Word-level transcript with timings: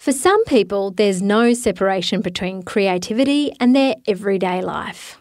For 0.00 0.12
some 0.12 0.42
people, 0.46 0.92
there's 0.92 1.20
no 1.20 1.52
separation 1.52 2.22
between 2.22 2.62
creativity 2.62 3.52
and 3.60 3.76
their 3.76 3.96
everyday 4.08 4.62
life. 4.62 5.20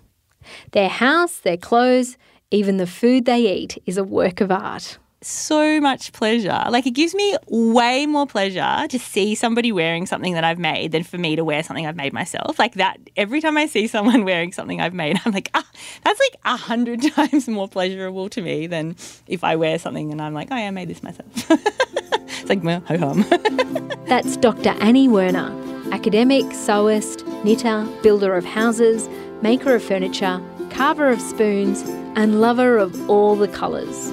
Their 0.72 0.88
house, 0.88 1.36
their 1.36 1.58
clothes, 1.58 2.18
even 2.50 2.78
the 2.78 2.88
food 2.88 3.26
they 3.26 3.42
eat 3.42 3.78
is 3.86 3.98
a 3.98 4.06
work 4.06 4.40
of 4.40 4.54
art 4.54 4.98
so 5.22 5.82
much 5.82 6.14
pleasure. 6.14 6.64
Like 6.70 6.88
it 6.88 6.92
gives 6.92 7.14
me 7.14 7.36
way 7.50 8.06
more 8.06 8.26
pleasure 8.26 8.88
to 8.88 8.98
see 8.98 9.36
somebody 9.36 9.72
wearing 9.72 10.06
something 10.06 10.34
that 10.34 10.44
I've 10.44 10.60
made 10.60 10.94
than 10.94 11.04
for 11.04 11.18
me 11.18 11.36
to 11.36 11.44
wear 11.44 11.62
something 11.62 11.86
I've 11.86 11.96
made 11.96 12.14
myself. 12.14 12.58
Like 12.58 12.76
that 12.76 12.98
every 13.18 13.42
time 13.42 13.58
I 13.58 13.66
see 13.66 13.88
someone 13.88 14.24
wearing 14.26 14.54
something 14.54 14.80
I've 14.80 14.94
made, 14.94 15.20
I'm 15.26 15.34
like, 15.34 15.50
ah, 15.54 15.70
that's 16.04 16.20
like 16.20 16.40
a 16.46 16.56
hundred 16.56 17.02
times 17.14 17.48
more 17.48 17.68
pleasurable 17.68 18.30
to 18.30 18.42
me 18.42 18.68
than 18.68 18.96
if 19.28 19.44
I 19.44 19.56
wear 19.58 19.78
something 19.78 20.12
and 20.12 20.22
I'm 20.22 20.34
like, 20.34 20.48
oh 20.52 20.56
yeah, 20.56 20.68
I 20.68 20.72
made 20.72 20.88
this 20.88 21.04
myself. 21.04 21.28
like 22.50 22.64
ho 22.64 22.98
hum. 22.98 23.26
that's 24.08 24.36
Dr. 24.38 24.70
Annie 24.82 25.08
Werner, 25.08 25.54
academic, 25.92 26.46
sewist, 26.46 27.26
knitter, 27.44 27.88
builder 28.02 28.36
of 28.36 28.44
houses, 28.44 29.08
maker 29.42 29.76
of 29.76 29.84
furniture, 29.84 30.42
carver 30.72 31.10
of 31.10 31.22
spoons, 31.22 31.84
and 32.16 32.42
lover 32.42 32.78
of 32.78 33.10
all 33.10 33.36
the 33.36 33.48
colours. 33.48 34.12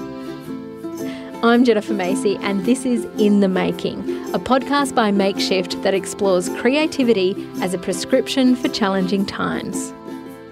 I'm 1.43 1.63
Jennifer 1.63 1.93
Macey, 1.93 2.37
and 2.37 2.65
this 2.65 2.85
is 2.85 3.05
In 3.19 3.41
the 3.41 3.47
Making, 3.47 3.99
a 4.33 4.39
podcast 4.39 4.95
by 4.95 5.11
Makeshift 5.11 5.81
that 5.83 5.93
explores 5.93 6.49
creativity 6.49 7.47
as 7.61 7.73
a 7.73 7.77
prescription 7.77 8.55
for 8.55 8.69
challenging 8.69 9.25
times. 9.25 9.93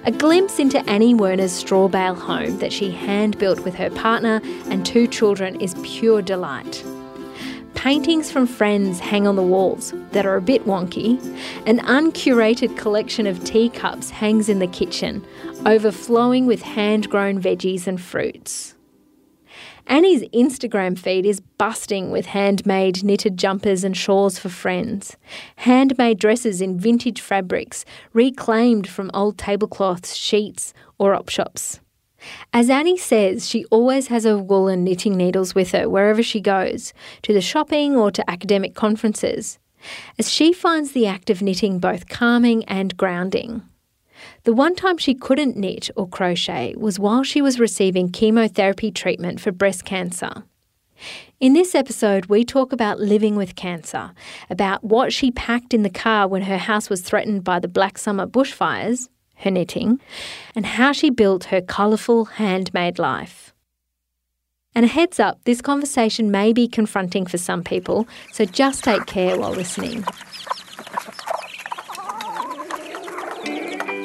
A 0.05 0.11
glimpse 0.11 0.59
into 0.59 0.87
Annie 0.87 1.15
Werner's 1.15 1.51
straw 1.51 1.87
bale 1.87 2.13
home 2.13 2.59
that 2.59 2.71
she 2.71 2.91
hand 2.91 3.39
built 3.39 3.61
with 3.61 3.73
her 3.75 3.89
partner 3.89 4.41
and 4.69 4.85
two 4.85 5.07
children 5.07 5.59
is 5.59 5.75
pure 5.81 6.21
delight. 6.21 6.83
Paintings 7.75 8.31
from 8.31 8.47
friends 8.47 8.99
hang 8.99 9.27
on 9.27 9.35
the 9.35 9.43
walls 9.43 9.93
that 10.11 10.25
are 10.25 10.37
a 10.37 10.41
bit 10.41 10.65
wonky. 10.65 11.21
An 11.67 11.79
uncurated 11.85 12.75
collection 12.77 13.27
of 13.27 13.43
teacups 13.43 14.09
hangs 14.09 14.49
in 14.49 14.59
the 14.59 14.67
kitchen, 14.67 15.23
overflowing 15.65 16.47
with 16.47 16.61
hand 16.63 17.09
grown 17.09 17.39
veggies 17.39 17.85
and 17.85 18.01
fruits. 18.01 18.75
Annie's 19.87 20.23
Instagram 20.29 20.97
feed 20.97 21.27
is 21.27 21.41
busting 21.41 22.09
with 22.09 22.25
handmade 22.25 23.03
knitted 23.03 23.37
jumpers 23.37 23.83
and 23.83 23.95
shawls 23.95 24.39
for 24.39 24.49
friends, 24.49 25.15
handmade 25.57 26.17
dresses 26.17 26.59
in 26.59 26.79
vintage 26.79 27.21
fabrics, 27.21 27.85
reclaimed 28.13 28.87
from 28.87 29.11
old 29.13 29.37
tablecloths, 29.37 30.15
sheets, 30.15 30.73
or 30.97 31.13
op 31.13 31.29
shops. 31.29 31.81
As 32.53 32.69
Annie 32.69 32.97
says, 32.97 33.47
she 33.49 33.65
always 33.65 34.07
has 34.07 34.23
her 34.23 34.37
wool 34.37 34.67
and 34.67 34.83
knitting 34.83 35.15
needles 35.15 35.53
with 35.55 35.71
her 35.71 35.89
wherever 35.89 36.23
she 36.23 36.39
goes, 36.39 36.93
to 37.21 37.33
the 37.33 37.41
shopping 37.41 37.95
or 37.95 38.11
to 38.11 38.29
academic 38.29 38.75
conferences, 38.75 39.59
as 40.17 40.31
she 40.31 40.53
finds 40.53 40.91
the 40.91 41.07
act 41.07 41.29
of 41.29 41.41
knitting 41.41 41.79
both 41.79 42.07
calming 42.07 42.63
and 42.65 42.97
grounding. 42.97 43.61
The 44.43 44.53
one 44.53 44.75
time 44.75 44.97
she 44.97 45.13
couldn't 45.13 45.57
knit 45.57 45.89
or 45.95 46.07
crochet 46.07 46.75
was 46.77 46.99
while 46.99 47.23
she 47.23 47.41
was 47.41 47.59
receiving 47.59 48.11
chemotherapy 48.11 48.91
treatment 48.91 49.39
for 49.39 49.51
breast 49.51 49.85
cancer. 49.85 50.43
In 51.39 51.53
this 51.53 51.75
episode, 51.75 52.27
we 52.27 52.45
talk 52.45 52.71
about 52.71 52.99
living 52.99 53.35
with 53.35 53.55
cancer, 53.55 54.13
about 54.49 54.83
what 54.83 55.11
she 55.11 55.31
packed 55.31 55.73
in 55.73 55.83
the 55.83 55.89
car 55.89 56.27
when 56.27 56.43
her 56.43 56.57
house 56.57 56.89
was 56.89 57.01
threatened 57.01 57.43
by 57.43 57.59
the 57.59 57.67
Black 57.67 57.97
Summer 57.97 58.25
bushfires, 58.25 59.09
her 59.37 59.51
knitting, 59.51 59.99
and 60.55 60.65
how 60.65 60.91
she 60.91 61.09
built 61.09 61.45
her 61.45 61.61
colourful 61.61 62.25
handmade 62.25 62.99
life. 62.99 63.53
And 64.73 64.83
a 64.83 64.89
heads 64.89 65.19
up, 65.19 65.39
this 65.45 65.61
conversation 65.61 66.31
may 66.31 66.51
be 66.51 66.67
confronting 66.67 67.25
for 67.25 67.37
some 67.37 67.63
people, 67.63 68.07
so 68.31 68.45
just 68.45 68.83
take 68.83 69.05
care 69.05 69.37
while 69.37 69.51
listening. 69.51 70.03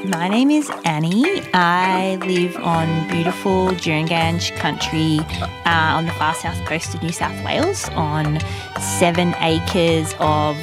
My 0.04 0.28
name 0.28 0.50
is 0.50 0.70
Annie. 0.86 1.42
I 1.52 2.16
live 2.22 2.56
on 2.56 3.06
beautiful 3.08 3.68
Djiringanj 3.68 4.56
country 4.56 5.18
uh, 5.66 5.96
on 5.96 6.06
the 6.06 6.12
far 6.12 6.34
south 6.34 6.64
coast 6.64 6.94
of 6.94 7.02
New 7.02 7.12
South 7.12 7.44
Wales 7.44 7.86
on 7.90 8.40
seven 8.98 9.34
acres 9.40 10.14
of 10.18 10.56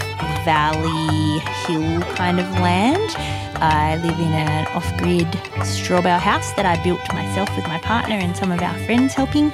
valley 0.43 1.39
hill 1.67 2.01
kind 2.15 2.39
of 2.39 2.49
land. 2.61 3.15
I 3.61 3.97
live 3.97 4.19
in 4.19 4.33
an 4.33 4.65
off 4.69 4.97
grid 4.97 5.27
straw 5.63 6.01
bale 6.01 6.17
house 6.17 6.51
that 6.53 6.65
I 6.65 6.81
built 6.83 7.01
myself 7.13 7.55
with 7.55 7.67
my 7.67 7.77
partner 7.79 8.15
and 8.15 8.35
some 8.35 8.51
of 8.51 8.59
our 8.61 8.77
friends 8.85 9.13
helping. 9.13 9.53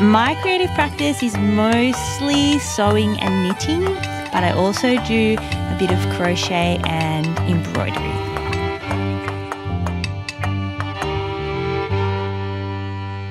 My 0.00 0.38
creative 0.42 0.70
practice 0.74 1.24
is 1.24 1.36
mostly 1.36 2.60
sewing 2.60 3.18
and 3.18 3.48
knitting, 3.48 3.82
but 4.30 4.44
I 4.44 4.52
also 4.52 4.96
do 5.06 5.36
a 5.40 5.76
bit 5.76 5.90
of 5.90 5.98
crochet 6.14 6.80
and 6.84 7.26
embroidery. 7.50 8.27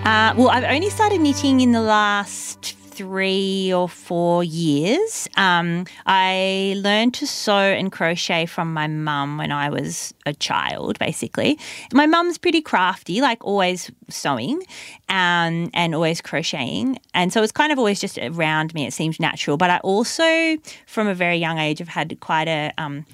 Uh, 0.07 0.34
well, 0.38 0.47
I've 0.47 0.63
only 0.63 0.90
started 0.90 1.19
knitting 1.19 1.59
in 1.59 1.73
the 1.73 1.81
last 1.81 2.78
three 2.78 3.73
or 3.73 3.90
four 3.90 4.41
years. 4.41 5.28
Um, 5.35 5.85
I 6.06 6.75
learned 6.78 7.13
to 7.16 7.28
sew 7.28 7.57
and 7.57 7.91
crochet 7.91 8.45
from 8.45 8.73
my 8.73 8.88
mum 8.88 9.38
when 9.38 9.51
I 9.51 9.69
was 9.69 10.13
a 10.25 10.34
child, 10.34 10.97
basically. 10.97 11.59
My 11.91 12.06
mum's 12.06 12.38
pretty 12.38 12.62
crafty, 12.62 13.19
like 13.19 13.44
always 13.44 13.91
sewing 14.07 14.63
um, 15.09 15.69
and 15.73 15.94
always 15.94 16.22
crocheting. 16.22 17.00
And 17.13 17.34
so 17.34 17.44
it's 17.44 17.51
kind 17.51 17.74
of 17.74 17.78
always 17.78 18.00
just 18.00 18.18
around 18.18 18.74
me. 18.74 18.85
It 18.88 18.94
seemed 18.94 19.19
natural. 19.19 19.57
But 19.57 19.72
I 19.72 19.79
also, 19.79 20.56
from 20.85 21.07
a 21.07 21.13
very 21.13 21.35
young 21.35 21.57
age, 21.57 21.79
have 21.79 21.89
had 21.89 22.18
quite 22.22 22.47
a. 22.47 22.72
Um, 22.78 23.06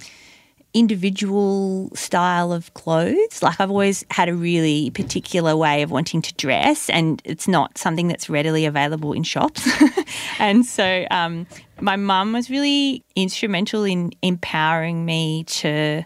individual 0.73 1.89
style 1.95 2.51
of 2.51 2.73
clothes. 2.73 3.41
Like 3.41 3.59
I've 3.59 3.69
always 3.69 4.03
had 4.09 4.29
a 4.29 4.35
really 4.35 4.89
particular 4.91 5.55
way 5.55 5.81
of 5.81 5.91
wanting 5.91 6.21
to 6.23 6.33
dress, 6.35 6.89
and 6.89 7.21
it's 7.25 7.47
not 7.47 7.77
something 7.77 8.07
that's 8.07 8.29
readily 8.29 8.65
available 8.65 9.13
in 9.13 9.23
shops. 9.23 9.67
and 10.39 10.65
so 10.65 11.05
um, 11.11 11.47
my 11.79 11.95
mum 11.95 12.33
was 12.33 12.49
really 12.49 13.03
instrumental 13.15 13.83
in 13.83 14.11
empowering 14.21 15.05
me 15.05 15.43
to 15.45 16.03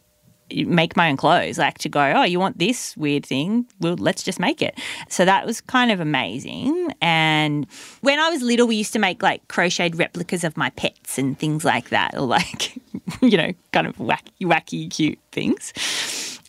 make 0.51 0.95
my 0.95 1.09
own 1.09 1.17
clothes 1.17 1.57
like 1.57 1.77
to 1.79 1.89
go 1.89 2.13
oh 2.15 2.23
you 2.23 2.39
want 2.39 2.57
this 2.57 2.95
weird 2.97 3.25
thing? 3.25 3.65
Well 3.79 3.95
let's 3.95 4.23
just 4.23 4.39
make 4.39 4.61
it. 4.61 4.79
So 5.09 5.25
that 5.25 5.45
was 5.45 5.61
kind 5.61 5.91
of 5.91 5.99
amazing. 5.99 6.91
And 7.01 7.67
when 8.01 8.19
i 8.19 8.29
was 8.29 8.41
little 8.41 8.67
we 8.67 8.75
used 8.75 8.93
to 8.93 8.99
make 8.99 9.21
like 9.21 9.47
crocheted 9.47 9.97
replicas 9.97 10.43
of 10.43 10.57
my 10.57 10.69
pets 10.71 11.17
and 11.17 11.37
things 11.37 11.63
like 11.65 11.89
that 11.89 12.15
or 12.15 12.21
like 12.21 12.75
you 13.21 13.37
know 13.37 13.51
kind 13.71 13.87
of 13.87 13.95
wacky 13.97 14.41
wacky 14.41 14.89
cute 14.89 15.19
things. 15.31 15.73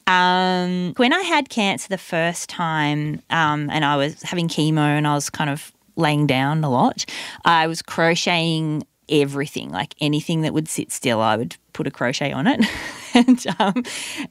Um, 0.07 0.95
when 0.97 1.13
i 1.13 1.21
had 1.21 1.51
cancer 1.51 1.89
the 1.89 1.99
first 1.99 2.49
time 2.49 3.21
um, 3.29 3.69
and 3.71 3.85
i 3.85 3.97
was 3.97 4.23
having 4.23 4.49
chemo 4.49 4.79
and 4.79 5.07
i 5.07 5.15
was 5.15 5.29
kind 5.29 5.51
of 5.51 5.71
laying 5.97 6.27
down 6.27 6.65
a 6.65 6.71
lot 6.71 7.05
i 7.45 7.67
was 7.67 7.83
crocheting 7.83 8.87
everything 9.11 9.71
like 9.71 9.95
anything 10.01 10.43
that 10.43 10.55
would 10.55 10.69
sit 10.69 10.93
still 10.93 11.21
i 11.21 11.37
would 11.37 11.57
put 11.79 11.87
a 11.87 11.91
crochet 11.91 12.33
on 12.33 12.47
it. 12.47 12.65
And 13.15 13.47
um, 13.59 13.83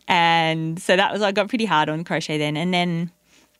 and 0.07 0.79
so 0.79 0.95
that 0.95 1.11
was 1.11 1.23
I 1.23 1.31
got 1.31 1.49
pretty 1.49 1.65
hard 1.65 1.89
on 1.89 2.03
crochet 2.03 2.37
then, 2.37 2.55
and 2.55 2.71
then 2.71 3.11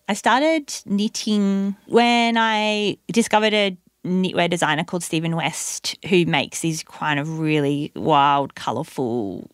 I 0.08 0.14
started 0.14 0.72
knitting 0.86 1.76
when 1.88 2.38
I 2.38 2.98
discovered 3.12 3.54
a 3.54 3.76
knitwear 4.06 4.48
designer 4.48 4.84
called 4.84 5.04
Stephen 5.04 5.36
West 5.36 5.98
who 6.08 6.24
makes 6.28 6.60
these 6.60 6.84
kind 6.84 7.20
of 7.20 7.40
really 7.40 7.92
wild, 7.96 8.54
colourful, 8.54 9.50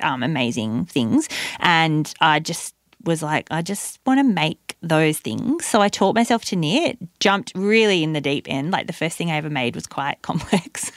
um, 0.00 0.22
amazing 0.22 0.86
things, 0.86 1.28
and 1.58 2.14
I 2.20 2.38
just 2.38 2.76
was 3.04 3.22
like, 3.22 3.48
I 3.50 3.62
just 3.62 4.00
want 4.06 4.18
to 4.18 4.24
make 4.24 4.76
those 4.82 5.18
things. 5.18 5.64
So 5.64 5.80
I 5.80 5.88
taught 5.88 6.14
myself 6.14 6.44
to 6.46 6.56
knit, 6.56 6.98
jumped 7.20 7.52
really 7.54 8.02
in 8.02 8.12
the 8.12 8.20
deep 8.20 8.46
end. 8.48 8.70
Like 8.70 8.86
the 8.86 8.92
first 8.92 9.16
thing 9.16 9.30
I 9.30 9.36
ever 9.36 9.50
made 9.50 9.74
was 9.74 9.86
quite 9.86 10.20
complex 10.22 10.90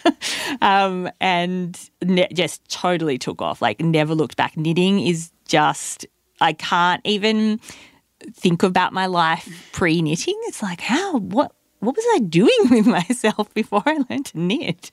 um, 0.61 1.09
and 1.21 1.77
ne- 2.03 2.27
just 2.33 2.67
totally 2.69 3.17
took 3.17 3.41
off. 3.41 3.61
Like 3.61 3.79
never 3.79 4.15
looked 4.15 4.37
back. 4.37 4.57
Knitting 4.57 4.99
is 4.99 5.31
just, 5.47 6.05
I 6.41 6.53
can't 6.53 7.01
even 7.05 7.59
think 8.33 8.63
about 8.63 8.93
my 8.93 9.05
life 9.05 9.69
pre 9.71 10.01
knitting. 10.01 10.39
It's 10.43 10.63
like, 10.63 10.81
how, 10.81 11.19
what, 11.19 11.51
what 11.79 11.95
was 11.95 12.05
I 12.13 12.19
doing 12.19 12.49
with 12.71 12.87
myself 12.87 13.53
before 13.53 13.83
I 13.85 13.99
learned 14.09 14.25
to 14.27 14.39
knit? 14.39 14.91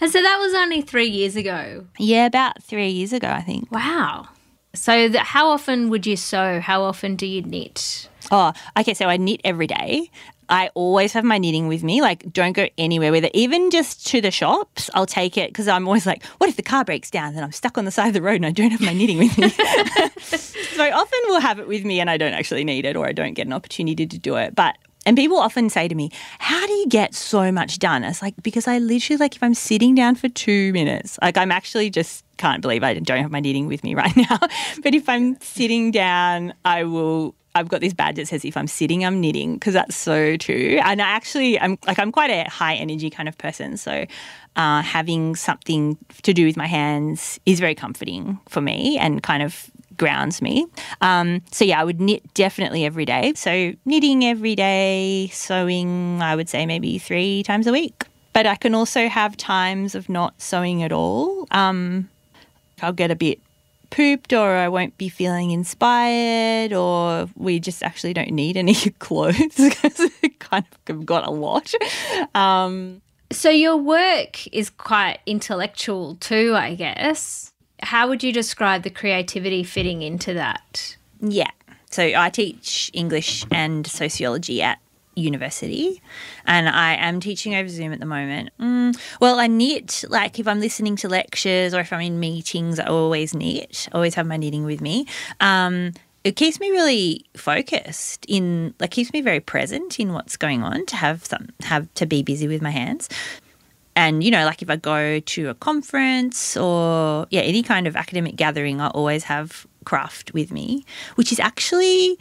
And 0.00 0.10
so 0.10 0.22
that 0.22 0.38
was 0.38 0.54
only 0.54 0.82
three 0.82 1.08
years 1.08 1.34
ago. 1.34 1.86
Yeah, 1.98 2.26
about 2.26 2.62
three 2.62 2.90
years 2.90 3.12
ago, 3.12 3.28
I 3.28 3.42
think. 3.42 3.70
Wow. 3.72 4.28
So, 4.74 5.08
the, 5.08 5.20
how 5.20 5.48
often 5.48 5.88
would 5.90 6.06
you 6.06 6.16
sew? 6.16 6.60
How 6.60 6.82
often 6.82 7.16
do 7.16 7.26
you 7.26 7.42
knit? 7.42 8.08
Oh, 8.30 8.52
okay. 8.78 8.94
So 8.94 9.06
I 9.06 9.16
knit 9.16 9.40
every 9.44 9.66
day. 9.66 10.10
I 10.50 10.70
always 10.74 11.12
have 11.12 11.24
my 11.24 11.36
knitting 11.36 11.68
with 11.68 11.82
me. 11.82 12.00
Like, 12.00 12.32
don't 12.32 12.52
go 12.52 12.68
anywhere 12.78 13.12
with 13.12 13.24
it. 13.24 13.32
Even 13.34 13.70
just 13.70 14.06
to 14.08 14.20
the 14.20 14.30
shops, 14.30 14.88
I'll 14.94 15.06
take 15.06 15.36
it 15.36 15.50
because 15.50 15.68
I'm 15.68 15.86
always 15.86 16.06
like, 16.06 16.24
what 16.38 16.48
if 16.48 16.56
the 16.56 16.62
car 16.62 16.84
breaks 16.84 17.10
down 17.10 17.34
and 17.34 17.44
I'm 17.44 17.52
stuck 17.52 17.76
on 17.76 17.84
the 17.84 17.90
side 17.90 18.08
of 18.08 18.14
the 18.14 18.22
road 18.22 18.36
and 18.36 18.46
I 18.46 18.50
don't 18.50 18.70
have 18.70 18.80
my 18.80 18.94
knitting 18.94 19.18
with 19.18 19.36
me? 19.36 19.48
so 20.18 20.90
often 20.90 21.20
we'll 21.26 21.40
have 21.40 21.58
it 21.58 21.68
with 21.68 21.84
me 21.84 22.00
and 22.00 22.08
I 22.08 22.16
don't 22.16 22.32
actually 22.32 22.64
need 22.64 22.86
it 22.86 22.96
or 22.96 23.06
I 23.06 23.12
don't 23.12 23.34
get 23.34 23.46
an 23.46 23.52
opportunity 23.52 24.06
to 24.06 24.18
do 24.18 24.36
it. 24.36 24.54
But 24.54 24.76
And 25.08 25.16
people 25.16 25.38
often 25.38 25.70
say 25.70 25.88
to 25.88 25.94
me, 25.94 26.10
How 26.38 26.66
do 26.66 26.72
you 26.74 26.86
get 26.86 27.14
so 27.14 27.50
much 27.50 27.78
done? 27.78 28.04
It's 28.04 28.20
like, 28.20 28.34
because 28.42 28.68
I 28.68 28.76
literally, 28.76 29.16
like, 29.16 29.34
if 29.34 29.42
I'm 29.42 29.54
sitting 29.54 29.94
down 29.94 30.16
for 30.16 30.28
two 30.28 30.70
minutes, 30.74 31.18
like, 31.22 31.38
I'm 31.38 31.50
actually 31.50 31.88
just 31.88 32.26
can't 32.36 32.60
believe 32.60 32.84
I 32.84 32.92
don't 32.92 33.22
have 33.22 33.30
my 33.30 33.40
knitting 33.40 33.68
with 33.68 33.82
me 33.82 33.94
right 34.02 34.14
now. 34.14 34.38
but 34.82 34.94
if 34.94 35.08
I'm 35.08 35.40
sitting 35.40 35.92
down, 35.92 36.52
I 36.66 36.84
will 36.84 37.34
I've 37.54 37.68
got 37.68 37.80
this 37.80 37.94
badge 37.94 38.16
that 38.16 38.28
says 38.28 38.44
if 38.44 38.54
I'm 38.54 38.66
sitting, 38.66 39.02
I'm 39.02 39.18
knitting 39.18 39.54
because 39.54 39.72
that's 39.72 39.96
so 39.96 40.36
true. 40.36 40.78
And 40.84 41.00
I 41.00 41.06
actually, 41.06 41.58
I'm 41.58 41.78
like, 41.86 41.98
I'm 41.98 42.12
quite 42.12 42.30
a 42.30 42.48
high 42.50 42.74
energy 42.74 43.08
kind 43.08 43.30
of 43.30 43.38
person. 43.38 43.78
So 43.78 44.04
uh, 44.56 44.82
having 44.82 45.36
something 45.36 45.96
to 46.22 46.34
do 46.34 46.44
with 46.44 46.58
my 46.58 46.66
hands 46.66 47.40
is 47.46 47.60
very 47.60 47.74
comforting 47.74 48.38
for 48.46 48.60
me 48.60 48.98
and 48.98 49.22
kind 49.22 49.42
of 49.42 49.70
grounds 49.98 50.40
me. 50.40 50.66
Um, 51.00 51.42
so 51.50 51.64
yeah, 51.64 51.80
I 51.80 51.84
would 51.84 52.00
knit 52.00 52.22
definitely 52.34 52.84
every 52.84 53.04
day. 53.04 53.32
So 53.34 53.72
knitting 53.84 54.24
every 54.24 54.54
day, 54.54 55.28
sewing, 55.32 56.22
I 56.22 56.34
would 56.34 56.48
say 56.48 56.64
maybe 56.66 56.98
three 56.98 57.42
times 57.42 57.66
a 57.66 57.72
week. 57.72 58.04
But 58.32 58.46
I 58.46 58.54
can 58.54 58.74
also 58.74 59.08
have 59.08 59.36
times 59.36 59.94
of 59.94 60.08
not 60.08 60.40
sewing 60.40 60.82
at 60.82 60.92
all. 60.92 61.46
Um, 61.50 62.08
I'll 62.80 62.92
get 62.92 63.10
a 63.10 63.16
bit 63.16 63.40
pooped 63.90 64.32
or 64.32 64.54
I 64.54 64.68
won't 64.68 64.96
be 64.98 65.08
feeling 65.08 65.50
inspired 65.50 66.72
or 66.72 67.28
we 67.36 67.58
just 67.58 67.82
actually 67.82 68.12
don't 68.12 68.32
need 68.32 68.56
any 68.56 68.74
clothes 68.98 69.56
because 69.56 70.10
we 70.22 70.28
kind 70.30 70.64
of 70.88 71.06
got 71.06 71.26
a 71.26 71.30
lot. 71.30 71.72
Um, 72.34 73.00
so 73.30 73.50
your 73.50 73.76
work 73.76 74.46
is 74.54 74.70
quite 74.70 75.18
intellectual 75.26 76.16
too, 76.16 76.54
I 76.54 76.74
guess. 76.74 77.52
How 77.82 78.08
would 78.08 78.22
you 78.22 78.32
describe 78.32 78.82
the 78.82 78.90
creativity 78.90 79.62
fitting 79.62 80.02
into 80.02 80.34
that? 80.34 80.96
Yeah. 81.20 81.50
So 81.90 82.02
I 82.02 82.30
teach 82.30 82.90
English 82.92 83.44
and 83.50 83.86
sociology 83.86 84.62
at 84.62 84.78
university 85.14 86.00
and 86.46 86.68
I 86.68 86.94
am 86.94 87.20
teaching 87.20 87.54
over 87.54 87.68
Zoom 87.68 87.92
at 87.92 88.00
the 88.00 88.06
moment. 88.06 88.50
Mm, 88.60 88.98
well, 89.20 89.38
I 89.40 89.46
knit, 89.46 90.04
like 90.08 90.38
if 90.38 90.46
I'm 90.46 90.60
listening 90.60 90.96
to 90.96 91.08
lectures 91.08 91.74
or 91.74 91.80
if 91.80 91.92
I'm 91.92 92.00
in 92.00 92.20
meetings, 92.20 92.78
I 92.78 92.86
always 92.86 93.34
knit, 93.34 93.88
always 93.92 94.14
have 94.14 94.26
my 94.26 94.36
knitting 94.36 94.64
with 94.64 94.80
me. 94.80 95.06
Um, 95.40 95.92
it 96.24 96.36
keeps 96.36 96.60
me 96.60 96.70
really 96.70 97.24
focused 97.36 98.24
in 98.28 98.74
like 98.80 98.90
keeps 98.90 99.12
me 99.12 99.20
very 99.20 99.40
present 99.40 99.98
in 99.98 100.12
what's 100.12 100.36
going 100.36 100.62
on 100.62 100.84
to 100.86 100.96
have 100.96 101.24
some 101.24 101.48
have 101.60 101.92
to 101.94 102.06
be 102.06 102.22
busy 102.22 102.48
with 102.48 102.60
my 102.60 102.70
hands 102.70 103.08
and 103.98 104.22
you 104.22 104.30
know 104.30 104.44
like 104.44 104.62
if 104.62 104.70
i 104.70 104.76
go 104.76 105.20
to 105.20 105.48
a 105.48 105.54
conference 105.54 106.56
or 106.56 107.26
yeah 107.30 107.40
any 107.40 107.62
kind 107.62 107.86
of 107.86 107.96
academic 107.96 108.36
gathering 108.36 108.80
i 108.80 108.88
always 108.88 109.24
have 109.24 109.66
craft 109.84 110.32
with 110.32 110.52
me 110.52 110.84
which 111.16 111.32
is 111.32 111.40
actually 111.40 112.18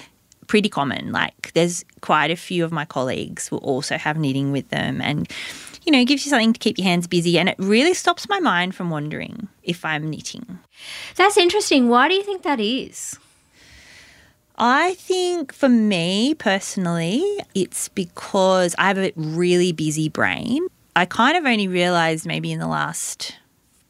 pretty 0.47 0.69
common. 0.69 1.11
Like 1.11 1.51
there's 1.53 1.85
quite 2.01 2.31
a 2.31 2.35
few 2.35 2.65
of 2.65 2.71
my 2.71 2.85
colleagues 2.85 3.51
will 3.51 3.59
also 3.59 3.97
have 3.97 4.17
knitting 4.17 4.51
with 4.51 4.69
them 4.69 5.01
and 5.01 5.29
you 5.85 5.91
know, 5.91 5.99
it 5.99 6.05
gives 6.05 6.25
you 6.25 6.29
something 6.29 6.51
to 6.51 6.59
keep 6.59 6.77
your 6.77 6.83
hands 6.83 7.07
busy 7.07 7.39
and 7.39 7.47
it 7.47 7.55
really 7.57 7.93
stops 7.93 8.27
my 8.27 8.39
mind 8.39 8.75
from 8.75 8.89
wandering 8.89 9.47
if 9.63 9.85
I'm 9.85 10.09
knitting. 10.09 10.59
That's 11.15 11.37
interesting. 11.37 11.87
Why 11.87 12.09
do 12.09 12.15
you 12.15 12.23
think 12.23 12.43
that 12.43 12.59
is? 12.59 13.17
I 14.57 14.95
think 14.95 15.53
for 15.53 15.69
me 15.69 16.33
personally, 16.33 17.23
it's 17.53 17.87
because 17.89 18.75
I 18.77 18.87
have 18.87 18.97
a 18.97 19.13
really 19.15 19.71
busy 19.71 20.09
brain. 20.09 20.67
I 20.97 21.05
kind 21.05 21.37
of 21.37 21.45
only 21.45 21.67
realized 21.67 22.25
maybe 22.25 22.51
in 22.51 22.57
the 22.57 22.65
last 22.65 23.35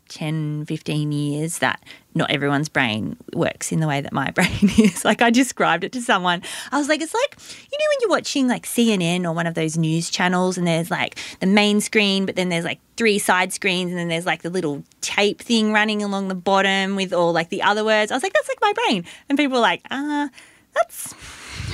10, 0.10 0.66
15 0.66 1.14
years 1.14 1.60
that 1.60 1.82
not 2.14 2.30
everyone's 2.30 2.68
brain 2.68 3.16
works 3.34 3.72
in 3.72 3.80
the 3.80 3.88
way 3.88 4.02
that 4.02 4.12
my 4.12 4.30
brain 4.36 4.70
is. 4.78 5.06
like 5.06 5.22
I 5.22 5.30
described 5.30 5.86
it 5.86 5.94
to 5.94 6.02
someone. 6.02 6.42
I 6.70 6.78
was 6.78 6.90
like, 6.90 7.02
it's 7.02 7.14
like, 7.14 7.38
you 7.72 7.78
know, 7.78 7.86
when 7.90 7.98
you're 8.02 8.10
watching 8.10 8.50
like 8.50 8.66
CNN 8.66 9.24
or 9.24 9.32
one 9.32 9.48
of 9.48 9.54
those 9.54 9.78
news 9.78 10.10
channels 10.10 10.58
and 10.58 10.68
there's 10.68 10.92
like 10.92 11.18
the 11.40 11.48
main 11.48 11.80
screen, 11.80 12.26
but 12.26 12.36
then 12.36 12.50
there's 12.50 12.66
like 12.66 12.82
three 12.98 13.20
side 13.20 13.54
screens 13.54 13.90
and 13.92 13.98
then 13.98 14.10
there's 14.10 14.26
like 14.26 14.42
the 14.42 14.50
little 14.50 14.84
tape 15.00 15.40
thing 15.40 15.72
running 15.72 16.04
along 16.04 16.28
the 16.28 16.36
bottom 16.36 16.98
with 16.98 17.14
all 17.14 17.32
like 17.32 17.48
the 17.48 17.62
other 17.62 17.86
words. 17.86 18.12
I 18.12 18.16
was 18.16 18.24
like, 18.24 18.34
that's 18.34 18.50
like 18.50 18.60
my 18.60 18.74
brain. 18.74 19.06
And 19.30 19.38
people 19.38 19.56
were 19.56 19.62
like, 19.62 19.82
ah, 19.90 20.26
uh, 20.26 20.28
that's 20.74 21.14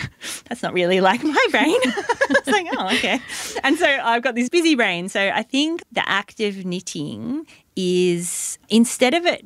that's 0.50 0.64
not 0.64 0.74
really 0.74 1.02
like 1.02 1.24
my 1.24 1.48
brain. 1.52 1.78
I 1.86 2.26
was 2.30 2.48
like, 2.48 2.68
oh, 2.78 2.88
okay. 2.96 3.20
And 3.64 3.78
so 3.78 3.86
I've 3.86 4.24
got 4.24 4.36
this 4.36 4.50
busy 4.50 4.76
brain. 4.76 5.10
So 5.10 5.32
I 5.34 5.44
think 5.44 5.84
the 5.92 6.08
act 6.08 6.40
of 6.40 6.66
knitting 6.66 7.48
is 7.76 8.58
instead 8.70 9.14
of 9.14 9.26
it 9.26 9.46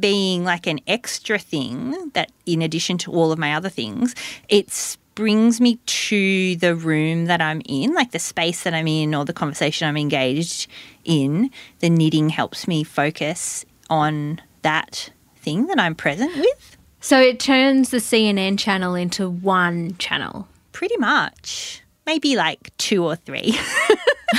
being 0.00 0.44
like 0.44 0.66
an 0.66 0.80
extra 0.86 1.38
thing 1.38 2.10
that 2.14 2.30
in 2.46 2.62
addition 2.62 2.98
to 2.98 3.12
all 3.12 3.32
of 3.32 3.38
my 3.38 3.54
other 3.54 3.68
things, 3.68 4.14
it 4.48 4.96
brings 5.14 5.60
me 5.60 5.76
to 5.86 6.54
the 6.56 6.76
room 6.76 7.24
that 7.24 7.40
I'm 7.40 7.60
in, 7.64 7.92
like 7.94 8.12
the 8.12 8.18
space 8.18 8.62
that 8.62 8.74
I'm 8.74 8.86
in 8.86 9.14
or 9.14 9.24
the 9.24 9.32
conversation 9.32 9.88
I'm 9.88 9.96
engaged 9.96 10.68
in. 11.04 11.50
The 11.80 11.90
knitting 11.90 12.28
helps 12.28 12.68
me 12.68 12.84
focus 12.84 13.64
on 13.90 14.40
that 14.62 15.10
thing 15.36 15.66
that 15.66 15.80
I'm 15.80 15.94
present 15.94 16.36
with. 16.36 16.77
So 17.00 17.20
it 17.20 17.38
turns 17.38 17.90
the 17.90 17.98
CNN 17.98 18.58
channel 18.58 18.94
into 18.94 19.28
one 19.28 19.96
channel. 19.98 20.48
Pretty 20.72 20.96
much. 20.96 21.82
Maybe 22.06 22.36
like 22.36 22.76
two 22.78 23.04
or 23.04 23.16
three. 23.16 23.58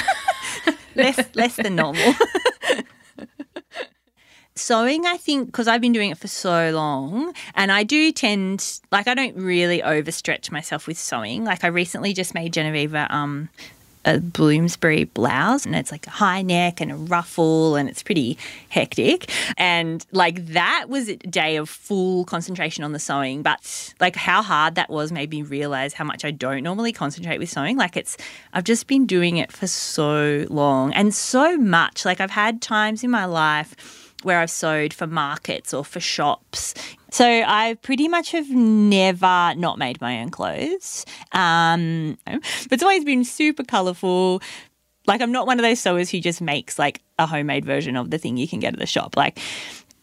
less 0.96 1.20
less 1.36 1.56
than 1.56 1.76
normal. 1.76 2.14
Sewing, 4.56 5.06
I 5.06 5.16
think, 5.16 5.48
because 5.48 5.70
I've 5.70 5.80
been 5.80 5.94
doing 5.94 6.12
it 6.12 6.18
for 6.18 6.28
so 6.28 6.72
long, 6.72 7.34
and 7.56 7.72
I 7.72 7.84
do 7.84 8.12
tend, 8.12 8.82
like, 8.92 9.08
I 9.08 9.14
don't 9.14 9.38
really 9.38 9.80
overstretch 9.82 10.52
myself 10.52 10.86
with 10.86 11.00
sewing. 11.00 11.46
Like, 11.46 11.64
I 11.64 11.68
recently 11.68 12.12
just 12.12 12.34
made 12.34 12.52
Genevieve 12.52 12.94
um, 12.94 13.48
a 14.06 14.20
Bloomsbury 14.20 15.04
blouse 15.04 15.66
and 15.66 15.76
it's 15.76 15.92
like 15.92 16.08
a 16.08 16.12
high 16.12 16.42
neck 16.42 16.80
and 16.80 16.92
a 16.92 16.96
ruffle 16.96 17.76
and 17.76 17.90
it's 17.90 18.02
pretty 18.02 18.38
hectic. 18.70 19.30
And 19.58 20.06
like 20.12 20.46
that 20.48 20.86
was 20.88 21.10
a 21.10 21.18
day 21.18 21.58
of 21.58 21.70
full 21.70 22.26
concentration 22.26 22.84
on 22.84 22.94
the 22.94 23.00
sewing. 23.00 23.42
But 23.42 23.94
like 24.00 24.16
how 24.16 24.42
hard 24.42 24.76
that 24.76 24.90
was 24.90 25.12
made 25.12 25.30
me 25.30 25.42
realize 25.42 25.94
how 25.94 26.06
much 26.06 26.24
I 26.24 26.32
don't 26.32 26.64
normally 26.64 26.94
concentrate 26.94 27.40
with 27.40 27.50
sewing. 27.50 27.78
Like 27.78 27.98
it's, 27.98 28.18
I've 28.54 28.64
just 28.64 28.88
been 28.88 29.06
doing 29.06 29.38
it 29.38 29.52
for 29.52 29.68
so 29.68 30.46
long 30.50 30.94
and 30.94 31.14
so 31.14 31.58
much. 31.58 32.06
Like 32.06 32.22
I've 32.22 32.32
had 32.32 32.62
times 32.62 33.04
in 33.04 33.12
my 33.12 33.26
life 33.26 33.99
where 34.24 34.40
I've 34.40 34.52
sewed 34.52 34.94
for 34.94 35.08
markets 35.08 35.74
or 35.74 35.86
for 35.86 36.00
shops. 36.00 36.74
So 37.12 37.26
I 37.26 37.76
pretty 37.82 38.08
much 38.08 38.32
have 38.32 38.50
never 38.50 39.54
not 39.56 39.78
made 39.78 40.00
my 40.02 40.22
own 40.22 40.30
clothes. 40.30 41.06
Um, 41.32 42.18
but 42.26 42.72
it's 42.72 42.84
always 42.84 43.04
been 43.04 43.24
super 43.24 43.64
colourful. 43.64 44.42
Like 45.08 45.22
I'm 45.22 45.32
not 45.32 45.48
one 45.48 45.60
of 45.60 45.64
those 45.64 45.80
sewers 45.80 46.10
who 46.10 46.20
just 46.20 46.42
makes 46.42 46.78
like 46.78 47.02
a 47.18 47.26
homemade 47.26 47.66
version 47.66 47.96
of 47.96 48.12
the 48.12 48.18
thing 48.18 48.38
you 48.38 48.48
can 48.48 48.60
get 48.60 48.74
at 48.74 48.80
the 48.80 48.86
shop. 48.86 49.18
Like 49.18 49.40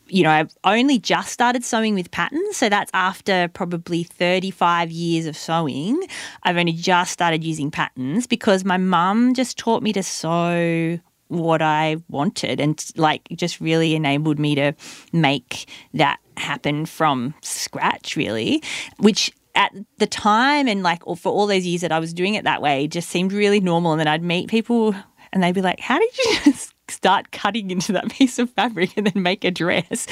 you 0.09 0.23
know, 0.23 0.31
I've 0.31 0.57
only 0.65 0.99
just 0.99 1.33
started 1.33 1.64
sewing 1.64 1.95
with 1.95 2.11
patterns. 2.11 2.57
So 2.57 2.69
that's 2.69 2.90
after 2.95 3.49
probably 3.49 4.05
35 4.05 4.90
years 4.90 5.26
of 5.26 5.37
sewing. 5.37 6.00
I've 6.45 6.57
only 6.57 6.73
just 6.73 7.12
started 7.12 7.43
using 7.43 7.71
patterns 7.71 8.26
because 8.26 8.64
my 8.64 8.76
mum 8.76 9.35
just 9.35 9.59
taught 9.59 9.83
me 9.83 9.93
to 9.93 10.02
sew 10.02 11.00
what 11.28 11.62
I 11.62 11.97
wanted. 12.09 12.61
And 12.61 12.85
like 12.97 13.28
just 13.35 13.61
really 13.61 13.95
enabled 13.95 14.38
me 14.38 14.54
to 14.54 14.73
make 15.12 15.68
that 15.95 16.18
happen 16.37 16.85
from 16.85 17.35
scratch 17.40 18.14
really 18.14 18.62
which 18.99 19.33
at 19.54 19.73
the 19.97 20.06
time 20.06 20.68
and 20.68 20.83
like 20.83 21.02
for 21.16 21.33
all 21.33 21.47
those 21.47 21.64
years 21.64 21.80
that 21.80 21.90
I 21.90 21.99
was 21.99 22.12
doing 22.12 22.35
it 22.35 22.45
that 22.45 22.61
way 22.61 22.87
just 22.87 23.09
seemed 23.09 23.33
really 23.33 23.61
normal. 23.61 23.92
And 23.92 24.00
then 24.00 24.09
I'd 24.09 24.23
meet 24.23 24.50
people 24.50 24.95
and 25.33 25.42
they'd 25.42 25.54
be 25.54 25.62
like 25.62 25.80
how 25.80 25.99
did 25.99 26.18
you 26.18 26.37
just 26.45 26.75
start 26.88 27.33
cutting 27.33 27.71
into 27.71 27.92
that 27.92 28.09
piece 28.11 28.38
of 28.38 28.50
fabric 28.50 28.97
and 28.97 29.06
then 29.06 29.23
make 29.23 29.45
a 29.45 29.50
dress? 29.50 30.06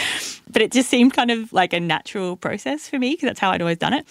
But 0.50 0.62
it 0.62 0.72
just 0.72 0.88
seemed 0.88 1.12
kind 1.12 1.30
of 1.30 1.52
like 1.52 1.72
a 1.72 1.80
natural 1.80 2.36
process 2.36 2.88
for 2.88 2.98
me 2.98 3.10
because 3.10 3.28
that's 3.28 3.40
how 3.40 3.50
I'd 3.50 3.60
always 3.60 3.78
done 3.78 3.92
it 3.92 4.06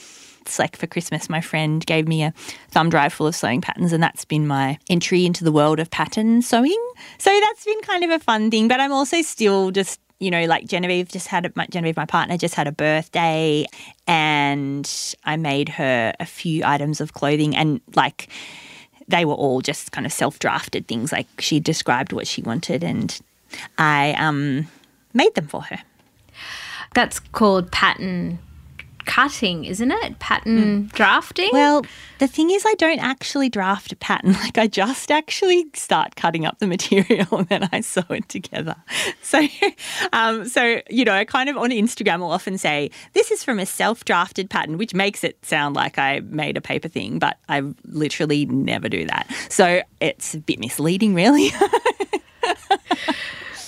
like 0.60 0.76
for 0.76 0.88
Christmas, 0.88 1.30
my 1.30 1.42
friend 1.42 1.86
gave 1.86 2.08
me 2.08 2.24
a 2.24 2.34
thumb 2.70 2.90
drive 2.90 3.14
full 3.14 3.28
of 3.28 3.36
sewing 3.36 3.62
patterns, 3.62 3.94
and 3.94 4.02
that's 4.02 4.26
been 4.26 4.48
my 4.48 4.78
entry 4.90 5.26
into 5.26 5.44
the 5.44 5.52
world 5.52 5.80
of 5.80 5.90
pattern 5.92 6.42
sewing. 6.42 6.94
So 7.18 7.38
that's 7.42 7.66
been 7.66 7.82
kind 7.82 8.04
of 8.04 8.10
a 8.10 8.20
fun 8.20 8.52
thing. 8.52 8.68
But 8.68 8.80
I'm 8.80 8.92
also 8.92 9.22
still 9.22 9.72
just 9.72 10.00
you 10.20 10.32
know, 10.32 10.46
like 10.46 10.66
Genevieve 10.68 11.10
just 11.10 11.28
had 11.28 11.46
a, 11.46 11.68
Genevieve, 11.68 11.98
my 11.98 12.06
partner, 12.06 12.38
just 12.38 12.56
had 12.56 12.66
a 12.66 12.72
birthday, 12.72 13.66
and 14.08 14.90
I 15.26 15.36
made 15.36 15.68
her 15.70 16.14
a 16.20 16.26
few 16.26 16.64
items 16.64 17.02
of 17.02 17.14
clothing, 17.14 17.56
and 17.56 17.82
like 17.96 18.30
they 19.10 19.26
were 19.26 19.34
all 19.34 19.62
just 19.62 19.92
kind 19.92 20.06
of 20.06 20.14
self 20.14 20.40
drafted 20.40 20.88
things. 20.88 21.12
Like 21.12 21.28
she 21.40 21.60
described 21.60 22.14
what 22.14 22.26
she 22.26 22.42
wanted, 22.42 22.84
and 22.84 23.20
I 23.78 24.14
um, 24.14 24.68
made 25.14 25.36
them 25.36 25.48
for 25.48 25.62
her. 25.64 25.80
That's 26.94 27.20
called 27.20 27.72
pattern 27.72 28.40
cutting, 29.06 29.66
isn't 29.66 29.92
it? 29.92 30.20
Pattern 30.20 30.90
drafting. 30.94 31.50
Well, 31.52 31.86
the 32.20 32.28
thing 32.28 32.50
is, 32.50 32.64
I 32.66 32.74
don't 32.76 33.00
actually 33.00 33.50
draft 33.50 33.92
a 33.92 33.96
pattern. 33.96 34.36
Like, 34.44 34.58
I 34.58 34.68
just 34.68 35.10
actually 35.10 35.68
start 35.74 36.16
cutting 36.18 36.46
up 36.46 36.60
the 36.60 36.68
material 36.68 37.28
and 37.38 37.48
then 37.48 37.70
I 37.72 37.80
sew 37.82 38.04
it 38.10 38.30
together. 38.30 38.76
So, 39.22 39.48
um, 40.12 40.48
so 40.48 40.82
you 40.90 41.06
know, 41.06 41.14
I 41.14 41.26
kind 41.26 41.50
of 41.50 41.58
on 41.58 41.72
Instagram 41.72 42.20
will 42.20 42.32
often 42.32 42.58
say, 42.58 42.92
this 43.14 43.32
is 43.32 43.44
from 43.44 43.58
a 43.58 43.66
self 43.66 44.06
drafted 44.06 44.50
pattern, 44.50 44.78
which 44.78 44.94
makes 44.94 45.24
it 45.24 45.44
sound 45.44 45.76
like 45.76 45.98
I 45.98 46.20
made 46.20 46.56
a 46.56 46.62
paper 46.62 46.88
thing, 46.88 47.18
but 47.18 47.38
I 47.50 47.64
literally 47.86 48.46
never 48.46 48.90
do 48.90 49.06
that. 49.08 49.28
So 49.50 49.82
it's 50.02 50.36
a 50.36 50.40
bit 50.40 50.60
misleading, 50.60 51.16
really. 51.16 51.52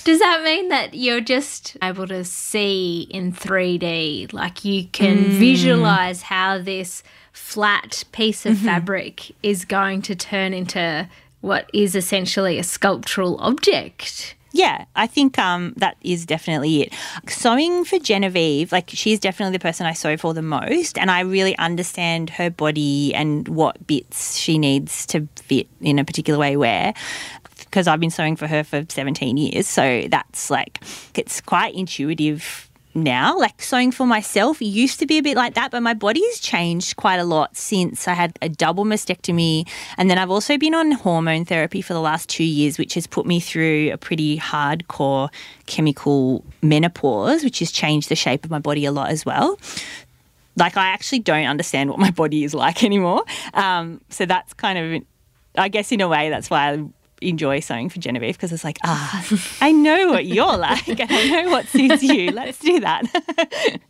Does 0.06 0.20
that 0.20 0.44
mean 0.44 0.68
that 0.68 0.94
you're 0.94 1.20
just 1.20 1.76
able 1.82 2.06
to 2.06 2.22
see 2.22 3.08
in 3.10 3.32
3D? 3.32 4.32
Like 4.32 4.64
you 4.64 4.84
can 4.86 5.16
Mm. 5.30 5.30
visualize 5.30 6.22
how 6.22 6.58
this 6.58 7.02
flat 7.32 8.04
piece 8.12 8.46
of 8.46 8.54
Mm-hmm. 8.54 8.66
fabric 8.66 9.32
is 9.42 9.64
going 9.64 10.02
to 10.02 10.14
turn 10.14 10.54
into 10.54 11.08
what 11.40 11.68
is 11.74 11.96
essentially 11.96 12.56
a 12.56 12.62
sculptural 12.62 13.36
object? 13.40 14.36
Yeah, 14.52 14.84
I 14.94 15.08
think 15.08 15.38
um, 15.40 15.74
that 15.76 15.96
is 16.02 16.24
definitely 16.24 16.82
it. 16.82 16.92
Sewing 17.28 17.84
for 17.84 17.98
Genevieve, 17.98 18.70
like 18.70 18.88
she's 18.88 19.18
definitely 19.18 19.52
the 19.58 19.62
person 19.62 19.86
I 19.86 19.92
sew 19.92 20.16
for 20.16 20.32
the 20.34 20.40
most, 20.40 20.96
and 20.98 21.10
I 21.10 21.20
really 21.20 21.58
understand 21.58 22.30
her 22.30 22.48
body 22.48 23.12
and 23.12 23.48
what 23.48 23.86
bits 23.88 24.36
she 24.38 24.56
needs 24.56 25.04
to 25.06 25.26
fit 25.34 25.66
in 25.80 25.98
a 25.98 26.04
particular 26.04 26.38
way 26.38 26.56
where. 26.56 26.94
Because 27.76 27.88
I've 27.88 28.00
been 28.00 28.08
sewing 28.08 28.36
for 28.36 28.46
her 28.46 28.64
for 28.64 28.86
17 28.88 29.36
years. 29.36 29.68
So 29.68 30.06
that's 30.08 30.48
like, 30.48 30.82
it's 31.14 31.42
quite 31.42 31.74
intuitive 31.74 32.70
now. 32.94 33.38
Like 33.38 33.60
sewing 33.60 33.92
for 33.92 34.06
myself 34.06 34.62
used 34.62 34.98
to 35.00 35.06
be 35.06 35.18
a 35.18 35.22
bit 35.22 35.36
like 35.36 35.56
that, 35.56 35.72
but 35.72 35.82
my 35.82 35.92
body's 35.92 36.40
changed 36.40 36.96
quite 36.96 37.18
a 37.18 37.24
lot 37.24 37.54
since 37.54 38.08
I 38.08 38.14
had 38.14 38.38
a 38.40 38.48
double 38.48 38.86
mastectomy. 38.86 39.68
And 39.98 40.08
then 40.08 40.16
I've 40.16 40.30
also 40.30 40.56
been 40.56 40.74
on 40.74 40.90
hormone 40.92 41.44
therapy 41.44 41.82
for 41.82 41.92
the 41.92 42.00
last 42.00 42.30
two 42.30 42.44
years, 42.44 42.78
which 42.78 42.94
has 42.94 43.06
put 43.06 43.26
me 43.26 43.40
through 43.40 43.90
a 43.92 43.98
pretty 43.98 44.38
hardcore 44.38 45.28
chemical 45.66 46.46
menopause, 46.62 47.44
which 47.44 47.58
has 47.58 47.70
changed 47.70 48.08
the 48.08 48.16
shape 48.16 48.42
of 48.46 48.50
my 48.50 48.58
body 48.58 48.86
a 48.86 48.90
lot 48.90 49.10
as 49.10 49.26
well. 49.26 49.58
Like, 50.56 50.78
I 50.78 50.86
actually 50.86 51.18
don't 51.18 51.44
understand 51.44 51.90
what 51.90 51.98
my 51.98 52.10
body 52.10 52.42
is 52.42 52.54
like 52.54 52.82
anymore. 52.90 53.24
Um, 53.52 54.00
so 54.08 54.24
that's 54.24 54.54
kind 54.54 54.78
of, 54.78 55.02
I 55.58 55.68
guess, 55.68 55.92
in 55.92 56.00
a 56.00 56.08
way, 56.08 56.30
that's 56.30 56.48
why 56.48 56.72
I 56.72 56.82
enjoy 57.22 57.60
sewing 57.60 57.88
for 57.88 57.98
Genevieve 57.98 58.36
because 58.36 58.52
it's 58.52 58.64
like, 58.64 58.78
ah, 58.84 59.26
I 59.60 59.72
know 59.72 60.08
what 60.10 60.26
you're 60.26 60.56
like 60.56 60.88
and 60.88 61.10
I 61.10 61.28
know 61.28 61.50
what 61.50 61.66
suits 61.68 62.02
you. 62.02 62.30
Let's 62.30 62.58
do 62.58 62.80
that. 62.80 63.04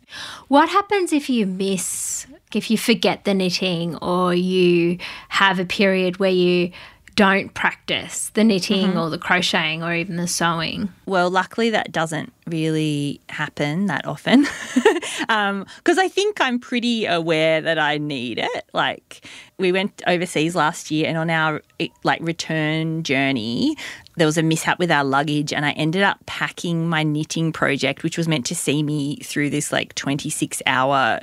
What 0.47 0.69
happens 0.69 1.11
if 1.11 1.29
you 1.29 1.45
miss, 1.45 2.25
if 2.53 2.71
you 2.71 2.77
forget 2.77 3.25
the 3.25 3.33
knitting 3.33 3.97
or 3.97 4.33
you 4.33 4.97
have 5.27 5.59
a 5.59 5.65
period 5.65 6.19
where 6.19 6.31
you 6.31 6.71
don't 7.17 7.53
practice 7.53 8.29
the 8.35 8.43
knitting 8.43 8.89
Mm-hmm. 8.89 8.99
or 8.99 9.09
the 9.09 9.17
crocheting 9.17 9.83
or 9.83 9.93
even 9.93 10.15
the 10.15 10.27
sewing? 10.27 10.87
Well, 11.07 11.29
luckily 11.29 11.71
that 11.71 11.91
doesn't 11.91 12.31
really 12.45 13.19
happen 13.27 13.87
that 13.87 14.05
often 14.05 14.43
because 15.19 15.97
I 15.97 16.07
think 16.07 16.39
I'm 16.39 16.59
pretty 16.59 17.05
aware 17.05 17.59
that 17.59 17.79
I 17.79 17.97
need 17.97 18.37
it. 18.37 18.65
Like 18.71 19.27
we 19.57 19.71
went 19.71 20.01
overseas 20.07 20.55
last 20.55 20.91
year, 20.91 21.07
and 21.07 21.17
on 21.17 21.29
our 21.29 21.61
like 22.03 22.21
return 22.21 23.01
journey, 23.03 23.75
there 24.15 24.27
was 24.27 24.37
a 24.37 24.43
mishap 24.43 24.77
with 24.79 24.91
our 24.91 25.03
luggage, 25.03 25.51
and 25.51 25.65
I 25.65 25.71
ended 25.71 26.03
up 26.03 26.23
packing 26.27 26.87
my 26.87 27.01
knitting 27.03 27.51
project, 27.51 28.03
which 28.03 28.17
was 28.17 28.27
meant 28.27 28.45
to 28.45 28.55
see 28.55 28.83
me 28.83 29.17
through 29.17 29.49
this 29.49 29.71
like 29.71 29.95
26 29.95 30.61
hour 30.67 31.19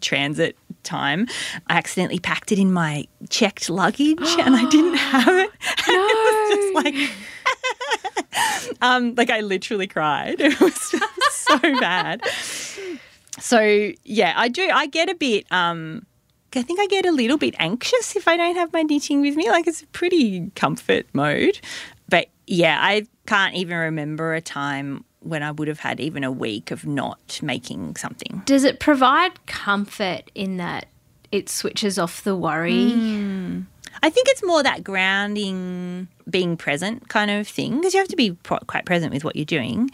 transit 0.00 0.56
time. 0.84 1.26
I 1.66 1.76
accidentally 1.76 2.18
packed 2.18 2.52
it 2.52 2.58
in 2.58 2.72
my 2.72 3.06
checked 3.30 3.68
luggage, 3.70 4.20
and 4.38 4.54
I 4.56 4.68
didn't 4.68 4.94
have 5.12 5.28
it. 5.28 5.50
And 5.86 5.96
it 5.96 6.16
was 6.24 6.56
just 6.56 6.74
like. 6.84 7.10
Um, 8.82 9.14
like 9.14 9.30
I 9.30 9.40
literally 9.40 9.86
cried. 9.86 10.40
It 10.40 10.60
was 10.60 10.74
so 11.30 11.58
bad. 11.80 12.20
So 13.40 13.92
yeah, 14.04 14.34
I 14.36 14.48
do. 14.48 14.68
I 14.72 14.86
get 14.86 15.08
a 15.08 15.14
bit. 15.14 15.46
Um, 15.50 16.04
I 16.54 16.62
think 16.62 16.80
I 16.80 16.86
get 16.86 17.06
a 17.06 17.12
little 17.12 17.38
bit 17.38 17.54
anxious 17.58 18.16
if 18.16 18.28
I 18.28 18.36
don't 18.36 18.56
have 18.56 18.72
my 18.72 18.82
knitting 18.82 19.20
with 19.20 19.36
me. 19.36 19.48
Like 19.50 19.66
it's 19.66 19.82
a 19.82 19.86
pretty 19.88 20.50
comfort 20.54 21.06
mode. 21.12 21.60
But 22.08 22.28
yeah, 22.46 22.78
I 22.80 23.06
can't 23.26 23.54
even 23.54 23.76
remember 23.76 24.34
a 24.34 24.40
time 24.40 25.04
when 25.24 25.42
I 25.42 25.50
would 25.50 25.68
have 25.68 25.80
had 25.80 26.00
even 26.00 26.24
a 26.24 26.30
week 26.30 26.70
of 26.70 26.86
not 26.86 27.40
making 27.42 27.96
something. 27.96 28.42
Does 28.44 28.64
it 28.64 28.80
provide 28.80 29.46
comfort 29.46 30.30
in 30.34 30.58
that 30.58 30.86
it 31.32 31.48
switches 31.48 31.98
off 31.98 32.22
the 32.22 32.36
worry? 32.36 32.92
Hmm. 32.92 33.60
I 34.02 34.10
think 34.10 34.28
it's 34.28 34.44
more 34.44 34.62
that 34.62 34.84
grounding, 34.84 36.08
being 36.28 36.56
present 36.56 37.08
kind 37.08 37.30
of 37.30 37.46
thing 37.46 37.76
because 37.76 37.94
you 37.94 38.00
have 38.00 38.08
to 38.08 38.16
be 38.16 38.32
pro- 38.32 38.58
quite 38.58 38.84
present 38.84 39.12
with 39.12 39.24
what 39.24 39.36
you're 39.36 39.44
doing. 39.44 39.90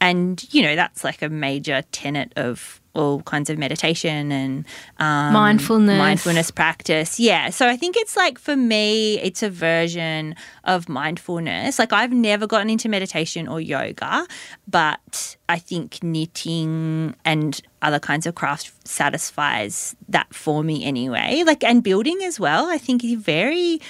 And, 0.00 0.44
you 0.52 0.62
know, 0.62 0.76
that's 0.76 1.04
like 1.04 1.22
a 1.22 1.28
major 1.28 1.82
tenet 1.92 2.32
of 2.36 2.80
all 2.96 3.20
kinds 3.22 3.50
of 3.50 3.58
meditation 3.58 4.32
and 4.32 4.64
um, 4.98 5.32
Mindfulness. 5.32 5.98
mindfulness 5.98 6.50
practice. 6.50 7.20
Yeah. 7.20 7.50
So 7.50 7.68
I 7.68 7.76
think 7.76 7.96
it's 7.96 8.16
like 8.16 8.38
for 8.38 8.56
me, 8.56 9.20
it's 9.20 9.42
a 9.42 9.50
version 9.50 10.34
of 10.64 10.88
mindfulness. 10.88 11.78
Like 11.78 11.92
I've 11.92 12.12
never 12.12 12.46
gotten 12.46 12.70
into 12.70 12.88
meditation 12.88 13.46
or 13.46 13.60
yoga, 13.60 14.26
but 14.66 15.36
I 15.48 15.58
think 15.58 16.02
knitting 16.02 17.14
and 17.24 17.60
other 17.82 17.98
kinds 18.00 18.26
of 18.26 18.34
craft 18.34 18.72
satisfies 18.88 19.94
that 20.08 20.34
for 20.34 20.64
me 20.64 20.84
anyway. 20.84 21.42
Like, 21.46 21.62
and 21.62 21.82
building 21.82 22.18
as 22.24 22.40
well. 22.40 22.66
I 22.66 22.78
think 22.78 23.04
is 23.04 23.14
very 23.14 23.80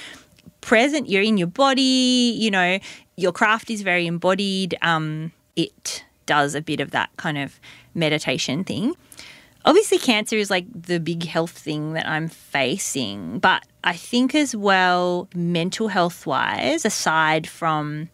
present. 0.61 1.09
You're 1.09 1.23
in 1.23 1.39
your 1.39 1.47
body, 1.47 2.35
you 2.37 2.51
know, 2.51 2.79
your 3.17 3.33
craft 3.33 3.71
is 3.71 3.83
very 3.83 4.07
embodied. 4.07 4.77
Um, 4.83 5.33
it 5.55 6.05
does 6.27 6.55
a 6.57 6.61
bit 6.61 6.81
of 6.81 6.91
that 6.91 7.09
kind 7.17 7.39
of 7.39 7.61
meditation 7.97 8.63
thing. 8.65 8.95
Obviously, 9.65 9.99
cancer 9.99 10.37
is 10.37 10.49
like 10.49 10.67
the 10.73 11.01
big 11.01 11.25
health 11.25 11.51
thing 11.51 11.95
that 11.95 12.07
I'm 12.07 12.29
facing, 12.29 13.41
but 13.41 13.65
I 13.83 13.95
think 13.95 14.35
as 14.35 14.55
well, 14.55 15.29
mental 15.35 15.89
health 15.89 16.25
wise, 16.25 16.85
aside 16.85 17.49
from 17.49 18.11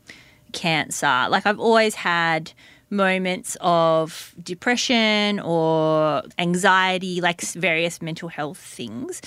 cancer, 0.52 1.26
like 1.28 1.44
I've 1.44 1.60
always 1.60 1.94
had 1.94 2.52
moments 2.88 3.56
of 3.60 4.34
depression 4.42 5.40
or 5.40 6.22
anxiety, 6.38 7.20
like 7.20 7.40
various 7.40 8.00
mental 8.00 8.28
health 8.28 8.58
things. 8.58 9.20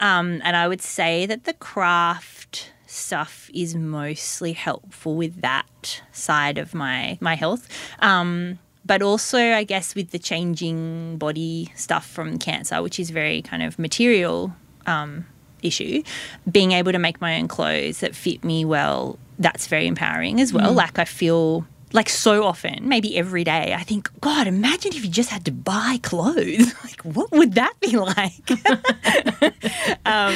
Um, 0.00 0.40
and 0.44 0.56
I 0.56 0.68
would 0.68 0.82
say 0.82 1.26
that 1.26 1.44
the 1.44 1.54
craft 1.54 2.72
stuff 2.86 3.48
is 3.54 3.74
mostly 3.74 4.52
helpful 4.52 5.16
with 5.16 5.40
that 5.40 6.02
side 6.12 6.58
of 6.58 6.74
my 6.74 7.16
my 7.20 7.34
health. 7.34 7.68
Um, 8.00 8.58
but 8.84 9.02
also, 9.02 9.38
I 9.38 9.64
guess, 9.64 9.94
with 9.94 10.10
the 10.10 10.18
changing 10.18 11.18
body 11.18 11.72
stuff 11.76 12.06
from 12.06 12.38
cancer, 12.38 12.82
which 12.82 12.98
is 12.98 13.10
very 13.10 13.42
kind 13.42 13.62
of 13.62 13.78
material 13.78 14.54
um, 14.86 15.26
issue, 15.62 16.02
being 16.50 16.72
able 16.72 16.92
to 16.92 16.98
make 16.98 17.20
my 17.20 17.38
own 17.38 17.48
clothes 17.48 18.00
that 18.00 18.14
fit 18.14 18.44
me 18.44 18.64
well, 18.64 19.18
that's 19.38 19.66
very 19.66 19.86
empowering 19.86 20.40
as 20.40 20.52
well. 20.52 20.72
Like 20.72 20.98
I 20.98 21.04
feel 21.04 21.66
like 21.92 22.08
so 22.08 22.44
often, 22.44 22.88
maybe 22.88 23.16
every 23.16 23.44
day, 23.44 23.74
I 23.76 23.82
think, 23.82 24.10
God, 24.20 24.46
imagine 24.46 24.92
if 24.94 25.04
you 25.04 25.10
just 25.10 25.30
had 25.30 25.44
to 25.44 25.52
buy 25.52 25.98
clothes. 26.02 26.74
like, 26.84 27.00
what 27.02 27.30
would 27.32 27.54
that 27.54 27.74
be 27.80 27.96
like? 27.96 28.50
um, 30.06 30.34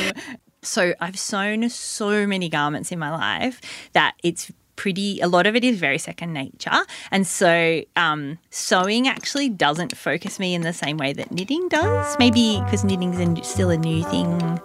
so 0.63 0.95
I've 1.01 1.19
sewn 1.19 1.69
so 1.69 2.27
many 2.27 2.49
garments 2.49 2.93
in 2.93 2.99
my 2.99 3.11
life 3.11 3.61
that 3.93 4.15
it's 4.23 4.53
pretty 4.77 5.21
a 5.21 5.29
lot 5.29 5.47
of 5.47 5.57
it 5.57 5.65
is 5.65 5.79
very 5.79 5.99
second 5.99 6.33
nature. 6.33 6.85
And 7.11 7.27
so 7.27 7.83
um, 7.97 8.39
sewing 8.51 9.09
actually 9.09 9.49
doesn't 9.49 9.97
focus 9.97 10.39
me 10.39 10.55
in 10.55 10.63
the 10.63 10.73
same 10.73 10.97
way 10.97 11.13
that 11.15 11.33
knitting 11.33 11.69
does. 11.69 12.17
Maybe 12.19 12.61
because 12.65 12.85
knitting's 12.85 13.19
a- 13.19 13.45
still 13.45 13.71
a 13.71 13.77
new 13.77 14.05
thing. 14.05 14.61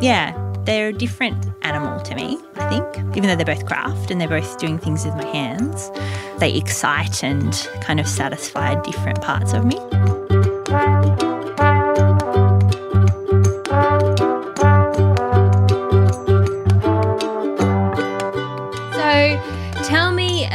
Yeah 0.00 0.42
they're 0.66 0.88
a 0.88 0.92
different 0.92 1.46
animal 1.62 2.00
to 2.00 2.14
me 2.14 2.38
i 2.56 2.68
think. 2.68 3.16
Even 3.16 3.28
though 3.28 3.36
they're 3.36 3.54
both 3.54 3.64
craft 3.66 4.10
and 4.10 4.20
they're 4.20 4.28
both 4.28 4.58
doing 4.58 4.78
things 4.78 5.04
with 5.04 5.14
my 5.14 5.26
hands 5.26 5.90
they 6.38 6.52
excite 6.54 7.22
and 7.22 7.68
kind 7.80 8.00
of 8.00 8.06
satisfy 8.06 8.74
different 8.82 9.22
parts 9.22 9.52
of 9.52 9.64
me 9.64 9.76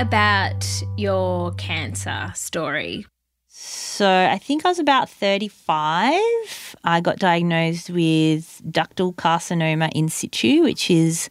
about 0.02 0.66
your 0.98 1.52
cancer 1.54 2.32
story. 2.36 3.06
So 3.48 4.08
I 4.08 4.40
think 4.40 4.66
I 4.66 4.70
was 4.70 4.80
about 4.80 5.10
35. 5.10 6.76
I 6.84 7.02
got 7.02 7.20
diagnosed 7.20 7.92
with 7.92 8.62
ductal 8.68 9.14
carcinoma 9.14 9.92
in 9.94 10.10
situ, 10.10 10.64
which 10.64 10.90
is 10.90 11.30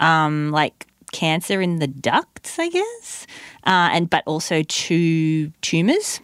um, 0.00 0.50
like 0.50 0.86
cancer 1.12 1.60
in 1.60 1.78
the 1.78 1.86
ducts, 1.86 2.58
I 2.58 2.70
guess. 2.70 3.26
uh, 3.64 3.90
and 3.92 4.08
but 4.08 4.22
also 4.26 4.62
two 4.62 5.50
tumors. 5.60 6.20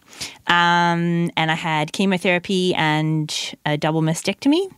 Um, 0.47 1.31
and 1.37 1.51
I 1.51 1.55
had 1.55 1.93
chemotherapy 1.93 2.75
and 2.75 3.55
a 3.67 3.77
double 3.77 4.01
mastectomy. 4.01 4.71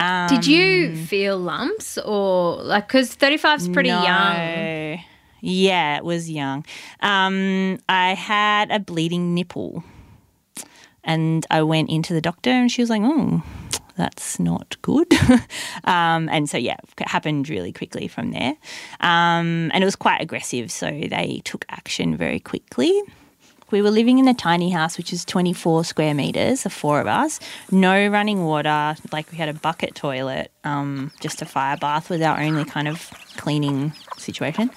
Um, 0.00 0.28
Did 0.28 0.46
you 0.46 0.96
feel 0.96 1.38
lumps 1.38 1.98
or 1.98 2.62
like 2.62 2.88
because 2.88 3.14
35 3.14 3.60
is 3.60 3.68
pretty 3.68 3.90
no. 3.90 4.02
young? 4.02 4.98
Yeah, 5.40 5.96
it 5.96 6.04
was 6.04 6.30
young. 6.30 6.64
Um, 7.00 7.78
I 7.88 8.14
had 8.14 8.70
a 8.70 8.80
bleeding 8.80 9.34
nipple, 9.34 9.84
and 11.04 11.46
I 11.50 11.62
went 11.62 11.90
into 11.90 12.12
the 12.12 12.20
doctor, 12.20 12.50
and 12.50 12.70
she 12.70 12.82
was 12.82 12.90
like, 12.90 13.02
"Oh, 13.04 13.42
that's 13.96 14.40
not 14.40 14.76
good." 14.82 15.12
um, 15.84 16.28
and 16.28 16.50
so 16.50 16.58
yeah, 16.58 16.76
it 16.98 17.08
happened 17.08 17.48
really 17.48 17.72
quickly 17.72 18.08
from 18.08 18.32
there, 18.32 18.54
um, 19.00 19.70
and 19.72 19.82
it 19.82 19.84
was 19.84 19.96
quite 19.96 20.20
aggressive. 20.20 20.70
So 20.70 20.86
they 20.90 21.40
took 21.44 21.64
action 21.68 22.16
very 22.16 22.40
quickly. 22.40 23.00
We 23.70 23.82
were 23.82 23.90
living 23.90 24.18
in 24.18 24.26
a 24.28 24.34
tiny 24.34 24.70
house, 24.70 24.96
which 24.96 25.12
is 25.12 25.24
24 25.24 25.84
square 25.84 26.14
meters, 26.14 26.62
the 26.62 26.70
four 26.70 27.00
of 27.00 27.06
us. 27.06 27.38
No 27.70 28.08
running 28.08 28.44
water. 28.44 28.96
Like 29.12 29.30
we 29.30 29.36
had 29.36 29.48
a 29.48 29.54
bucket 29.54 29.94
toilet. 29.94 30.50
Um, 30.64 31.12
just 31.20 31.42
a 31.42 31.46
fire 31.46 31.76
bath 31.76 32.08
was 32.08 32.22
our 32.22 32.40
only 32.40 32.64
kind 32.64 32.88
of 32.88 33.10
cleaning 33.36 33.92
situation. 34.16 34.70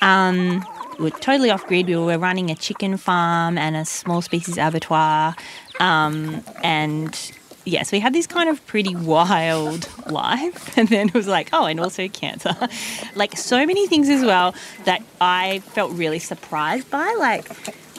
Um, 0.00 0.64
we 0.98 1.04
were 1.04 1.10
totally 1.10 1.50
off 1.50 1.66
grid. 1.66 1.86
We 1.88 1.96
were 1.96 2.18
running 2.18 2.50
a 2.50 2.54
chicken 2.54 2.96
farm 2.96 3.58
and 3.58 3.76
a 3.76 3.84
small 3.84 4.22
species 4.22 4.56
abattoir. 4.56 5.36
Um, 5.78 6.42
and 6.62 7.32
yes, 7.66 7.92
we 7.92 8.00
had 8.00 8.14
this 8.14 8.26
kind 8.26 8.48
of 8.48 8.64
pretty 8.66 8.96
wild 8.96 9.88
life. 10.10 10.76
And 10.76 10.88
then 10.88 11.08
it 11.08 11.14
was 11.14 11.28
like, 11.28 11.50
oh, 11.52 11.66
and 11.66 11.78
also 11.80 12.08
cancer. 12.08 12.56
like 13.14 13.36
so 13.36 13.66
many 13.66 13.86
things 13.86 14.08
as 14.08 14.24
well 14.24 14.54
that 14.84 15.02
I 15.20 15.60
felt 15.60 15.92
really 15.92 16.18
surprised 16.18 16.90
by. 16.90 17.14
Like, 17.18 17.46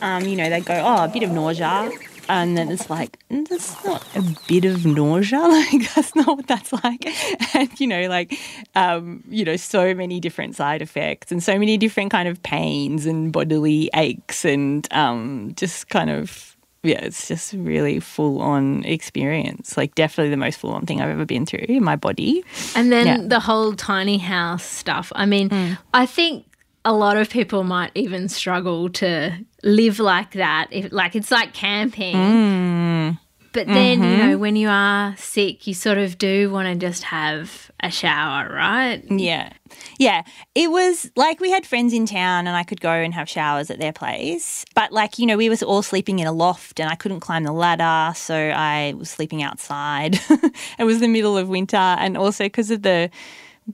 um, 0.02 0.24
you 0.26 0.36
know, 0.36 0.50
they 0.50 0.62
go, 0.62 0.74
oh, 0.76 1.04
a 1.06 1.08
bit 1.08 1.24
of 1.24 1.32
nausea. 1.32 1.90
And 2.32 2.56
then 2.56 2.70
it's 2.70 2.92
like, 2.92 3.18
"Mm, 3.32 3.48
that's 3.48 3.84
not 3.84 4.06
a 4.16 4.22
bit 4.48 4.64
of 4.64 4.86
nausea. 4.86 5.40
Like, 5.48 5.94
that's 5.96 6.16
not 6.16 6.28
what 6.38 6.46
that's 6.48 6.72
like. 6.72 7.04
And, 7.56 7.80
you 7.80 7.88
know, 7.88 8.08
like, 8.08 8.38
um, 8.76 9.24
you 9.28 9.44
know, 9.44 9.56
so 9.56 9.96
many 9.96 10.20
different 10.20 10.56
side 10.56 10.84
effects 10.84 11.32
and 11.32 11.42
so 11.42 11.58
many 11.58 11.76
different 11.78 12.12
kind 12.12 12.28
of 12.30 12.42
pains 12.44 13.08
and 13.08 13.32
bodily 13.34 13.90
aches 13.96 14.46
and 14.46 14.88
um, 14.94 15.54
just 15.56 15.90
kind 15.90 16.12
of, 16.12 16.56
yeah, 16.84 17.00
it's 17.04 17.28
just 17.28 17.54
really 17.54 18.00
full 18.00 18.42
on 18.44 18.86
experience. 18.86 19.76
Like, 19.76 19.96
definitely 19.96 20.30
the 20.30 20.38
most 20.38 20.60
full 20.60 20.70
on 20.72 20.86
thing 20.86 21.02
I've 21.02 21.10
ever 21.10 21.26
been 21.26 21.48
through 21.48 21.66
in 21.68 21.84
my 21.84 21.96
body. 21.96 22.44
And 22.76 22.92
then 22.92 23.08
Yeah. 23.08 23.18
Mm. 23.18 23.30
the 23.30 23.40
whole 23.40 23.74
tiny 23.74 24.20
house 24.20 24.64
stuff. 24.64 25.12
I 25.16 25.26
mean, 25.26 25.50
I 25.96 26.06
think 26.06 26.46
a 26.86 26.94
lot 26.94 27.18
of 27.18 27.28
people 27.32 27.64
might 27.64 27.92
even 27.96 28.30
struggle 28.30 28.88
to 28.90 29.34
live 29.64 30.00
like 30.00 30.32
that. 30.34 30.68
If 30.72 30.92
like 30.92 31.16
it's 31.16 31.32
like 31.32 31.54
camping. 31.54 32.16
Mm. 32.16 33.20
But 33.52 33.66
then, 33.66 33.98
Mm-hmm. 34.00 34.12
you 34.12 34.18
know, 34.18 34.38
when 34.38 34.56
you 34.56 34.70
are 34.70 35.16
sick, 35.18 35.66
you 35.66 35.74
sort 35.74 35.98
of 35.98 36.20
do 36.20 36.52
want 36.52 36.68
to 36.68 36.76
just 36.76 37.02
have 37.06 37.72
a 37.82 37.90
shower, 37.90 38.48
right? 38.54 39.02
Yeah. 39.10 39.52
Yeah. 39.98 40.22
It 40.54 40.70
was 40.70 41.10
like 41.16 41.40
we 41.40 41.50
had 41.50 41.66
friends 41.66 41.92
in 41.92 42.06
town 42.06 42.46
and 42.46 42.56
I 42.56 42.62
could 42.62 42.80
go 42.80 42.92
and 42.92 43.12
have 43.16 43.28
showers 43.28 43.72
at 43.72 43.80
their 43.80 43.92
place. 43.92 44.66
But 44.76 44.92
like, 44.92 45.18
you 45.18 45.26
know, 45.26 45.36
we 45.36 45.50
was 45.50 45.64
all 45.64 45.82
sleeping 45.82 46.20
in 46.20 46.28
a 46.28 46.32
loft 46.32 46.80
and 46.80 46.92
I 46.92 46.96
couldn't 46.96 47.22
climb 47.22 47.44
the 47.44 47.52
ladder, 47.52 48.14
so 48.16 48.36
I 48.36 48.94
was 48.96 49.10
sleeping 49.10 49.42
outside. 49.42 50.20
it 50.78 50.84
was 50.84 51.00
the 51.00 51.08
middle 51.08 51.36
of 51.36 51.50
winter 51.50 51.76
and 51.76 52.18
also 52.18 52.44
because 52.44 52.70
of 52.70 52.84
the 52.84 53.10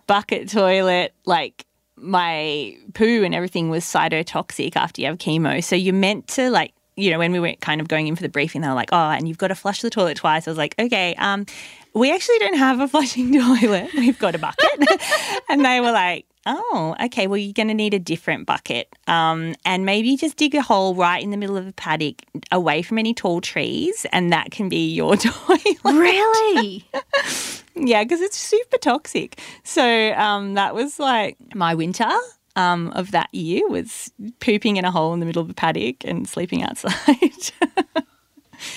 bucket 0.07 0.47
toilet, 0.47 1.13
like 1.25 1.65
my 1.97 2.77
poo 2.93 3.23
and 3.23 3.33
everything 3.33 3.69
was 3.69 3.83
cytotoxic 3.83 4.75
after 4.75 5.01
you 5.01 5.07
have 5.07 5.17
chemo. 5.17 5.63
So 5.63 5.75
you're 5.75 5.93
meant 5.93 6.27
to 6.29 6.49
like 6.49 6.73
you 6.97 7.11
know, 7.11 7.19
when 7.19 7.31
we 7.31 7.39
were 7.39 7.53
kind 7.59 7.81
of 7.81 7.87
going 7.87 8.07
in 8.07 8.15
for 8.15 8.21
the 8.21 8.29
briefing, 8.29 8.61
they 8.61 8.67
were 8.67 8.73
like, 8.73 8.89
"Oh, 8.91 9.09
and 9.09 9.27
you've 9.27 9.37
got 9.37 9.49
to 9.49 9.55
flush 9.55 9.81
the 9.81 9.89
toilet 9.89 10.17
twice." 10.17 10.47
I 10.47 10.51
was 10.51 10.57
like, 10.57 10.75
"Okay, 10.79 11.13
um, 11.15 11.45
we 11.93 12.13
actually 12.13 12.39
don't 12.39 12.57
have 12.57 12.79
a 12.79 12.87
flushing 12.87 13.33
toilet. 13.33 13.89
We've 13.95 14.17
got 14.17 14.35
a 14.35 14.37
bucket." 14.37 14.87
and 15.49 15.65
they 15.65 15.81
were 15.81 15.91
like, 15.91 16.25
"Oh, 16.45 16.95
okay. 17.03 17.27
Well, 17.27 17.37
you're 17.37 17.53
going 17.53 17.67
to 17.67 17.73
need 17.73 17.93
a 17.93 17.99
different 17.99 18.45
bucket, 18.45 18.87
um, 19.07 19.55
and 19.65 19.85
maybe 19.85 20.15
just 20.15 20.37
dig 20.37 20.55
a 20.55 20.61
hole 20.61 20.95
right 20.95 21.21
in 21.21 21.31
the 21.31 21.37
middle 21.37 21.57
of 21.57 21.65
the 21.65 21.73
paddock, 21.73 22.21
away 22.51 22.81
from 22.81 22.97
any 22.97 23.13
tall 23.13 23.41
trees, 23.41 24.05
and 24.13 24.31
that 24.31 24.51
can 24.51 24.69
be 24.69 24.93
your 24.93 25.17
toilet." 25.17 25.77
Really? 25.83 26.85
Yeah, 27.75 28.03
because 28.03 28.21
it's 28.21 28.37
super 28.37 28.77
toxic. 28.77 29.39
So 29.63 30.13
um, 30.13 30.53
that 30.53 30.73
was 30.73 30.99
like 30.99 31.37
my 31.53 31.75
winter 31.75 32.09
um, 32.55 32.91
of 32.91 33.11
that 33.11 33.33
year 33.33 33.67
was 33.67 34.11
pooping 34.39 34.77
in 34.77 34.85
a 34.85 34.91
hole 34.91 35.13
in 35.13 35.19
the 35.19 35.25
middle 35.25 35.41
of 35.41 35.49
a 35.49 35.53
paddock 35.53 36.03
and 36.05 36.27
sleeping 36.27 36.63
outside 36.63 37.51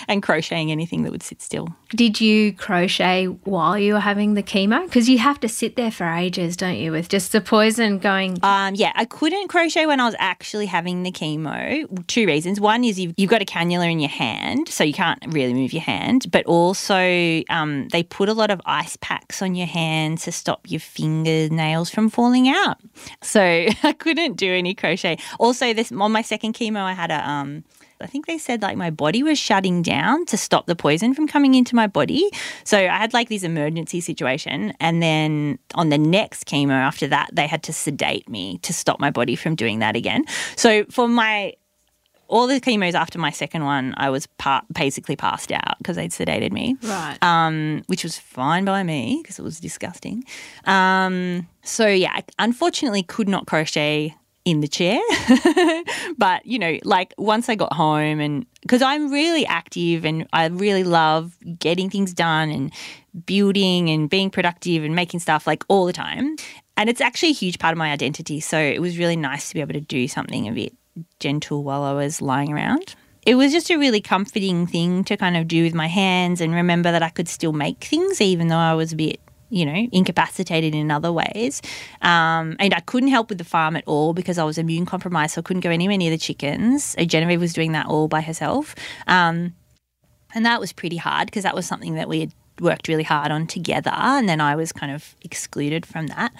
and 0.06 0.22
crocheting 0.22 0.70
anything 0.70 1.02
that 1.02 1.12
would 1.12 1.22
sit 1.22 1.42
still. 1.42 1.68
Did 1.90 2.20
you 2.20 2.52
crochet 2.52 3.26
while 3.26 3.78
you 3.78 3.94
were 3.94 4.00
having 4.00 4.34
the 4.34 4.42
chemo? 4.42 4.84
Because 4.84 5.08
you 5.08 5.18
have 5.18 5.40
to 5.40 5.48
sit 5.48 5.76
there 5.76 5.90
for 5.90 6.06
ages, 6.06 6.56
don't 6.56 6.76
you, 6.76 6.92
with 6.92 7.08
just 7.08 7.32
the 7.32 7.40
poison 7.40 7.98
going. 7.98 8.38
Um, 8.42 8.74
yeah, 8.74 8.92
I 8.94 9.06
couldn't 9.06 9.48
crochet 9.48 9.86
when 9.86 9.98
I 9.98 10.04
was 10.04 10.14
actually 10.18 10.66
having 10.66 11.02
the 11.02 11.10
chemo. 11.10 12.06
Two 12.06 12.26
reasons. 12.26 12.60
One 12.60 12.84
is 12.84 13.00
you've, 13.00 13.14
you've 13.16 13.30
got 13.30 13.40
a 13.40 13.46
cannula 13.46 13.90
in 13.90 14.00
your 14.00 14.10
hand, 14.10 14.68
so 14.68 14.84
you 14.84 14.92
can't 14.92 15.22
really 15.28 15.54
move 15.54 15.72
your 15.72 15.82
hand. 15.82 16.30
But 16.30 16.44
also, 16.44 17.42
um, 17.48 17.88
they 17.88 18.02
put 18.02 18.28
a 18.28 18.34
lot 18.34 18.50
of 18.50 18.60
ice 18.66 18.96
packs 19.00 19.40
on 19.40 19.54
your 19.54 19.66
hand 19.66 20.18
to 20.18 20.32
stop 20.32 20.70
your 20.70 20.80
fingernails 20.80 21.90
from 21.90 22.10
falling 22.10 22.48
out. 22.48 22.76
So 23.22 23.40
I 23.82 23.94
couldn't 23.98 24.36
do 24.36 24.52
any 24.52 24.74
crochet. 24.74 25.18
Also, 25.38 25.72
this 25.72 25.90
on 25.90 26.12
my 26.12 26.22
second 26.22 26.54
chemo, 26.54 26.80
I 26.80 26.92
had 26.92 27.10
a 27.10 27.28
um, 27.28 27.64
I 28.00 28.06
think 28.06 28.26
they 28.26 28.38
said 28.38 28.62
like 28.62 28.76
my 28.76 28.90
body 28.90 29.22
was 29.22 29.38
shutting 29.38 29.82
down 29.82 30.24
to 30.26 30.36
stop 30.36 30.66
the 30.66 30.76
poison 30.76 31.14
from 31.14 31.26
coming 31.26 31.54
into 31.54 31.74
my 31.74 31.86
body. 31.86 32.28
So 32.64 32.78
I 32.78 32.96
had 32.96 33.12
like 33.12 33.28
this 33.28 33.42
emergency 33.42 34.00
situation. 34.00 34.72
And 34.80 35.02
then 35.02 35.58
on 35.74 35.88
the 35.88 35.98
next 35.98 36.44
chemo 36.46 36.72
after 36.72 37.06
that, 37.08 37.30
they 37.32 37.46
had 37.46 37.62
to 37.64 37.72
sedate 37.72 38.28
me 38.28 38.58
to 38.62 38.72
stop 38.72 39.00
my 39.00 39.10
body 39.10 39.36
from 39.36 39.54
doing 39.54 39.80
that 39.80 39.96
again. 39.96 40.24
So 40.56 40.84
for 40.90 41.08
my 41.08 41.54
all 42.28 42.46
the 42.46 42.60
chemos 42.60 42.92
after 42.92 43.18
my 43.18 43.30
second 43.30 43.64
one, 43.64 43.94
I 43.96 44.10
was 44.10 44.26
pa- 44.36 44.60
basically 44.70 45.16
passed 45.16 45.50
out 45.50 45.78
because 45.78 45.96
they'd 45.96 46.10
sedated 46.10 46.52
me 46.52 46.76
Right. 46.82 47.16
um, 47.22 47.82
which 47.86 48.04
was 48.04 48.18
fine 48.18 48.66
by 48.66 48.82
me 48.82 49.20
because 49.22 49.38
it 49.38 49.42
was 49.42 49.58
disgusting. 49.58 50.24
Um, 50.66 51.48
so 51.62 51.86
yeah, 51.86 52.12
I 52.14 52.22
unfortunately 52.38 53.02
could 53.02 53.30
not 53.30 53.46
crochet 53.46 54.14
in 54.48 54.60
the 54.60 54.68
chair, 54.68 54.98
but 56.16 56.44
you 56.46 56.58
know, 56.58 56.78
like 56.82 57.12
once 57.18 57.50
I 57.50 57.54
got 57.54 57.74
home 57.74 58.18
and 58.18 58.46
because 58.62 58.80
I'm 58.80 59.12
really 59.12 59.44
active 59.44 60.06
and 60.06 60.26
I 60.32 60.46
really 60.46 60.84
love 60.84 61.36
getting 61.58 61.90
things 61.90 62.14
done 62.14 62.48
and 62.50 62.72
building 63.26 63.90
and 63.90 64.08
being 64.08 64.30
productive 64.30 64.84
and 64.84 64.96
making 64.96 65.20
stuff 65.20 65.46
like 65.46 65.64
all 65.68 65.84
the 65.84 65.92
time. 65.92 66.36
And 66.78 66.88
it's 66.88 67.02
actually 67.02 67.30
a 67.30 67.34
huge 67.34 67.58
part 67.58 67.72
of 67.72 67.78
my 67.78 67.92
identity. 67.92 68.40
So 68.40 68.58
it 68.58 68.80
was 68.80 68.96
really 68.96 69.16
nice 69.16 69.48
to 69.48 69.54
be 69.54 69.60
able 69.60 69.74
to 69.74 69.80
do 69.80 70.08
something 70.08 70.48
a 70.48 70.52
bit 70.52 70.74
gentle 71.20 71.62
while 71.62 71.82
I 71.82 71.92
was 71.92 72.22
lying 72.22 72.50
around. 72.50 72.94
It 73.26 73.34
was 73.34 73.52
just 73.52 73.68
a 73.68 73.76
really 73.76 74.00
comforting 74.00 74.66
thing 74.66 75.04
to 75.04 75.16
kind 75.18 75.36
of 75.36 75.46
do 75.46 75.62
with 75.62 75.74
my 75.74 75.88
hands 75.88 76.40
and 76.40 76.54
remember 76.54 76.90
that 76.90 77.02
I 77.02 77.10
could 77.10 77.28
still 77.28 77.52
make 77.52 77.84
things 77.84 78.22
even 78.22 78.48
though 78.48 78.56
I 78.56 78.72
was 78.72 78.94
a 78.94 78.96
bit, 78.96 79.20
you 79.50 79.64
know, 79.64 79.88
incapacitated 79.92 80.74
in 80.74 80.90
other 80.90 81.12
ways. 81.12 81.62
Um, 82.02 82.56
and 82.58 82.74
I 82.74 82.80
couldn't 82.80 83.10
help 83.10 83.28
with 83.28 83.38
the 83.38 83.44
farm 83.44 83.76
at 83.76 83.84
all 83.86 84.14
because 84.14 84.38
I 84.38 84.44
was 84.44 84.58
immune 84.58 84.86
compromised, 84.86 85.34
so 85.34 85.40
I 85.40 85.42
couldn't 85.42 85.60
go 85.60 85.70
anywhere 85.70 85.96
near 85.96 86.10
the 86.10 86.18
chickens. 86.18 86.84
So 86.84 87.04
Genevieve 87.04 87.40
was 87.40 87.52
doing 87.52 87.72
that 87.72 87.86
all 87.86 88.08
by 88.08 88.20
herself. 88.20 88.74
Um, 89.06 89.54
and 90.34 90.44
that 90.44 90.60
was 90.60 90.72
pretty 90.72 90.96
hard 90.96 91.26
because 91.26 91.44
that 91.44 91.54
was 91.54 91.66
something 91.66 91.94
that 91.94 92.08
we 92.08 92.20
had 92.20 92.32
worked 92.60 92.88
really 92.88 93.02
hard 93.02 93.30
on 93.30 93.46
together. 93.46 93.92
And 93.94 94.28
then 94.28 94.40
I 94.40 94.56
was 94.56 94.72
kind 94.72 94.92
of 94.92 95.14
excluded 95.22 95.86
from 95.86 96.08
that. 96.08 96.32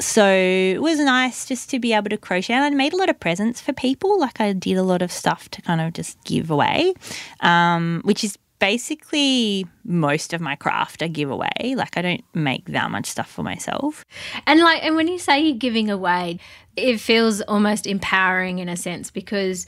So 0.00 0.26
it 0.26 0.80
was 0.80 0.98
nice 0.98 1.46
just 1.46 1.68
to 1.70 1.78
be 1.78 1.92
able 1.92 2.10
to 2.10 2.16
crochet. 2.16 2.54
And 2.54 2.64
I 2.64 2.70
made 2.70 2.92
a 2.92 2.96
lot 2.96 3.10
of 3.10 3.20
presents 3.20 3.60
for 3.60 3.72
people. 3.72 4.18
Like 4.18 4.40
I 4.40 4.52
did 4.52 4.76
a 4.76 4.82
lot 4.82 5.02
of 5.02 5.12
stuff 5.12 5.50
to 5.50 5.62
kind 5.62 5.80
of 5.80 5.92
just 5.92 6.22
give 6.24 6.50
away, 6.50 6.94
um, 7.40 8.00
which 8.04 8.24
is 8.24 8.38
basically 8.62 9.66
most 9.82 10.32
of 10.32 10.40
my 10.40 10.54
craft 10.54 11.02
I 11.02 11.08
give 11.08 11.28
away. 11.28 11.74
Like 11.74 11.96
I 11.96 12.02
don't 12.02 12.24
make 12.32 12.66
that 12.66 12.92
much 12.92 13.06
stuff 13.06 13.28
for 13.28 13.42
myself. 13.42 14.04
And 14.46 14.60
like, 14.60 14.84
and 14.84 14.94
when 14.94 15.08
you 15.08 15.18
say 15.18 15.40
you're 15.40 15.58
giving 15.58 15.90
away, 15.90 16.38
it 16.76 16.98
feels 16.98 17.40
almost 17.40 17.88
empowering 17.88 18.60
in 18.60 18.68
a 18.68 18.76
sense 18.76 19.10
because 19.10 19.66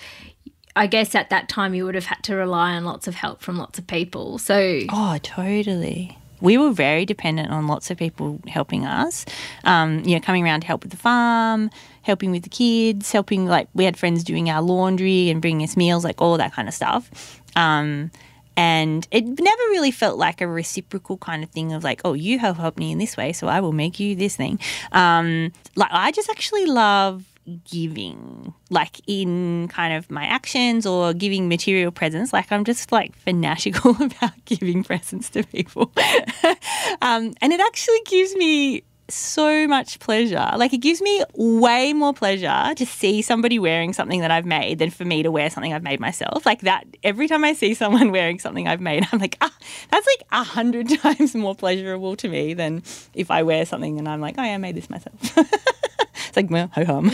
I 0.76 0.86
guess 0.86 1.16
at 1.16 1.30
that 1.30 1.48
time 1.48 1.74
you 1.74 1.84
would 1.84 1.96
have 1.96 2.06
had 2.06 2.22
to 2.22 2.36
rely 2.36 2.74
on 2.74 2.84
lots 2.84 3.08
of 3.08 3.16
help 3.16 3.40
from 3.40 3.58
lots 3.58 3.80
of 3.80 3.86
people. 3.88 4.38
So 4.38 4.82
Oh, 4.90 5.18
totally. 5.20 6.16
We 6.40 6.56
were 6.56 6.70
very 6.70 7.04
dependent 7.04 7.50
on 7.50 7.66
lots 7.66 7.90
of 7.90 7.98
people 7.98 8.38
helping 8.46 8.86
us. 8.86 9.24
Um, 9.64 10.04
you 10.04 10.14
know, 10.14 10.20
coming 10.20 10.44
around 10.44 10.60
to 10.60 10.68
help 10.68 10.84
with 10.84 10.92
the 10.92 10.96
farm, 10.96 11.68
helping 12.02 12.30
with 12.30 12.44
the 12.44 12.48
kids, 12.48 13.10
helping 13.10 13.46
like 13.46 13.66
we 13.74 13.84
had 13.86 13.96
friends 13.96 14.22
doing 14.22 14.50
our 14.50 14.62
laundry 14.62 15.30
and 15.30 15.40
bringing 15.40 15.64
us 15.64 15.76
meals, 15.76 16.04
like 16.04 16.22
all 16.22 16.36
that 16.36 16.52
kind 16.52 16.68
of 16.68 16.74
stuff. 16.74 17.40
Um, 17.56 18.12
and 18.56 19.06
it 19.10 19.24
never 19.24 19.62
really 19.70 19.90
felt 19.90 20.18
like 20.18 20.40
a 20.40 20.46
reciprocal 20.46 21.16
kind 21.18 21.42
of 21.42 21.50
thing 21.50 21.72
of 21.72 21.84
like, 21.84 22.00
oh, 22.04 22.12
you 22.12 22.38
have 22.38 22.56
helped 22.56 22.78
me 22.78 22.92
in 22.92 22.98
this 22.98 23.16
way, 23.16 23.32
so 23.32 23.48
I 23.48 23.60
will 23.60 23.72
make 23.72 23.98
you 23.98 24.14
this 24.14 24.36
thing. 24.36 24.60
Um, 24.92 25.52
like 25.76 25.90
I 25.92 26.12
just 26.12 26.30
actually 26.30 26.66
love 26.66 27.24
giving, 27.64 28.54
like 28.70 29.00
in 29.06 29.68
kind 29.68 29.94
of 29.94 30.10
my 30.10 30.24
actions 30.24 30.86
or 30.86 31.12
giving 31.12 31.48
material 31.48 31.90
presents. 31.90 32.32
Like 32.32 32.50
I'm 32.50 32.64
just 32.64 32.92
like 32.92 33.16
fanatical 33.16 33.96
about 34.00 34.44
giving 34.44 34.84
presents 34.84 35.30
to 35.30 35.42
people. 35.44 35.92
um, 37.02 37.34
and 37.40 37.52
it 37.52 37.60
actually 37.60 38.00
gives 38.06 38.34
me 38.36 38.84
so 39.08 39.68
much 39.68 39.98
pleasure. 39.98 40.50
Like 40.56 40.72
it 40.72 40.78
gives 40.78 41.00
me 41.02 41.22
way 41.34 41.92
more 41.92 42.14
pleasure 42.14 42.74
to 42.74 42.86
see 42.86 43.22
somebody 43.22 43.58
wearing 43.58 43.92
something 43.92 44.20
that 44.20 44.30
I've 44.30 44.46
made 44.46 44.78
than 44.78 44.90
for 44.90 45.04
me 45.04 45.22
to 45.22 45.30
wear 45.30 45.50
something 45.50 45.72
I've 45.72 45.82
made 45.82 46.00
myself. 46.00 46.46
Like 46.46 46.62
that 46.62 46.86
every 47.02 47.28
time 47.28 47.44
I 47.44 47.52
see 47.52 47.74
someone 47.82 48.10
wearing 48.10 48.38
something 48.38 48.66
I've 48.66 48.80
made, 48.80 49.06
I'm 49.12 49.18
like, 49.18 49.36
ah, 49.40 49.54
that's 49.90 50.06
like 50.06 50.26
a 50.32 50.44
hundred 50.44 50.88
times 51.00 51.34
more 51.34 51.54
pleasurable 51.54 52.16
to 52.16 52.28
me 52.28 52.54
than 52.54 52.82
if 53.14 53.30
I 53.30 53.42
wear 53.42 53.66
something 53.66 53.98
and 53.98 54.08
I'm 54.08 54.20
like, 54.20 54.36
oh 54.38 54.42
yeah, 54.42 54.54
I 54.54 54.58
made 54.58 54.76
this 54.76 54.90
myself. 54.90 55.14
it's 55.36 56.36
like 56.36 56.50
well, 56.50 56.70
ho 56.74 56.84
hum. 56.84 57.10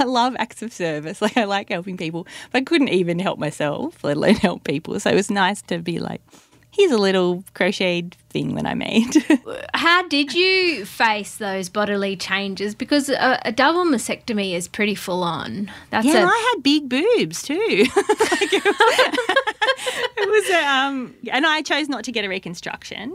I 0.00 0.04
love 0.04 0.36
acts 0.38 0.62
of 0.62 0.72
service. 0.72 1.20
Like 1.20 1.36
I 1.36 1.44
like 1.44 1.68
helping 1.68 1.96
people. 1.96 2.26
But 2.52 2.58
I 2.58 2.64
couldn't 2.64 2.88
even 2.88 3.18
help 3.18 3.38
myself, 3.38 4.02
let 4.04 4.16
alone 4.16 4.36
help 4.36 4.64
people. 4.64 4.98
So 5.00 5.10
it 5.10 5.14
was 5.14 5.30
nice 5.30 5.60
to 5.62 5.78
be 5.78 5.98
like, 5.98 6.22
here's 6.70 6.92
a 6.92 6.98
little 6.98 7.44
crocheted 7.54 8.16
thing 8.30 8.54
that 8.54 8.66
I 8.66 8.74
made. 8.74 9.14
How 9.74 10.06
did 10.08 10.34
you 10.34 10.84
face 10.84 11.36
those 11.36 11.68
bodily 11.68 12.16
changes? 12.16 12.74
Because 12.74 13.08
a, 13.08 13.40
a 13.44 13.52
double 13.52 13.84
mastectomy 13.84 14.54
is 14.54 14.68
pretty 14.68 14.94
full 14.94 15.22
on. 15.22 15.70
That's 15.90 16.06
yeah, 16.06 16.24
a... 16.24 16.26
I 16.26 16.52
had 16.54 16.62
big 16.62 16.88
boobs 16.88 17.42
too. 17.42 17.56
like 17.96 18.52
it 18.52 18.64
was, 18.64 18.76
it 20.16 20.28
was 20.28 20.50
a, 20.50 20.66
um, 20.66 21.14
and 21.32 21.46
I 21.46 21.62
chose 21.62 21.88
not 21.88 22.04
to 22.04 22.12
get 22.12 22.24
a 22.24 22.28
reconstruction 22.28 23.14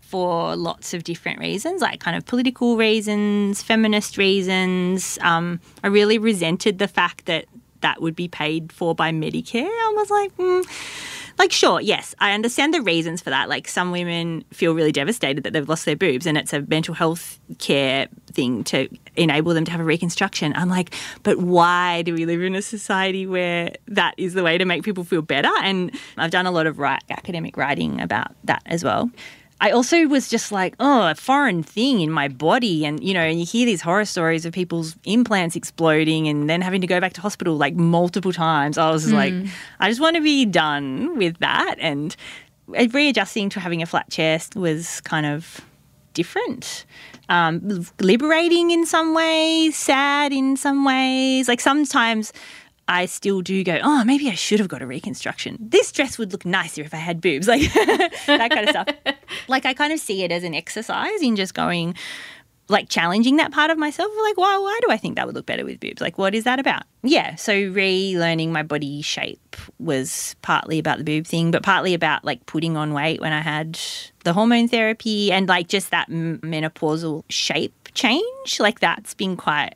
for 0.00 0.54
lots 0.54 0.94
of 0.94 1.04
different 1.04 1.40
reasons, 1.40 1.82
like 1.82 2.00
kind 2.00 2.16
of 2.16 2.24
political 2.24 2.76
reasons, 2.76 3.62
feminist 3.62 4.16
reasons. 4.16 5.18
Um, 5.22 5.60
I 5.82 5.88
really 5.88 6.18
resented 6.18 6.78
the 6.78 6.88
fact 6.88 7.26
that 7.26 7.46
that 7.84 8.02
would 8.02 8.16
be 8.16 8.26
paid 8.26 8.72
for 8.72 8.94
by 8.94 9.12
Medicare. 9.12 9.66
I 9.66 9.92
was 9.96 10.10
like, 10.10 10.36
mm 10.36 10.64
like, 11.38 11.50
sure, 11.50 11.80
yes, 11.80 12.14
I 12.20 12.32
understand 12.32 12.74
the 12.74 12.80
reasons 12.80 13.20
for 13.20 13.30
that. 13.30 13.48
Like, 13.48 13.66
some 13.66 13.90
women 13.90 14.44
feel 14.52 14.72
really 14.72 14.92
devastated 14.92 15.42
that 15.44 15.52
they've 15.52 15.68
lost 15.68 15.84
their 15.84 15.96
boobs, 15.96 16.26
and 16.26 16.38
it's 16.38 16.52
a 16.52 16.62
mental 16.62 16.94
health 16.94 17.40
care 17.58 18.06
thing 18.32 18.62
to 18.64 18.88
enable 19.16 19.52
them 19.52 19.64
to 19.64 19.72
have 19.72 19.80
a 19.80 19.84
reconstruction. 19.84 20.52
I'm 20.54 20.68
like, 20.68 20.94
but 21.22 21.38
why 21.38 22.02
do 22.02 22.14
we 22.14 22.24
live 22.24 22.40
in 22.40 22.54
a 22.54 22.62
society 22.62 23.26
where 23.26 23.72
that 23.88 24.14
is 24.16 24.34
the 24.34 24.44
way 24.44 24.58
to 24.58 24.64
make 24.64 24.84
people 24.84 25.04
feel 25.04 25.22
better? 25.22 25.50
And 25.62 25.90
I've 26.16 26.30
done 26.30 26.46
a 26.46 26.52
lot 26.52 26.66
of 26.66 26.78
write, 26.78 27.02
academic 27.10 27.56
writing 27.56 28.00
about 28.00 28.28
that 28.44 28.62
as 28.66 28.84
well. 28.84 29.10
I 29.64 29.70
also 29.70 30.06
was 30.06 30.28
just 30.28 30.52
like, 30.52 30.74
oh, 30.78 31.08
a 31.08 31.14
foreign 31.14 31.62
thing 31.62 32.02
in 32.02 32.10
my 32.10 32.28
body. 32.28 32.84
And, 32.84 33.02
you 33.02 33.14
know, 33.14 33.22
and 33.22 33.40
you 33.40 33.46
hear 33.46 33.64
these 33.64 33.80
horror 33.80 34.04
stories 34.04 34.44
of 34.44 34.52
people's 34.52 34.94
implants 35.04 35.56
exploding 35.56 36.28
and 36.28 36.50
then 36.50 36.60
having 36.60 36.82
to 36.82 36.86
go 36.86 37.00
back 37.00 37.14
to 37.14 37.22
hospital 37.22 37.56
like 37.56 37.74
multiple 37.74 38.30
times. 38.30 38.76
I 38.76 38.90
was 38.90 39.06
mm. 39.06 39.14
like, 39.14 39.32
I 39.80 39.88
just 39.88 40.02
want 40.02 40.16
to 40.16 40.22
be 40.22 40.44
done 40.44 41.16
with 41.16 41.38
that. 41.38 41.76
And 41.78 42.14
readjusting 42.68 43.48
to 43.48 43.60
having 43.60 43.80
a 43.80 43.86
flat 43.86 44.10
chest 44.10 44.54
was 44.54 45.00
kind 45.00 45.24
of 45.24 45.62
different. 46.12 46.84
Um, 47.30 47.86
liberating 48.00 48.70
in 48.70 48.84
some 48.84 49.14
ways, 49.14 49.78
sad 49.78 50.30
in 50.30 50.58
some 50.58 50.84
ways. 50.84 51.48
Like 51.48 51.62
sometimes 51.62 52.34
I 52.86 53.06
still 53.06 53.40
do 53.40 53.64
go, 53.64 53.78
oh, 53.82 54.04
maybe 54.04 54.28
I 54.28 54.34
should 54.34 54.58
have 54.58 54.68
got 54.68 54.82
a 54.82 54.86
reconstruction. 54.86 55.56
This 55.60 55.90
dress 55.90 56.18
would 56.18 56.32
look 56.32 56.44
nicer 56.44 56.82
if 56.82 56.92
I 56.92 56.98
had 56.98 57.20
boobs, 57.20 57.48
like 57.48 57.72
that 57.72 58.50
kind 58.50 58.64
of 58.64 58.70
stuff. 58.70 58.88
like 59.48 59.64
I 59.64 59.74
kind 59.74 59.92
of 59.92 59.98
see 59.98 60.22
it 60.22 60.30
as 60.30 60.44
an 60.44 60.54
exercise 60.54 61.22
in 61.22 61.36
just 61.36 61.54
going, 61.54 61.94
like 62.68 62.88
challenging 62.88 63.36
that 63.36 63.52
part 63.52 63.70
of 63.70 63.78
myself. 63.78 64.10
Like, 64.22 64.36
why, 64.36 64.58
why 64.58 64.78
do 64.82 64.90
I 64.90 64.96
think 64.96 65.16
that 65.16 65.26
would 65.26 65.34
look 65.34 65.46
better 65.46 65.64
with 65.64 65.80
boobs? 65.80 66.00
Like, 66.00 66.18
what 66.18 66.34
is 66.34 66.44
that 66.44 66.58
about? 66.58 66.84
Yeah. 67.02 67.34
So 67.36 67.52
relearning 67.52 68.50
my 68.50 68.62
body 68.62 69.02
shape 69.02 69.56
was 69.78 70.36
partly 70.42 70.78
about 70.78 70.98
the 70.98 71.04
boob 71.04 71.26
thing, 71.26 71.50
but 71.50 71.62
partly 71.62 71.94
about 71.94 72.24
like 72.24 72.44
putting 72.46 72.76
on 72.76 72.92
weight 72.92 73.20
when 73.20 73.32
I 73.32 73.40
had 73.40 73.78
the 74.24 74.32
hormone 74.32 74.68
therapy 74.68 75.30
and 75.30 75.48
like 75.48 75.68
just 75.68 75.90
that 75.90 76.10
menopausal 76.10 77.24
shape 77.28 77.88
change. 77.94 78.60
Like 78.60 78.80
that's 78.80 79.14
been 79.14 79.36
quite 79.36 79.74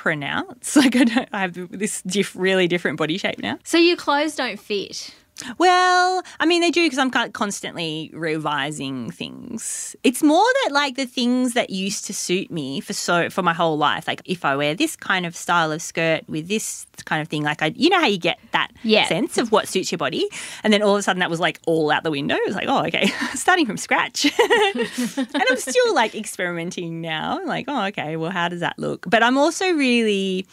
pronounce. 0.00 0.76
Like 0.80 0.96
I 0.96 1.04
don't 1.04 1.28
I 1.30 1.40
have 1.40 1.78
this 1.78 2.00
diff, 2.02 2.34
really 2.34 2.66
different 2.66 2.96
body 2.96 3.18
shape 3.18 3.38
now. 3.40 3.58
So 3.64 3.76
your 3.76 3.96
clothes 3.96 4.34
don't 4.34 4.58
fit. 4.58 5.14
Well, 5.58 6.22
I 6.38 6.46
mean, 6.46 6.60
they 6.60 6.70
do 6.70 6.84
because 6.84 6.98
I'm 6.98 7.10
constantly 7.10 8.10
revising 8.12 9.10
things. 9.10 9.96
It's 10.02 10.22
more 10.22 10.44
that 10.64 10.72
like 10.72 10.96
the 10.96 11.06
things 11.06 11.54
that 11.54 11.70
used 11.70 12.04
to 12.06 12.14
suit 12.14 12.50
me 12.50 12.80
for 12.80 12.92
so 12.92 13.30
for 13.30 13.42
my 13.42 13.52
whole 13.52 13.78
life. 13.78 14.06
Like 14.06 14.22
if 14.24 14.44
I 14.44 14.56
wear 14.56 14.74
this 14.74 14.96
kind 14.96 15.26
of 15.26 15.36
style 15.36 15.72
of 15.72 15.82
skirt 15.82 16.28
with 16.28 16.48
this 16.48 16.86
kind 17.04 17.22
of 17.22 17.28
thing, 17.28 17.42
like 17.42 17.62
I, 17.62 17.72
you 17.76 17.88
know 17.88 18.00
how 18.00 18.06
you 18.06 18.18
get 18.18 18.38
that 18.52 18.70
yeah. 18.82 19.06
sense 19.06 19.38
of 19.38 19.52
what 19.52 19.68
suits 19.68 19.90
your 19.90 19.98
body, 19.98 20.28
and 20.62 20.72
then 20.72 20.82
all 20.82 20.94
of 20.94 20.98
a 20.98 21.02
sudden 21.02 21.20
that 21.20 21.30
was 21.30 21.40
like 21.40 21.60
all 21.66 21.90
out 21.90 22.02
the 22.02 22.10
window. 22.10 22.34
It 22.34 22.46
was 22.46 22.56
like, 22.56 22.68
oh, 22.68 22.84
okay, 22.86 23.06
starting 23.34 23.66
from 23.66 23.76
scratch, 23.76 24.24
and 24.24 25.42
I'm 25.48 25.56
still 25.56 25.94
like 25.94 26.14
experimenting 26.14 27.00
now. 27.00 27.40
Like, 27.44 27.66
oh, 27.68 27.86
okay, 27.86 28.16
well, 28.16 28.30
how 28.30 28.48
does 28.48 28.60
that 28.60 28.78
look? 28.78 29.06
But 29.08 29.22
I'm 29.22 29.36
also 29.38 29.70
really 29.72 30.46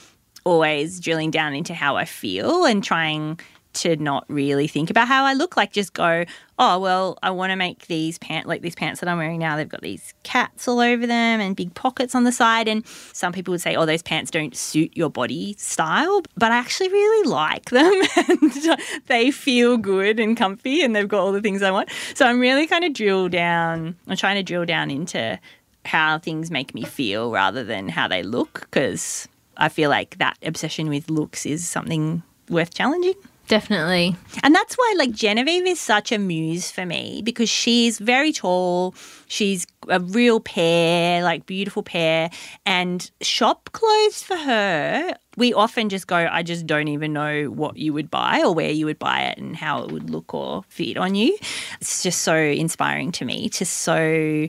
always 0.47 1.02
drilling 1.02 1.30
down 1.30 1.54
into 1.54 1.73
how 1.73 1.97
I 1.97 2.06
feel 2.06 2.65
and 2.65 2.82
trying 2.82 3.38
to 3.78 3.96
not 3.98 4.26
really 4.28 4.68
think 4.68 4.90
about 4.90 5.08
how 5.08 5.26
I 5.26 5.34
look. 5.34 5.58
Like 5.58 5.72
just 5.72 5.94
go, 5.94 6.26
oh 6.60 6.80
well, 6.80 7.18
I 7.22 7.32
want 7.32 7.52
to 7.52 7.56
make 7.56 7.88
these 7.88 8.18
pants 8.18 8.48
like 8.48 8.62
these 8.62 8.76
pants 8.76 9.00
that 9.00 9.10
I'm 9.10 9.18
wearing 9.18 9.40
now. 9.40 9.56
They've 9.56 9.68
got 9.68 9.82
these 9.82 10.13
cats 10.24 10.68
all 10.68 10.80
over 10.80 11.06
them 11.06 11.40
and 11.40 11.56
big 11.56 11.74
pockets 11.74 12.16
on 12.16 12.24
the 12.24 12.32
side. 12.32 12.68
And 12.68 12.86
some 13.13 13.34
people 13.34 13.52
would 13.52 13.62
say, 13.62 13.76
oh, 13.76 13.86
those 13.86 14.02
pants 14.02 14.32
don't 14.32 14.56
suit 14.56 14.96
your 14.96 15.10
body 15.10 15.56
style, 15.58 16.22
but 16.36 16.52
I 16.52 16.58
actually 16.58 16.90
really 16.90 17.30
like 17.30 17.70
them 17.70 17.94
and 18.28 18.80
they 19.08 19.32
feel 19.32 19.78
good 19.78 20.20
and 20.20 20.36
comfy 20.36 20.82
and 20.82 20.96
they've 20.96 21.08
got 21.08 21.20
all 21.20 21.32
the 21.32 21.42
things 21.42 21.62
I 21.62 21.72
want. 21.72 21.90
So 22.16 22.26
I'm 22.26 22.40
really 22.40 22.68
kind 22.68 22.84
of 22.84 22.94
drill 22.94 23.30
down. 23.30 23.96
I'm 24.08 24.18
trying 24.18 24.36
to 24.36 24.44
drill 24.44 24.66
down 24.66 24.92
into 24.92 25.40
how 25.86 26.20
things 26.20 26.52
make 26.52 26.74
me 26.74 26.84
feel 26.84 27.32
rather 27.32 27.63
than 27.63 27.90
how 27.90 28.08
they 28.08 28.22
look 28.22 28.62
because 28.62 29.28
I 29.56 29.70
feel 29.70 29.90
like 29.90 30.18
that 30.18 30.38
obsession 30.44 30.90
with 30.90 31.10
looks 31.10 31.46
is 31.46 31.68
something 31.68 32.24
worth 32.50 32.74
challenging. 32.74 33.16
Definitely. 33.48 34.16
And 34.44 34.54
that's 34.54 34.76
why, 34.76 34.94
like, 34.98 35.12
Genevieve 35.12 35.66
is 35.66 35.80
such 35.80 36.12
a 36.12 36.18
muse 36.18 36.70
for 36.70 36.86
me 36.86 37.22
because 37.24 37.50
she's 37.50 37.98
very 37.98 38.34
tall. 38.34 38.94
She's 39.28 39.66
a 39.88 40.02
real 40.02 40.42
pear, 40.42 41.24
like, 41.24 41.46
beautiful 41.46 41.82
pear. 41.82 42.30
And 42.66 43.10
shop 43.22 43.70
clothes 43.72 44.22
for 44.22 44.36
her, 44.36 45.16
we 45.38 45.54
often 45.54 45.88
just 45.88 46.08
go, 46.08 46.28
I 46.30 46.44
just 46.44 46.68
don't 46.68 46.90
even 46.90 47.14
know 47.14 47.46
what 47.46 47.78
you 47.78 47.94
would 47.94 48.12
buy 48.12 48.42
or 48.44 48.54
where 48.54 48.72
you 48.72 48.86
would 48.86 49.00
buy 49.00 49.22
it 49.22 49.38
and 49.38 49.56
how 49.56 49.84
it 49.84 49.92
would 49.92 50.10
look 50.10 50.34
or 50.34 50.64
fit 50.68 50.98
on 50.98 51.16
you. 51.16 51.38
It's 51.80 52.04
just 52.04 52.22
so 52.22 52.36
inspiring 52.36 53.14
to 53.14 53.26
me 53.26 53.48
to 53.50 53.66
so 53.66 54.48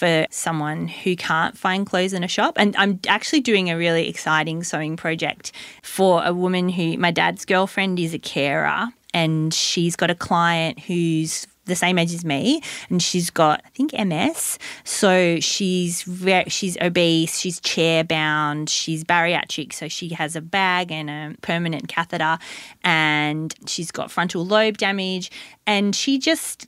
for 0.00 0.26
someone 0.30 0.88
who 0.88 1.14
can't 1.14 1.58
find 1.58 1.84
clothes 1.84 2.14
in 2.14 2.24
a 2.24 2.28
shop. 2.28 2.54
And 2.56 2.74
I'm 2.78 2.98
actually 3.06 3.40
doing 3.40 3.68
a 3.68 3.76
really 3.76 4.08
exciting 4.08 4.64
sewing 4.64 4.96
project 4.96 5.52
for 5.82 6.24
a 6.24 6.32
woman 6.32 6.70
who, 6.70 6.96
my 6.96 7.10
dad's 7.10 7.44
girlfriend 7.44 7.98
is 8.00 8.14
a 8.14 8.18
carer, 8.18 8.88
and 9.12 9.52
she's 9.52 9.96
got 9.96 10.08
a 10.10 10.14
client 10.14 10.80
who's 10.80 11.46
the 11.66 11.76
same 11.76 11.98
age 11.98 12.14
as 12.14 12.24
me, 12.24 12.62
and 12.88 13.02
she's 13.02 13.28
got 13.28 13.62
I 13.66 13.68
think 13.68 13.92
MS. 13.92 14.58
So 14.84 15.38
she's 15.40 16.08
she's 16.48 16.78
obese, 16.80 17.38
she's 17.38 17.60
chair 17.60 18.02
bound, 18.02 18.70
she's 18.70 19.04
bariatric, 19.04 19.74
so 19.74 19.86
she 19.86 20.08
has 20.14 20.34
a 20.34 20.40
bag 20.40 20.90
and 20.90 21.10
a 21.10 21.36
permanent 21.42 21.88
catheter, 21.88 22.38
and 22.82 23.54
she's 23.66 23.90
got 23.90 24.10
frontal 24.10 24.46
lobe 24.46 24.78
damage, 24.78 25.30
and 25.66 25.94
she 25.94 26.18
just 26.18 26.66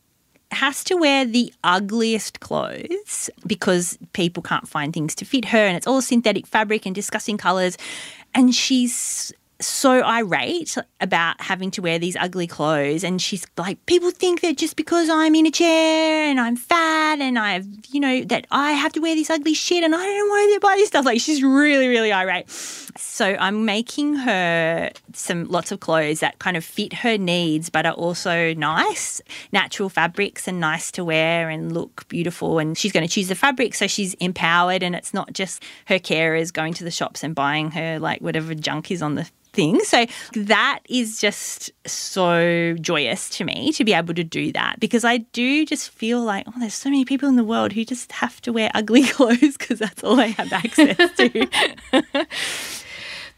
has 0.53 0.85
to 0.85 0.97
wear 0.97 1.25
the 1.25 1.53
ugliest 1.65 2.41
clothes 2.41 3.31
because 3.47 3.99
people 4.13 4.43
can't 4.43 4.69
find 4.69 4.93
things 4.93 5.15
to 5.17 5.25
fit 5.25 5.47
her 5.47 5.59
and 5.59 5.77
it's 5.77 5.87
all 5.87 6.03
synthetic 6.03 6.47
fabric 6.47 6.87
and 6.87 6.95
disgusting 6.95 7.39
colours. 7.39 7.77
And 8.35 8.55
she's 8.55 9.33
so 9.67 10.03
irate 10.03 10.77
about 11.01 11.41
having 11.41 11.71
to 11.73 11.83
wear 11.83 11.99
these 11.99 12.17
ugly 12.17 12.47
clothes. 12.47 13.05
And 13.05 13.21
she's 13.21 13.47
like, 13.57 13.85
people 13.87 14.11
think 14.11 14.41
that 14.41 14.57
just 14.57 14.77
because 14.77 15.09
I'm 15.09 15.35
in 15.35 15.47
a 15.47 15.51
chair 15.51 16.29
and 16.29 16.41
I'm 16.41 16.57
fat 16.57 17.21
and 17.21 17.39
I 17.39 17.53
have, 17.53 17.67
you 17.91 18.01
know, 18.01 18.23
that 18.25 18.47
I 18.51 18.73
have 18.73 18.93
to 18.95 19.01
wear 19.01 19.15
this 19.15 19.31
ugly 19.31 19.55
shit 19.55 19.85
and 19.85 19.95
I 19.95 20.05
don't 20.05 20.29
want 20.29 20.55
to 20.55 20.61
buy 20.61 20.75
this 20.77 20.89
stuff. 20.89 21.05
Like, 21.05 21.21
she's 21.21 21.43
really, 21.43 21.89
really 21.89 22.13
irate. 22.13 22.51
So 22.51 23.37
I'm 23.39 23.65
making 23.65 24.17
her 24.17 24.91
some 25.13 25.49
lots 25.49 25.73
of 25.73 25.81
clothes 25.81 26.21
that 26.21 26.39
kind 26.39 26.57
of 26.57 26.65
fit 26.65 26.93
her 26.93 27.17
needs, 27.17 27.71
but 27.71 27.87
are 27.87 27.95
also 27.95 28.55
nice, 28.55 29.21
natural 29.53 29.89
fabrics 29.89 30.47
and 30.47 30.61
nice 30.61 30.91
to 30.93 31.05
wear 31.05 31.49
and 31.49 31.73
look 31.73 32.07
beautiful. 32.09 32.59
And 32.59 32.77
she's 32.77 32.93
going 32.93 33.07
to 33.07 33.13
choose 33.13 33.29
the 33.29 33.35
fabric 33.35 33.75
so 33.75 33.87
she's 33.87 34.15
empowered 34.15 34.83
and 34.83 34.95
it's 34.95 35.15
not 35.15 35.33
just 35.33 35.63
her 35.87 35.99
carers 35.99 36.53
going 36.53 36.75
to 36.75 36.85
the 36.85 36.91
shops 36.91 37.25
and 37.25 37.35
buying 37.35 37.71
her 37.73 37.99
like 37.99 38.21
whatever 38.21 38.55
junk 38.55 38.91
is 38.91 39.03
on 39.03 39.15
the 39.15 39.29
things. 39.53 39.89
So 39.89 40.07
that 40.35 40.81
is 40.89 41.21
just 41.21 41.71
so 41.87 42.75
joyous 42.81 43.29
to 43.31 43.45
me 43.45 43.73
to 43.73 43.85
be 43.85 43.93
able 43.93 44.15
to 44.15 44.25
do 44.25 44.53
that 44.53 44.81
because 44.81 45.05
I 45.05 45.19
do 45.19 45.67
just 45.67 45.91
feel 45.91 46.21
like, 46.21 46.47
oh, 46.49 46.55
there's 46.59 46.75
so 46.75 46.91
many 46.91 47.05
people 47.05 47.29
in 47.29 47.37
the 47.37 47.45
world 47.45 47.73
who 47.73 47.85
just 47.85 48.13
have 48.13 48.41
to 48.43 48.53
wear 48.53 48.71
ugly 48.75 49.05
clothes 49.09 49.57
because 49.57 49.79
that's 49.79 50.03
all 50.03 50.17
they 50.17 50.31
have 50.33 50.53
access 50.53 50.97
to. 51.17 51.49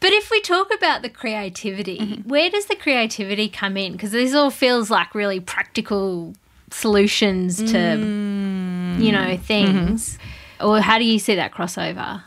But 0.01 0.11
if 0.13 0.29
we 0.29 0.41
talk 0.41 0.71
about 0.73 1.01
the 1.01 1.09
creativity, 1.09 1.97
mm-hmm. 1.97 2.29
where 2.29 2.49
does 2.49 2.65
the 2.65 2.75
creativity 2.75 3.49
come 3.49 3.77
in? 3.77 3.93
Because 3.93 4.11
this 4.11 4.35
all 4.35 4.51
feels 4.51 4.91
like 4.91 5.15
really 5.15 5.39
practical 5.39 6.35
solutions 6.69 7.57
to, 7.57 7.77
mm. 7.77 9.01
you 9.01 9.11
know, 9.11 9.37
things. 9.37 10.17
Mm-hmm. 10.59 10.67
Or 10.67 10.81
how 10.81 10.97
do 10.97 11.05
you 11.05 11.17
see 11.17 11.35
that 11.35 11.53
crossover? 11.53 12.21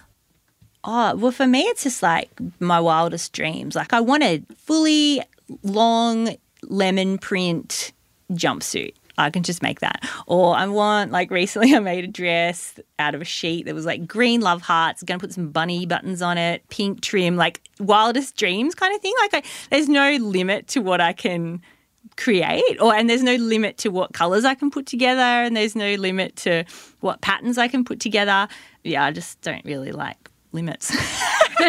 Oh, 0.90 1.14
well, 1.16 1.32
for 1.32 1.46
me, 1.46 1.60
it's 1.64 1.82
just 1.82 2.02
like 2.02 2.30
my 2.60 2.80
wildest 2.80 3.34
dreams. 3.34 3.76
Like, 3.76 3.92
I 3.92 4.00
want 4.00 4.22
a 4.22 4.42
fully 4.56 5.20
long 5.62 6.34
lemon 6.62 7.18
print 7.18 7.92
jumpsuit. 8.32 8.94
I 9.18 9.28
can 9.28 9.42
just 9.42 9.62
make 9.62 9.80
that. 9.80 10.08
Or 10.26 10.56
I 10.56 10.66
want, 10.66 11.10
like, 11.10 11.30
recently 11.30 11.74
I 11.76 11.80
made 11.80 12.04
a 12.04 12.08
dress 12.08 12.80
out 12.98 13.14
of 13.14 13.20
a 13.20 13.26
sheet 13.26 13.66
that 13.66 13.74
was 13.74 13.84
like 13.84 14.06
green 14.08 14.40
love 14.40 14.62
hearts, 14.62 15.02
to 15.02 15.18
put 15.18 15.34
some 15.34 15.50
bunny 15.50 15.84
buttons 15.84 16.22
on 16.22 16.38
it, 16.38 16.66
pink 16.70 17.02
trim, 17.02 17.36
like 17.36 17.60
wildest 17.78 18.38
dreams 18.38 18.74
kind 18.74 18.94
of 18.94 19.02
thing. 19.02 19.12
Like, 19.20 19.44
I, 19.44 19.48
there's 19.68 19.90
no 19.90 20.16
limit 20.16 20.68
to 20.68 20.80
what 20.80 21.02
I 21.02 21.12
can 21.12 21.60
create 22.16 22.80
or 22.80 22.94
and 22.94 23.10
there's 23.10 23.22
no 23.22 23.34
limit 23.34 23.76
to 23.76 23.90
what 23.90 24.14
colors 24.14 24.44
I 24.46 24.54
can 24.54 24.70
put 24.70 24.86
together 24.86 25.20
and 25.20 25.54
there's 25.54 25.76
no 25.76 25.94
limit 25.96 26.34
to 26.36 26.64
what 27.00 27.20
patterns 27.20 27.58
I 27.58 27.68
can 27.68 27.84
put 27.84 28.00
together. 28.00 28.48
Yeah, 28.84 29.04
I 29.04 29.12
just 29.12 29.38
don't 29.42 29.64
really 29.66 29.92
like 29.92 30.30
limits. 30.52 30.94
no 31.60 31.66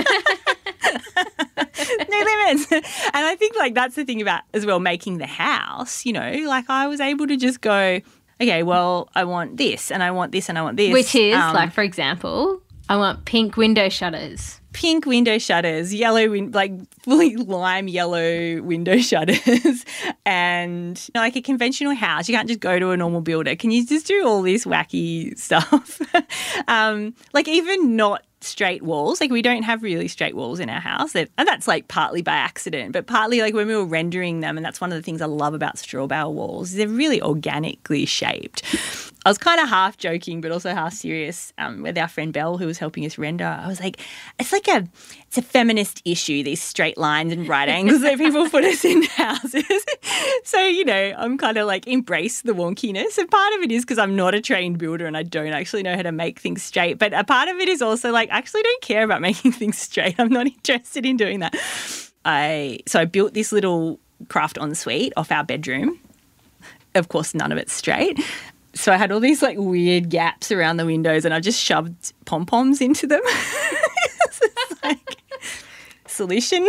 limits. 2.18 2.72
And 2.72 2.86
I 3.13 3.36
think 3.38 3.56
like 3.58 3.74
that's 3.74 3.96
the 3.96 4.06
thing 4.06 4.22
about 4.22 4.42
as 4.54 4.65
well 4.65 4.80
making 4.80 5.18
the 5.18 5.28
house, 5.28 6.06
you 6.06 6.13
know, 6.13 6.32
like 6.48 6.70
I 6.70 6.88
was 6.88 7.00
able 7.00 7.28
to 7.28 7.38
just 7.38 7.62
go, 7.62 8.00
okay, 8.42 8.63
well, 8.63 9.10
I 9.15 9.24
want 9.24 9.58
this 9.58 9.92
and 9.92 10.04
I 10.04 10.12
want 10.12 10.32
this 10.32 10.50
and 10.50 10.58
I 10.58 10.62
want 10.62 10.78
this. 10.78 10.94
Which 10.94 11.15
is 11.15 11.36
um, 11.36 11.54
like 11.54 11.74
for 11.74 11.84
example, 11.84 12.62
I 12.88 12.98
want 12.98 13.26
pink 13.26 13.58
window 13.58 13.89
shutters 13.89 14.60
pink 14.74 15.06
window 15.06 15.38
shutters, 15.38 15.94
yellow, 15.94 16.30
win- 16.30 16.52
like 16.52 16.72
fully 17.04 17.36
lime 17.36 17.88
yellow 17.88 18.62
window 18.62 18.98
shutters, 19.00 19.86
and 20.26 21.10
like 21.15 21.36
a 21.36 21.42
conventional 21.42 21.94
house. 21.94 22.30
You 22.30 22.36
can't 22.36 22.48
just 22.48 22.60
go 22.60 22.80
to 22.80 22.92
a 22.92 22.98
normal 22.98 23.22
builder. 23.22 23.56
Can 23.56 23.72
you 23.72 23.86
just 23.86 24.08
do 24.08 24.28
all 24.28 24.42
this 24.42 24.65
wacky 24.65 25.38
stuff? 25.38 26.02
um, 26.68 27.13
like 27.34 27.48
even 27.48 27.96
not 27.96 28.24
straight 28.41 28.82
walls. 28.82 29.21
Like 29.21 29.32
we 29.32 29.41
don't 29.41 29.63
have 29.63 29.84
really 29.84 30.08
straight 30.08 30.36
walls 30.36 30.60
in 30.60 30.69
our 30.69 30.80
house. 30.80 31.15
and 31.15 31.28
that's 31.38 31.67
like 31.67 31.88
partly 31.88 32.21
by 32.21 32.34
accident, 32.34 32.93
but 32.93 33.08
partly 33.08 33.41
like 33.41 33.54
when 33.54 33.67
we 33.67 33.75
were 33.75 33.86
rendering 33.86 34.39
them, 34.39 34.58
and 34.58 34.65
that's 34.65 34.82
one 34.82 34.91
of 34.91 34.97
the 34.97 35.02
things 35.04 35.21
I 35.21 35.25
love 35.25 35.54
about 35.54 35.78
straw 35.78 36.08
bale 36.08 36.34
walls. 36.34 36.73
They're 36.73 36.88
really 36.88 37.21
organically 37.21 38.06
shaped. 38.06 38.63
I 39.25 39.29
was 39.29 39.38
kind 39.38 39.60
of 39.60 39.67
half 39.67 39.97
joking, 39.97 40.39
but 40.39 40.51
also 40.51 40.73
half 40.73 40.93
serious 40.93 41.51
um, 41.58 41.82
with 41.82 41.97
our 41.97 42.08
friend 42.08 42.32
Belle, 42.32 42.58
who 42.58 42.65
was 42.65 42.77
helping 42.77 43.05
us 43.05 43.17
render. 43.17 43.45
I 43.45 43.67
was 43.67 43.82
like, 43.82 43.99
it's 44.39 44.53
like 44.53 44.67
a, 44.69 44.88
it's 45.27 45.38
a 45.38 45.41
feminist 45.41 46.01
issue. 46.05 46.41
These 46.41 46.62
straight 46.62 46.97
lines 46.97 47.34
and 47.34 47.45
right 47.45 47.67
angles 47.67 48.01
that 48.01 48.17
people 48.17 48.49
put 48.49 48.63
us 48.63 48.86
in 48.86 49.03
houses. 49.03 49.86
so 50.45 50.65
you 50.65 50.86
know, 50.86 51.13
I'm 51.17 51.38
kind 51.38 51.58
of 51.58 51.67
like 51.67 51.86
embrace 51.86 52.43
the 52.43 52.53
wonkiness, 52.53 53.17
and 53.17 53.29
part 53.29 53.53
of 53.55 53.62
it 53.62 53.73
is 53.73 53.84
because 53.84 53.97
I'm 53.97 54.15
not 54.15 54.36
a 54.36 54.41
trained 54.41 54.77
builder 54.77 55.05
and 55.05 55.17
I 55.17 55.23
don't 55.23 55.51
actually 55.51 55.84
know 55.84 55.95
how 55.97 56.03
to 56.03 56.13
make 56.13 56.39
things 56.39 56.63
straight. 56.63 56.97
But 56.97 57.13
a 57.13 57.25
part 57.25 57.49
of 57.49 57.58
it 57.58 57.67
is 57.67 57.82
also 57.82 58.12
like, 58.12 58.32
I 58.32 58.38
actually 58.38 58.63
don't 58.63 58.82
care 58.82 59.03
about 59.03 59.21
making 59.29 59.51
things 59.51 59.77
straight. 59.77 60.15
I'm 60.17 60.29
not 60.29 60.47
interested 60.47 61.05
in 61.05 61.17
doing 61.17 61.39
that. 61.39 61.55
I 62.23 62.79
so 62.88 63.01
I 63.01 63.05
built 63.05 63.34
this 63.34 63.51
little 63.51 63.99
craft 64.29 64.58
ensuite 64.58 65.12
off 65.17 65.29
our 65.29 65.43
bedroom. 65.43 65.99
Of 66.95 67.10
course, 67.10 67.34
none 67.36 67.51
of 67.51 67.58
it's 67.58 67.73
straight 67.73 68.17
so 68.73 68.91
I 68.91 68.97
had 68.97 69.12
all 69.12 69.19
these 69.19 69.41
like 69.41 69.58
weird 69.58 70.10
gaps 70.10 70.51
around 70.51 70.77
the 70.77 70.86
windows, 70.86 71.25
and 71.25 71.34
I 71.34 71.39
just 71.39 71.60
shoved 71.60 72.13
pom 72.25 72.45
poms 72.45 72.82
into 72.82 73.08
them. 73.08 73.21
like 74.84 75.19
solution. 76.08 76.67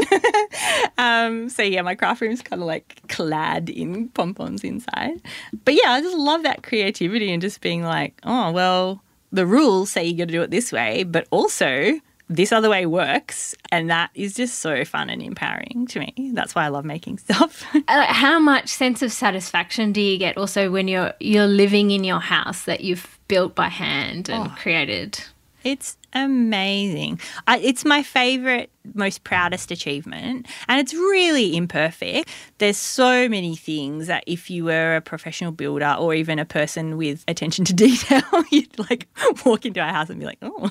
um, 0.98 1.48
so 1.48 1.62
yeah, 1.62 1.82
my 1.82 1.94
craft 1.94 2.20
room's 2.20 2.42
kind 2.42 2.62
of 2.62 2.66
like 2.66 3.00
clad 3.08 3.68
in 3.68 4.08
pom 4.10 4.34
poms 4.34 4.64
inside. 4.64 5.20
But 5.64 5.74
yeah, 5.74 5.92
I 5.92 6.00
just 6.00 6.16
love 6.16 6.44
that 6.44 6.62
creativity 6.62 7.32
and 7.32 7.42
just 7.42 7.60
being 7.60 7.82
like, 7.82 8.14
oh 8.24 8.52
well, 8.52 9.02
the 9.32 9.46
rules 9.46 9.90
say 9.90 10.04
you 10.04 10.16
got 10.16 10.28
to 10.28 10.32
do 10.32 10.42
it 10.42 10.50
this 10.50 10.72
way, 10.72 11.02
but 11.04 11.26
also 11.30 12.00
this 12.31 12.53
other 12.53 12.71
way 12.71 12.87
works 12.87 13.57
and 13.73 13.90
that 13.90 14.09
is 14.14 14.35
just 14.35 14.61
so 14.61 14.85
fun 14.85 15.11
and 15.11 15.21
empowering 15.21 15.87
to 15.88 15.99
me. 15.99 16.31
That's 16.33 16.55
why 16.55 16.64
i 16.64 16.69
love 16.69 16.85
making 16.85 17.19
stuff. 17.19 17.66
Uh, 17.88 18.05
how 18.07 18.38
much 18.38 18.69
sense 18.69 19.03
of 19.03 19.11
satisfaction 19.11 19.90
do 19.90 20.01
you 20.01 20.16
get 20.16 20.37
also 20.37 20.71
when 20.71 20.87
you're 20.87 21.12
you're 21.19 21.47
living 21.47 21.90
in 21.90 22.05
your 22.05 22.21
house 22.21 22.64
that 22.66 22.83
you've 22.83 23.19
built 23.27 23.55
by 23.55 23.69
hand 23.69 24.29
and 24.29 24.49
oh, 24.49 24.55
created? 24.57 25.19
It's 25.64 25.97
amazing. 26.12 27.20
I, 27.46 27.59
it's 27.59 27.85
my 27.85 28.03
favorite, 28.03 28.70
most 28.94 29.25
proudest 29.25 29.70
achievement, 29.70 30.46
and 30.68 30.81
it's 30.81 30.94
really 30.94 31.57
imperfect. 31.57 32.29
There's 32.59 32.77
so 32.77 33.29
many 33.29 33.57
things 33.57 34.07
that 34.07 34.25
if 34.27 34.51
you 34.51 34.64
were 34.64 34.96
a 34.96 35.01
professional 35.01 35.53
builder 35.53 35.96
or 35.99 36.14
even 36.14 36.38
a 36.38 36.44
person 36.44 36.96
with 36.96 37.25
attention 37.29 37.64
to 37.66 37.75
detail, 37.75 38.23
you'd 38.51 38.79
like 38.90 39.09
walk 39.44 39.66
into 39.66 39.81
our 39.81 39.92
house 39.92 40.11
and 40.11 40.20
be 40.20 40.27
like, 40.27 40.38
oh, 40.42 40.70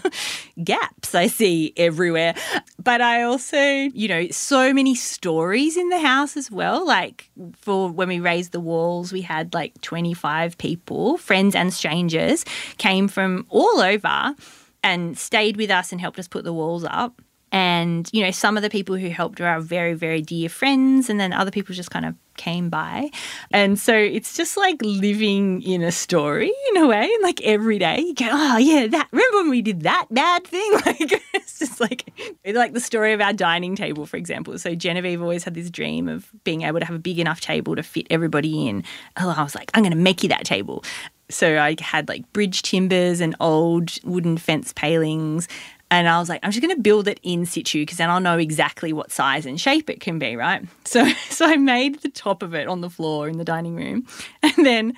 gaps 0.64 1.16
I 1.16 1.28
see 1.28 1.74
everywhere. 1.78 2.36
But 2.82 3.02
I 3.02 3.24
also, 3.24 3.60
you 3.60 4.08
know, 4.08 4.28
so 4.30 4.74
many 4.74 4.96
stories 4.96 5.78
in 5.78 5.90
the 5.90 6.00
house 6.00 6.38
as 6.38 6.50
well. 6.50 6.86
Like 6.86 7.30
for 7.58 7.90
when 7.90 8.08
we 8.08 8.20
raised 8.20 8.52
the 8.52 8.60
walls, 8.60 9.12
we 9.12 9.22
had 9.22 9.54
like 9.54 9.80
25 9.82 10.58
people, 10.58 11.18
friends 11.18 11.56
and 11.56 11.74
strangers, 11.74 12.46
came 12.78 13.08
from 13.08 13.46
all 13.50 13.80
over 13.80 14.36
and 14.84 15.18
stayed 15.18 15.58
with 15.58 15.72
us 15.72 15.92
and 15.92 16.00
helped 16.00 16.20
us 16.20 16.28
put 16.28 16.44
the 16.44 16.54
walls 16.54 16.86
up. 16.86 17.22
And, 17.52 18.08
you 18.14 18.24
know, 18.24 18.32
some 18.32 18.58
of 18.58 18.64
the 18.64 18.70
people 18.70 18.96
who 18.96 19.10
helped 19.10 19.40
were 19.40 19.48
our 19.48 19.60
very, 19.60 19.96
very 19.96 20.22
dear 20.22 20.50
friends, 20.50 21.10
and 21.10 21.20
then 21.20 21.34
other 21.34 21.50
people 21.50 21.74
just 21.74 21.90
kind 21.90 22.06
of 22.06 22.16
came 22.38 22.70
by. 22.70 23.10
And 23.52 23.80
so 23.80 23.94
it's 23.94 24.38
just 24.38 24.56
like 24.56 24.78
living 24.82 25.62
in 25.64 25.82
a 25.82 25.92
story 25.92 26.54
in 26.70 26.78
a 26.78 26.88
way. 26.88 27.04
And 27.04 27.24
like 27.24 27.42
every 27.42 27.80
day 27.80 28.00
you 28.00 28.14
go, 28.14 28.28
oh, 28.30 28.58
yeah, 28.58 28.86
that, 28.88 29.08
remember 29.12 29.38
when 29.38 29.50
we 29.50 29.62
did 29.62 29.82
that 29.82 30.06
bad 30.12 30.46
thing? 30.46 30.72
Like, 30.86 31.22
it's 31.34 31.60
just 31.60 31.80
like, 31.80 32.12
like 32.46 32.74
the 32.74 32.80
story 32.80 33.14
of 33.14 33.22
our 33.22 33.34
dining 33.34 33.76
table, 33.76 34.06
for 34.06 34.18
example. 34.18 34.58
So 34.58 34.76
Genevieve 34.76 35.22
always 35.22 35.44
had 35.44 35.54
this 35.54 35.70
dream 35.70 36.08
of 36.08 36.32
being 36.44 36.62
able 36.62 36.80
to 36.80 36.86
have 36.86 36.96
a 36.96 37.00
big 37.00 37.20
enough 37.20 37.42
table 37.42 37.76
to 37.76 37.84
fit 37.84 38.08
everybody 38.10 38.68
in. 38.68 38.84
Oh, 39.18 39.34
I 39.36 39.44
was 39.44 39.56
like, 39.56 39.70
I'm 39.74 39.84
going 39.84 39.92
to 39.92 39.98
make 39.98 40.24
you 40.24 40.30
that 40.30 40.46
table. 40.46 40.84
So 41.30 41.60
I 41.60 41.76
had 41.80 42.10
like 42.10 42.32
bridge 42.34 42.62
timbers 42.62 43.22
and 43.22 43.36
old 43.40 44.04
wooden 44.04 44.38
fence 44.38 44.74
palings. 44.74 45.48
And 45.92 46.08
I 46.08 46.20
was 46.20 46.30
like, 46.30 46.40
I'm 46.44 46.52
just 46.52 46.62
going 46.62 46.76
to 46.76 46.82
build 46.82 47.08
it 47.08 47.20
in 47.24 47.46
situ 47.46 47.82
because 47.82 47.98
then 47.98 48.10
I'll 48.10 48.20
know 48.20 48.38
exactly 48.38 48.94
what 48.94 49.12
size 49.12 49.46
and 49.46 49.60
shape 49.60 49.90
it 49.90 50.00
can 50.00 50.20
be, 50.20 50.36
right? 50.36 50.64
So, 50.86 51.08
so 51.30 51.46
I 51.46 51.56
made 51.56 52.02
the 52.02 52.10
top 52.10 52.42
of 52.42 52.56
it 52.56 52.68
on 52.68 52.82
the 52.82 52.90
floor 52.90 53.30
in 53.30 53.38
the 53.38 53.44
dining 53.44 53.76
room, 53.76 54.08
and 54.44 54.66
then 54.66 54.94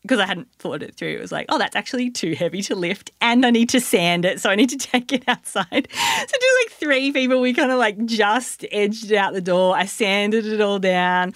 because 0.00 0.20
I 0.20 0.26
hadn't 0.26 0.48
thought 0.52 0.82
it 0.82 0.94
through, 0.94 1.16
it 1.16 1.20
was 1.20 1.32
like, 1.32 1.46
oh, 1.48 1.58
that's 1.58 1.74
actually 1.74 2.10
too 2.10 2.34
heavy 2.34 2.62
to 2.62 2.76
lift, 2.76 3.10
and 3.20 3.44
I 3.44 3.50
need 3.50 3.68
to 3.70 3.80
sand 3.80 4.24
it, 4.24 4.40
so 4.40 4.48
I 4.48 4.54
need 4.54 4.70
to 4.70 4.78
take 4.78 5.12
it 5.12 5.24
outside. 5.28 5.88
So 5.90 6.26
just 6.26 6.56
like 6.64 6.70
three 6.70 7.12
people, 7.12 7.40
we 7.40 7.52
kind 7.52 7.70
of 7.70 7.78
like 7.78 8.02
just 8.06 8.64
edged 8.72 9.12
out 9.12 9.34
the 9.34 9.40
door. 9.42 9.76
I 9.76 9.84
sanded 9.84 10.46
it 10.46 10.60
all 10.60 10.78
down, 10.78 11.34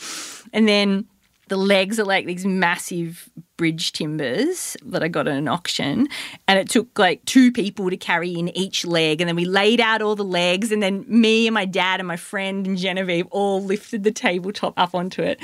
and 0.53 0.66
then 0.66 1.07
the 1.51 1.57
legs 1.57 1.99
are 1.99 2.05
like 2.05 2.27
these 2.27 2.47
massive 2.47 3.29
bridge 3.57 3.93
timbers 3.93 4.77
that 4.87 5.03
I 5.03 5.09
got 5.09 5.27
at 5.27 5.35
an 5.35 5.49
auction. 5.49 6.07
And 6.47 6.59
it 6.61 6.71
took 6.71 6.97
like 6.97 7.25
two 7.25 7.51
people 7.51 7.91
to 7.91 7.97
carry 7.97 8.31
in 8.31 8.57
each 8.57 8.87
leg. 8.87 9.21
And 9.21 9.27
then 9.27 9.35
we 9.35 9.45
laid 9.45 9.81
out 9.81 10.01
all 10.01 10.15
the 10.15 10.25
legs. 10.25 10.71
And 10.71 10.81
then 10.81 11.05
me 11.09 11.49
and 11.49 11.55
my 11.55 11.65
dad 11.65 11.99
and 11.99 12.07
my 12.07 12.17
friend 12.17 12.69
and 12.69 12.79
Genevieve 12.79 13.27
all 13.33 13.61
lifted 13.63 14.05
the 14.05 14.13
tabletop 14.13 14.75
up 14.79 14.95
onto 14.95 15.23
it. 15.23 15.41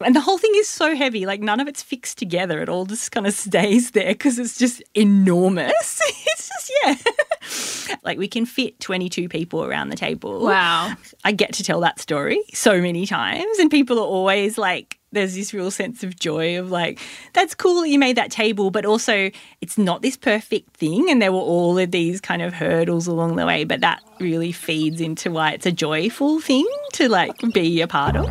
And 0.00 0.16
the 0.16 0.20
whole 0.20 0.38
thing 0.38 0.52
is 0.56 0.68
so 0.68 0.96
heavy, 0.96 1.26
like 1.26 1.42
none 1.42 1.60
of 1.60 1.68
it's 1.68 1.82
fixed 1.82 2.16
together. 2.16 2.60
It 2.62 2.70
all 2.70 2.86
just 2.86 3.12
kind 3.12 3.26
of 3.26 3.34
stays 3.34 3.90
there 3.90 4.14
because 4.14 4.38
it's 4.38 4.58
just 4.58 4.82
enormous. 4.94 6.00
it's 6.26 6.48
just, 6.48 6.72
yeah. 6.82 7.96
like 8.02 8.16
we 8.16 8.26
can 8.26 8.46
fit 8.46 8.80
22 8.80 9.28
people 9.28 9.64
around 9.64 9.90
the 9.90 9.96
table. 9.96 10.40
Wow. 10.40 10.94
I 11.24 11.32
get 11.32 11.52
to 11.52 11.62
tell 11.62 11.80
that 11.80 12.00
story 12.00 12.42
so 12.54 12.80
many 12.80 13.04
times. 13.06 13.58
And 13.58 13.70
people 13.70 13.98
are 13.98 14.06
always 14.06 14.56
like, 14.56 14.98
there's 15.12 15.34
this 15.34 15.52
real 15.52 15.70
sense 15.70 16.02
of 16.02 16.18
joy 16.18 16.58
of 16.58 16.70
like, 16.70 16.98
that's 17.34 17.54
cool 17.54 17.82
that 17.82 17.88
you 17.88 17.98
made 17.98 18.16
that 18.16 18.30
table, 18.30 18.70
but 18.70 18.84
also 18.86 19.30
it's 19.60 19.78
not 19.78 20.02
this 20.02 20.16
perfect 20.16 20.76
thing. 20.76 21.10
And 21.10 21.20
there 21.20 21.32
were 21.32 21.38
all 21.38 21.78
of 21.78 21.90
these 21.90 22.20
kind 22.20 22.42
of 22.42 22.54
hurdles 22.54 23.06
along 23.06 23.36
the 23.36 23.46
way, 23.46 23.64
but 23.64 23.80
that 23.80 24.02
really 24.18 24.52
feeds 24.52 25.00
into 25.00 25.30
why 25.30 25.52
it's 25.52 25.66
a 25.66 25.72
joyful 25.72 26.40
thing 26.40 26.66
to 26.94 27.08
like 27.08 27.38
be 27.52 27.80
a 27.82 27.86
part 27.86 28.16
of. 28.16 28.28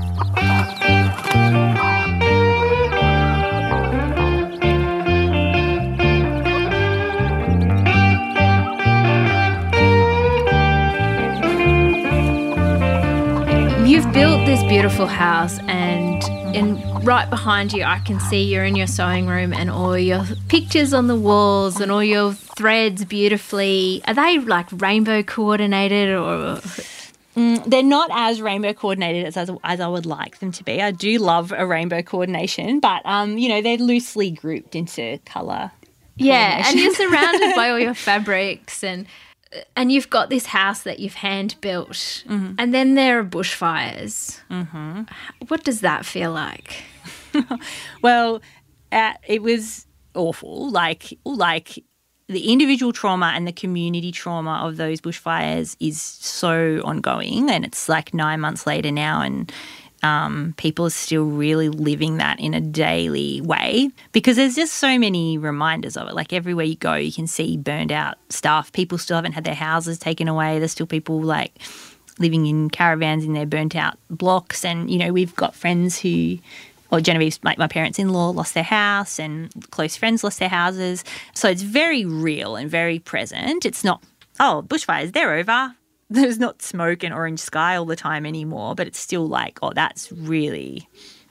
You've 13.87 14.13
built 14.13 14.45
this 14.45 14.63
beautiful 14.69 15.05
house, 15.05 15.59
and 15.67 15.80
in 16.53 16.81
right 17.03 17.29
behind 17.29 17.73
you, 17.73 17.83
I 17.83 17.99
can 17.99 18.19
see 18.19 18.43
you're 18.43 18.65
in 18.65 18.75
your 18.75 18.87
sewing 18.87 19.27
room, 19.27 19.53
and 19.53 19.69
all 19.69 19.97
your 19.97 20.23
pictures 20.47 20.93
on 20.93 21.07
the 21.07 21.15
walls, 21.15 21.79
and 21.79 21.91
all 21.91 22.03
your 22.03 22.33
threads 22.33 23.05
beautifully. 23.05 24.01
Are 24.07 24.13
they 24.13 24.39
like 24.39 24.67
rainbow 24.71 25.23
coordinated, 25.23 26.15
or 26.15 26.61
Mm, 27.35 27.63
they're 27.63 27.81
not 27.81 28.09
as 28.11 28.41
rainbow 28.41 28.73
coordinated 28.73 29.25
as, 29.25 29.37
as 29.37 29.49
as 29.63 29.79
I 29.79 29.87
would 29.87 30.05
like 30.05 30.39
them 30.39 30.51
to 30.51 30.63
be. 30.63 30.81
I 30.81 30.91
do 30.91 31.17
love 31.17 31.53
a 31.55 31.65
rainbow 31.65 32.01
coordination, 32.01 32.81
but 32.81 33.05
um, 33.05 33.37
you 33.37 33.47
know, 33.47 33.61
they're 33.61 33.77
loosely 33.77 34.31
grouped 34.31 34.75
into 34.75 35.17
color. 35.25 35.71
Yeah, 36.17 36.67
and 36.67 36.77
you're 36.77 36.93
surrounded 36.95 37.55
by 37.55 37.69
all 37.69 37.79
your 37.79 37.93
fabrics 37.93 38.83
and 38.83 39.05
and 39.75 39.91
you've 39.91 40.09
got 40.09 40.29
this 40.29 40.47
house 40.47 40.83
that 40.83 40.99
you've 40.99 41.15
hand 41.15 41.55
built, 41.61 42.23
mm-hmm. 42.27 42.53
and 42.57 42.73
then 42.73 42.95
there 42.95 43.19
are 43.19 43.23
bushfires. 43.23 44.39
Mm-hmm. 44.49 45.03
What 45.47 45.63
does 45.63 45.81
that 45.81 46.05
feel 46.05 46.31
like? 46.31 46.83
well, 48.01 48.41
uh, 48.91 49.13
it 49.27 49.41
was 49.41 49.87
awful. 50.15 50.69
Like, 50.69 51.17
like 51.25 51.83
the 52.27 52.51
individual 52.51 52.93
trauma 52.93 53.33
and 53.35 53.47
the 53.47 53.51
community 53.51 54.11
trauma 54.11 54.61
of 54.63 54.77
those 54.77 55.01
bushfires 55.01 55.75
is 55.79 56.01
so 56.01 56.81
ongoing, 56.83 57.49
and 57.49 57.65
it's 57.65 57.89
like 57.89 58.13
nine 58.13 58.39
months 58.39 58.65
later 58.65 58.91
now, 58.91 59.21
and 59.21 59.51
um, 60.03 60.53
people 60.57 60.85
are 60.85 60.91
still 60.91 61.25
really 61.25 61.69
living 61.69 62.17
that 62.17 62.39
in 62.39 62.53
a 62.53 62.61
daily 62.61 63.41
way 63.41 63.89
because 64.11 64.35
there's 64.35 64.55
just 64.55 64.73
so 64.73 64.97
many 64.97 65.37
reminders 65.37 65.95
of 65.95 66.07
it. 66.07 66.15
Like 66.15 66.33
everywhere 66.33 66.65
you 66.65 66.75
go, 66.75 66.95
you 66.95 67.11
can 67.11 67.27
see 67.27 67.57
burned 67.57 67.91
out 67.91 68.17
stuff. 68.29 68.71
People 68.71 68.97
still 68.97 69.15
haven't 69.15 69.33
had 69.33 69.43
their 69.43 69.55
houses 69.55 69.99
taken 69.99 70.27
away. 70.27 70.57
There's 70.57 70.71
still 70.71 70.87
people 70.87 71.21
like 71.21 71.53
living 72.17 72.47
in 72.47 72.69
caravans 72.69 73.25
in 73.25 73.33
their 73.33 73.45
burnt 73.45 73.75
out 73.75 73.97
blocks. 74.09 74.65
And, 74.65 74.89
you 74.89 74.97
know, 74.97 75.13
we've 75.13 75.35
got 75.35 75.55
friends 75.55 75.99
who, 75.99 76.39
or 76.91 76.99
Genevieve, 76.99 77.37
like 77.43 77.59
my 77.59 77.67
parents 77.67 77.99
in 77.99 78.09
law, 78.09 78.29
lost 78.29 78.55
their 78.55 78.63
house 78.63 79.19
and 79.19 79.51
close 79.69 79.95
friends 79.95 80.23
lost 80.23 80.39
their 80.39 80.49
houses. 80.49 81.03
So 81.35 81.47
it's 81.47 81.61
very 81.61 82.05
real 82.05 82.55
and 82.55 82.69
very 82.69 82.97
present. 82.97 83.65
It's 83.65 83.83
not, 83.83 84.03
oh, 84.39 84.63
bushfires, 84.67 85.13
they're 85.13 85.35
over 85.35 85.75
there's 86.11 86.39
not 86.39 86.61
smoke 86.61 87.03
and 87.03 87.13
orange 87.13 87.39
sky 87.39 87.75
all 87.75 87.85
the 87.85 87.95
time 87.95 88.25
anymore, 88.25 88.75
but 88.75 88.87
it's 88.87 88.99
still 88.99 89.27
like, 89.27 89.59
oh, 89.61 89.71
that's 89.73 90.11
really 90.11 90.87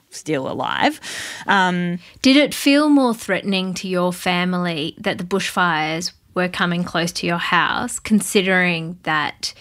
still 0.09 0.51
alive. 0.51 0.99
Um, 1.47 1.99
Did 2.21 2.35
it 2.35 2.53
feel 2.53 2.89
more 2.89 3.13
threatening 3.13 3.73
to 3.75 3.87
your 3.87 4.11
family 4.11 4.95
that 4.97 5.17
the 5.17 5.23
bushfires 5.23 6.11
were 6.33 6.49
coming 6.49 6.83
close 6.83 7.11
to 7.13 7.27
your 7.27 7.37
house, 7.37 7.99
considering 7.99 8.97
that? 9.03 9.53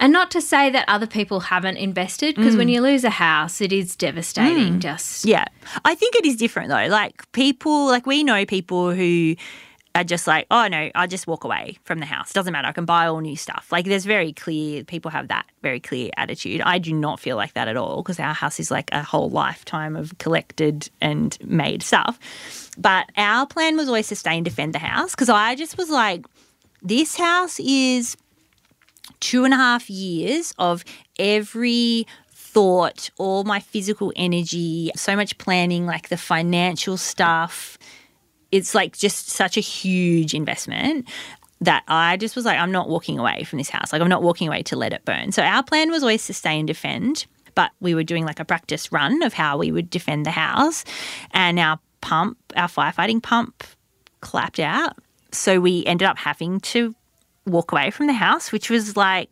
And 0.00 0.12
not 0.12 0.30
to 0.32 0.40
say 0.40 0.70
that 0.70 0.84
other 0.88 1.06
people 1.06 1.40
haven't 1.40 1.76
invested, 1.76 2.34
because 2.34 2.54
mm. 2.54 2.58
when 2.58 2.68
you 2.68 2.80
lose 2.80 3.04
a 3.04 3.10
house, 3.10 3.60
it 3.60 3.72
is 3.72 3.94
devastating. 3.94 4.74
Mm. 4.74 4.80
Just 4.80 5.24
yeah, 5.24 5.44
I 5.84 5.94
think 5.94 6.16
it 6.16 6.26
is 6.26 6.36
different 6.36 6.68
though. 6.68 6.88
Like 6.88 7.30
people, 7.32 7.86
like 7.86 8.06
we 8.06 8.24
know 8.24 8.44
people 8.44 8.92
who 8.92 9.36
are 9.94 10.04
just 10.04 10.26
like, 10.26 10.46
oh 10.50 10.66
no, 10.66 10.90
I'll 10.94 11.06
just 11.06 11.26
walk 11.26 11.44
away 11.44 11.78
from 11.84 12.00
the 12.00 12.06
house. 12.06 12.32
Doesn't 12.32 12.52
matter. 12.52 12.66
I 12.66 12.72
can 12.72 12.84
buy 12.84 13.06
all 13.06 13.20
new 13.20 13.36
stuff. 13.36 13.68
Like 13.70 13.84
there's 13.84 14.04
very 14.04 14.32
clear, 14.32 14.82
people 14.82 15.10
have 15.10 15.28
that 15.28 15.46
very 15.62 15.78
clear 15.78 16.10
attitude. 16.16 16.60
I 16.62 16.78
do 16.78 16.92
not 16.92 17.20
feel 17.20 17.36
like 17.36 17.54
that 17.54 17.68
at 17.68 17.76
all 17.76 18.02
because 18.02 18.18
our 18.18 18.34
house 18.34 18.58
is 18.58 18.70
like 18.70 18.90
a 18.92 19.02
whole 19.02 19.30
lifetime 19.30 19.94
of 19.94 20.16
collected 20.18 20.90
and 21.00 21.38
made 21.44 21.82
stuff. 21.82 22.18
But 22.76 23.10
our 23.16 23.46
plan 23.46 23.76
was 23.76 23.86
always 23.86 24.08
to 24.08 24.16
stay 24.16 24.34
and 24.34 24.44
defend 24.44 24.74
the 24.74 24.80
house 24.80 25.12
because 25.12 25.28
I 25.28 25.54
just 25.54 25.78
was 25.78 25.90
like, 25.90 26.26
this 26.82 27.16
house 27.16 27.60
is 27.60 28.16
two 29.20 29.44
and 29.44 29.54
a 29.54 29.56
half 29.56 29.88
years 29.88 30.54
of 30.58 30.84
every 31.18 32.06
thought, 32.32 33.10
all 33.16 33.44
my 33.44 33.60
physical 33.60 34.12
energy, 34.16 34.90
so 34.96 35.14
much 35.14 35.38
planning, 35.38 35.86
like 35.86 36.08
the 36.08 36.16
financial 36.16 36.96
stuff 36.96 37.78
it's 38.54 38.72
like 38.72 38.96
just 38.96 39.30
such 39.30 39.56
a 39.56 39.60
huge 39.60 40.32
investment 40.32 41.08
that 41.60 41.82
I 41.88 42.16
just 42.16 42.36
was 42.36 42.44
like, 42.44 42.56
I'm 42.56 42.70
not 42.70 42.88
walking 42.88 43.18
away 43.18 43.42
from 43.42 43.58
this 43.58 43.68
house. 43.68 43.92
Like, 43.92 44.00
I'm 44.00 44.08
not 44.08 44.22
walking 44.22 44.46
away 44.46 44.62
to 44.64 44.76
let 44.76 44.92
it 44.92 45.04
burn. 45.04 45.32
So, 45.32 45.42
our 45.42 45.64
plan 45.64 45.90
was 45.90 46.04
always 46.04 46.24
to 46.26 46.34
stay 46.34 46.56
and 46.56 46.66
defend, 46.68 47.26
but 47.56 47.72
we 47.80 47.96
were 47.96 48.04
doing 48.04 48.24
like 48.24 48.38
a 48.38 48.44
practice 48.44 48.92
run 48.92 49.24
of 49.24 49.32
how 49.32 49.58
we 49.58 49.72
would 49.72 49.90
defend 49.90 50.24
the 50.24 50.30
house. 50.30 50.84
And 51.32 51.58
our 51.58 51.80
pump, 52.00 52.38
our 52.54 52.68
firefighting 52.68 53.20
pump, 53.22 53.64
clapped 54.20 54.60
out. 54.60 54.96
So, 55.32 55.58
we 55.58 55.84
ended 55.84 56.06
up 56.06 56.16
having 56.16 56.60
to 56.60 56.94
walk 57.46 57.72
away 57.72 57.90
from 57.90 58.06
the 58.06 58.12
house, 58.12 58.52
which 58.52 58.70
was 58.70 58.96
like, 58.96 59.30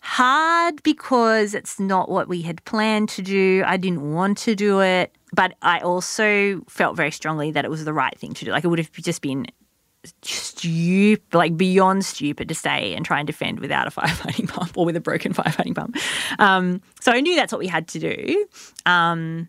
hard 0.00 0.80
because 0.84 1.54
it's 1.54 1.80
not 1.80 2.08
what 2.08 2.28
we 2.28 2.42
had 2.42 2.64
planned 2.64 3.08
to 3.08 3.22
do. 3.22 3.64
I 3.66 3.76
didn't 3.78 4.12
want 4.12 4.38
to 4.38 4.54
do 4.54 4.80
it 4.80 5.12
but 5.32 5.54
I 5.62 5.80
also 5.80 6.62
felt 6.68 6.96
very 6.96 7.10
strongly 7.10 7.50
that 7.50 7.64
it 7.64 7.70
was 7.70 7.84
the 7.84 7.92
right 7.92 8.18
thing 8.18 8.34
to 8.34 8.44
do. 8.44 8.50
Like 8.50 8.64
it 8.64 8.68
would 8.68 8.78
have 8.78 8.92
just 8.92 9.22
been 9.22 9.46
stupid, 10.22 11.34
like 11.34 11.56
beyond 11.56 12.04
stupid 12.04 12.48
to 12.48 12.54
stay 12.54 12.94
and 12.94 13.04
try 13.04 13.18
and 13.18 13.26
defend 13.26 13.60
without 13.60 13.86
a 13.86 13.90
firefighting 14.00 14.48
pump 14.48 14.76
or 14.76 14.84
with 14.84 14.96
a 14.96 15.00
broken 15.00 15.32
firefighting 15.34 15.74
pump. 15.74 15.96
Um, 16.38 16.80
so 17.00 17.12
I 17.12 17.20
knew 17.20 17.36
that's 17.36 17.52
what 17.52 17.58
we 17.58 17.66
had 17.66 17.88
to 17.88 17.98
do. 17.98 18.46
Um, 18.86 19.48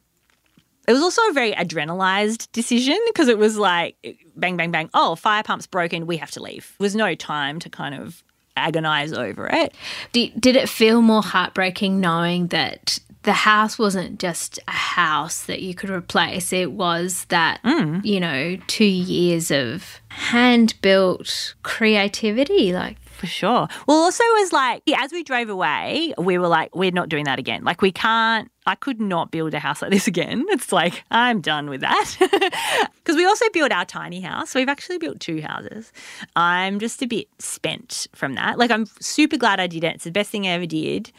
it 0.88 0.94
was 0.94 1.02
also 1.02 1.22
a 1.30 1.34
very 1.34 1.52
adrenalized 1.52 2.52
decision 2.52 2.98
because 3.08 3.28
it 3.28 3.38
was 3.38 3.58
like 3.58 3.96
bang, 4.36 4.58
bang, 4.58 4.72
bang. 4.72 4.90
Oh, 4.94 5.16
fire 5.16 5.44
pump's 5.44 5.68
broken. 5.68 6.08
We 6.08 6.18
have 6.18 6.32
to 6.32 6.42
leave. 6.42 6.74
There 6.80 6.86
was 6.86 6.96
no 6.96 7.14
time 7.14 7.60
to 7.60 7.70
kind 7.70 7.94
of 7.94 8.24
agonize 8.58 9.14
over 9.14 9.48
it. 9.48 9.76
Did, 10.12 10.42
did 10.42 10.56
it 10.56 10.68
feel 10.68 11.02
more 11.02 11.22
heartbreaking 11.22 12.00
knowing 12.00 12.48
that 12.48 13.00
the 13.24 13.34
house 13.34 13.78
wasn't 13.78 14.20
just 14.20 14.60
a 14.68 14.72
house 14.72 15.44
that 15.44 15.62
you 15.62 15.76
could 15.76 15.90
replace. 15.90 16.54
It 16.54 16.72
was 16.72 17.26
that, 17.26 17.62
mm. 17.64 18.04
you 18.06 18.20
know, 18.20 18.58
two 18.68 18.86
years 18.86 19.52
of 19.52 20.00
hand 20.10 20.76
built 20.82 21.56
creativity. 21.64 22.72
Like, 22.72 22.98
for 23.20 23.28
sure. 23.28 23.68
Well, 23.86 23.98
also 23.98 24.24
was 24.24 24.54
like, 24.54 24.82
yeah, 24.86 25.04
as 25.04 25.12
we 25.12 25.24
drove 25.24 25.50
away, 25.50 26.14
we 26.18 26.38
were 26.38 26.48
like, 26.48 26.74
we're 26.74 26.92
not 26.92 27.10
doing 27.10 27.26
that 27.26 27.38
again. 27.38 27.66
Like, 27.66 27.82
we 27.82 27.92
can't, 27.92 28.50
I 28.66 28.76
could 28.76 29.02
not 29.02 29.30
build 29.30 29.54
a 29.54 29.60
house 29.60 29.82
like 29.82 29.92
this 29.92 30.08
again. 30.08 30.46
It's 30.50 30.72
like, 30.72 31.04
I'm 31.12 31.42
done 31.42 31.70
with 31.70 31.82
that. 31.82 32.90
Because 33.00 33.16
we 33.18 33.26
also 33.26 33.46
built 33.54 33.72
our 33.72 33.86
tiny 33.86 34.22
house. 34.22 34.52
So 34.52 34.60
we've 34.60 34.70
actually 34.70 35.00
built 35.00 35.20
two 35.20 35.42
houses. 35.42 35.92
I'm 36.36 36.78
just 36.80 37.02
a 37.02 37.08
bit 37.08 37.28
spent 37.40 38.06
from 38.14 38.36
that. 38.36 38.60
Like, 38.60 38.70
I'm 38.70 38.86
super 39.02 39.36
glad 39.36 39.60
I 39.60 39.66
did 39.66 39.84
it. 39.84 39.96
It's 39.96 40.04
the 40.04 40.12
best 40.12 40.30
thing 40.30 40.46
I 40.46 40.52
ever 40.52 40.68
did 40.68 41.12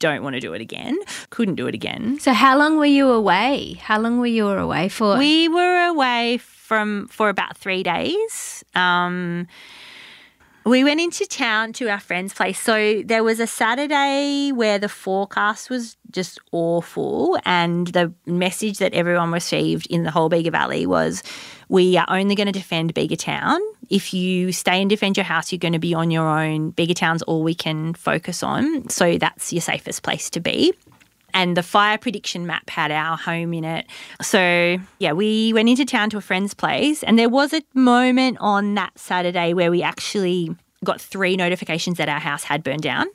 don't 0.00 0.24
want 0.24 0.34
to 0.34 0.40
do 0.40 0.52
it 0.52 0.60
again. 0.60 0.98
Couldn't 1.30 1.54
do 1.54 1.68
it 1.68 1.74
again. 1.74 2.18
So 2.18 2.32
how 2.32 2.58
long 2.58 2.76
were 2.76 2.84
you 2.84 3.10
away? 3.10 3.74
How 3.80 4.00
long 4.00 4.18
were 4.18 4.26
you 4.26 4.48
away 4.48 4.88
for? 4.88 5.16
We 5.16 5.48
were 5.48 5.86
away 5.86 6.38
from 6.38 7.06
for 7.08 7.28
about 7.28 7.56
three 7.56 7.84
days. 7.84 8.64
Um, 8.74 9.46
we 10.64 10.84
went 10.84 11.00
into 11.00 11.26
town 11.26 11.72
to 11.74 11.88
our 11.88 12.00
friend's 12.00 12.34
place. 12.34 12.60
So 12.60 13.02
there 13.04 13.24
was 13.24 13.40
a 13.40 13.46
Saturday 13.46 14.52
where 14.52 14.78
the 14.78 14.88
forecast 14.88 15.70
was 15.70 15.96
just 16.10 16.38
awful, 16.52 17.38
and 17.44 17.88
the 17.88 18.12
message 18.26 18.78
that 18.78 18.92
everyone 18.94 19.32
received 19.32 19.86
in 19.86 20.02
the 20.02 20.10
whole 20.10 20.28
Bega 20.28 20.50
Valley 20.50 20.86
was 20.86 21.22
we 21.68 21.96
are 21.96 22.06
only 22.08 22.34
going 22.34 22.46
to 22.46 22.52
defend 22.52 22.94
Bega 22.94 23.16
Town. 23.16 23.60
If 23.90 24.14
you 24.14 24.52
stay 24.52 24.80
and 24.80 24.88
defend 24.88 25.16
your 25.16 25.24
house, 25.24 25.52
you're 25.52 25.58
going 25.58 25.72
to 25.72 25.78
be 25.78 25.94
on 25.94 26.10
your 26.10 26.28
own. 26.28 26.70
Bega 26.70 26.94
Town's 26.94 27.22
all 27.22 27.42
we 27.42 27.54
can 27.54 27.94
focus 27.94 28.42
on. 28.42 28.88
So 28.88 29.18
that's 29.18 29.52
your 29.52 29.62
safest 29.62 30.02
place 30.02 30.30
to 30.30 30.40
be 30.40 30.72
and 31.34 31.56
the 31.56 31.62
fire 31.62 31.98
prediction 31.98 32.46
map 32.46 32.68
had 32.70 32.90
our 32.90 33.16
home 33.16 33.52
in 33.54 33.64
it. 33.64 33.86
So, 34.20 34.78
yeah, 34.98 35.12
we 35.12 35.52
went 35.52 35.68
into 35.68 35.84
town 35.84 36.10
to 36.10 36.18
a 36.18 36.20
friend's 36.20 36.54
place, 36.54 37.02
and 37.02 37.18
there 37.18 37.28
was 37.28 37.52
a 37.52 37.62
moment 37.74 38.38
on 38.40 38.74
that 38.74 38.98
Saturday 38.98 39.54
where 39.54 39.70
we 39.70 39.82
actually 39.82 40.54
got 40.84 41.00
three 41.00 41.36
notifications 41.36 41.98
that 41.98 42.08
our 42.08 42.20
house 42.20 42.44
had 42.44 42.62
burned 42.62 42.82
down. 42.82 43.06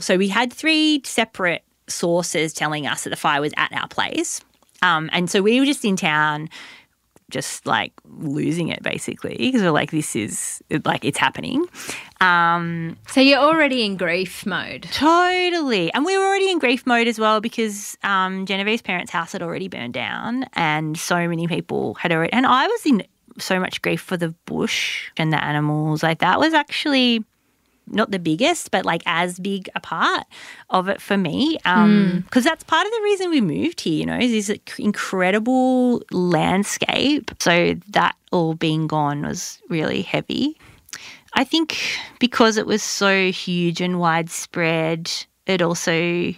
So, 0.00 0.16
we 0.16 0.28
had 0.28 0.52
three 0.52 1.02
separate 1.04 1.64
sources 1.88 2.52
telling 2.52 2.86
us 2.86 3.04
that 3.04 3.10
the 3.10 3.16
fire 3.16 3.40
was 3.40 3.52
at 3.56 3.72
our 3.72 3.88
place. 3.88 4.40
Um, 4.82 5.10
and 5.12 5.30
so 5.30 5.42
we 5.42 5.60
were 5.60 5.66
just 5.66 5.84
in 5.84 5.96
town 5.96 6.48
just 7.32 7.66
like 7.66 7.92
losing 8.04 8.68
it 8.68 8.82
basically 8.82 9.36
because 9.36 9.62
we're 9.62 9.72
like 9.72 9.90
this 9.90 10.14
is 10.14 10.62
like 10.84 11.04
it's 11.04 11.18
happening. 11.18 11.66
Um, 12.20 12.96
so 13.08 13.20
you're 13.20 13.40
already 13.40 13.84
in 13.84 13.96
grief 13.96 14.46
mode. 14.46 14.86
Totally. 14.92 15.92
And 15.92 16.04
we 16.04 16.16
were 16.16 16.24
already 16.24 16.50
in 16.50 16.60
grief 16.60 16.86
mode 16.86 17.08
as 17.08 17.18
well 17.18 17.40
because 17.40 17.98
um, 18.04 18.46
genevieve's 18.46 18.82
parents 18.82 19.10
house 19.10 19.32
had 19.32 19.42
already 19.42 19.66
burned 19.66 19.94
down 19.94 20.44
and 20.52 20.96
so 20.96 21.26
many 21.26 21.48
people 21.48 21.94
had 21.94 22.12
already 22.12 22.32
and 22.32 22.46
i 22.46 22.66
was 22.66 22.86
in 22.86 23.02
so 23.38 23.58
much 23.58 23.82
grief 23.82 24.00
for 24.00 24.16
the 24.16 24.34
bush 24.46 25.10
and 25.16 25.32
the 25.32 25.42
animals. 25.42 26.02
Like 26.02 26.18
that 26.18 26.38
was 26.38 26.54
actually 26.54 27.24
not 27.92 28.10
the 28.10 28.18
biggest, 28.18 28.70
but 28.70 28.84
like 28.84 29.02
as 29.06 29.38
big 29.38 29.68
a 29.74 29.80
part 29.80 30.26
of 30.70 30.88
it 30.88 31.00
for 31.00 31.16
me. 31.16 31.56
Because 31.58 31.84
um, 31.84 32.24
mm. 32.30 32.42
that's 32.42 32.64
part 32.64 32.86
of 32.86 32.92
the 32.92 33.00
reason 33.02 33.30
we 33.30 33.40
moved 33.40 33.80
here, 33.80 33.94
you 33.94 34.06
know, 34.06 34.18
is 34.18 34.46
this 34.46 34.58
incredible 34.78 36.02
landscape. 36.10 37.30
So 37.40 37.74
that 37.90 38.16
all 38.30 38.54
being 38.54 38.86
gone 38.86 39.22
was 39.22 39.58
really 39.68 40.02
heavy. 40.02 40.58
I 41.34 41.44
think 41.44 41.78
because 42.18 42.56
it 42.56 42.66
was 42.66 42.82
so 42.82 43.30
huge 43.30 43.80
and 43.80 43.98
widespread, 43.98 45.10
it 45.46 45.62
also 45.62 46.34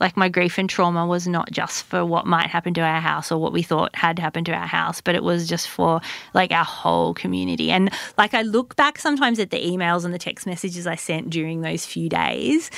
Like 0.00 0.16
my 0.16 0.28
grief 0.28 0.58
and 0.58 0.68
trauma 0.68 1.06
was 1.06 1.28
not 1.28 1.50
just 1.52 1.84
for 1.84 2.04
what 2.04 2.26
might 2.26 2.46
happen 2.46 2.74
to 2.74 2.80
our 2.80 3.00
house 3.00 3.30
or 3.30 3.38
what 3.38 3.52
we 3.52 3.62
thought 3.62 3.94
had 3.94 4.18
happened 4.18 4.46
to 4.46 4.52
our 4.52 4.66
house, 4.66 5.00
but 5.00 5.14
it 5.14 5.22
was 5.22 5.48
just 5.48 5.68
for 5.68 6.00
like 6.34 6.50
our 6.52 6.64
whole 6.64 7.14
community. 7.14 7.70
And 7.70 7.90
like 8.16 8.34
I 8.34 8.42
look 8.42 8.76
back 8.76 8.98
sometimes 8.98 9.38
at 9.38 9.50
the 9.50 9.62
emails 9.62 10.04
and 10.04 10.14
the 10.14 10.18
text 10.18 10.46
messages 10.46 10.86
I 10.86 10.96
sent 10.96 11.30
during 11.30 11.60
those 11.60 11.84
few 11.84 12.08
days, 12.08 12.70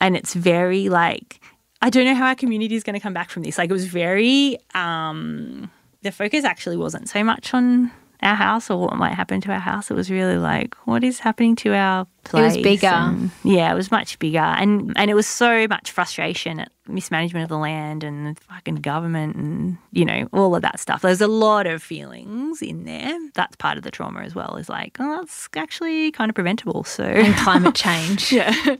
and 0.00 0.16
it's 0.16 0.34
very 0.34 0.88
like, 0.88 1.40
I 1.80 1.90
don't 1.90 2.04
know 2.04 2.14
how 2.14 2.26
our 2.26 2.34
community 2.34 2.74
is 2.74 2.82
going 2.82 2.94
to 2.94 3.00
come 3.00 3.14
back 3.14 3.30
from 3.30 3.44
this. 3.44 3.58
Like 3.58 3.70
it 3.70 3.72
was 3.72 3.86
very, 3.86 4.58
um, 4.74 5.70
the 6.02 6.10
focus 6.10 6.44
actually 6.44 6.76
wasn't 6.76 7.08
so 7.08 7.22
much 7.22 7.54
on 7.54 7.90
our 8.22 8.34
house 8.34 8.70
or 8.70 8.78
what 8.78 8.96
might 8.96 9.14
happen 9.14 9.40
to 9.42 9.52
our 9.52 9.60
house. 9.60 9.90
It 9.90 9.94
was 9.94 10.10
really 10.10 10.38
like, 10.38 10.74
what 10.86 11.04
is 11.04 11.18
happening 11.20 11.56
to 11.56 11.74
our 11.74 12.06
place? 12.24 12.54
It 12.54 12.58
was 12.58 12.64
bigger. 12.64 12.86
And, 12.86 13.30
yeah, 13.44 13.70
it 13.70 13.74
was 13.74 13.90
much 13.90 14.18
bigger. 14.18 14.38
And 14.38 14.92
and 14.96 15.10
it 15.10 15.14
was 15.14 15.26
so 15.26 15.66
much 15.68 15.90
frustration 15.90 16.60
at 16.60 16.70
mismanagement 16.88 17.42
of 17.42 17.48
the 17.48 17.58
land 17.58 18.04
and 18.04 18.36
the 18.36 18.40
fucking 18.42 18.76
government 18.76 19.36
and, 19.36 19.78
you 19.92 20.04
know, 20.04 20.28
all 20.32 20.54
of 20.54 20.62
that 20.62 20.80
stuff. 20.80 21.02
There's 21.02 21.20
a 21.20 21.26
lot 21.28 21.66
of 21.66 21.82
feelings 21.82 22.62
in 22.62 22.84
there. 22.84 23.18
That's 23.34 23.56
part 23.56 23.76
of 23.76 23.84
the 23.84 23.90
trauma 23.90 24.20
as 24.20 24.34
well, 24.34 24.56
is 24.56 24.68
like, 24.68 24.96
oh, 25.00 25.18
that's 25.18 25.48
actually 25.56 26.12
kind 26.12 26.28
of 26.28 26.34
preventable. 26.34 26.84
So 26.84 27.04
And 27.04 27.34
climate 27.36 27.74
change. 27.86 28.32
Yeah. 28.32 28.76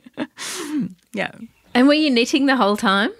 yeah. 1.12 1.32
And 1.74 1.88
were 1.88 1.94
you 1.94 2.10
knitting 2.10 2.46
the 2.46 2.56
whole 2.56 2.76
time? 2.76 3.10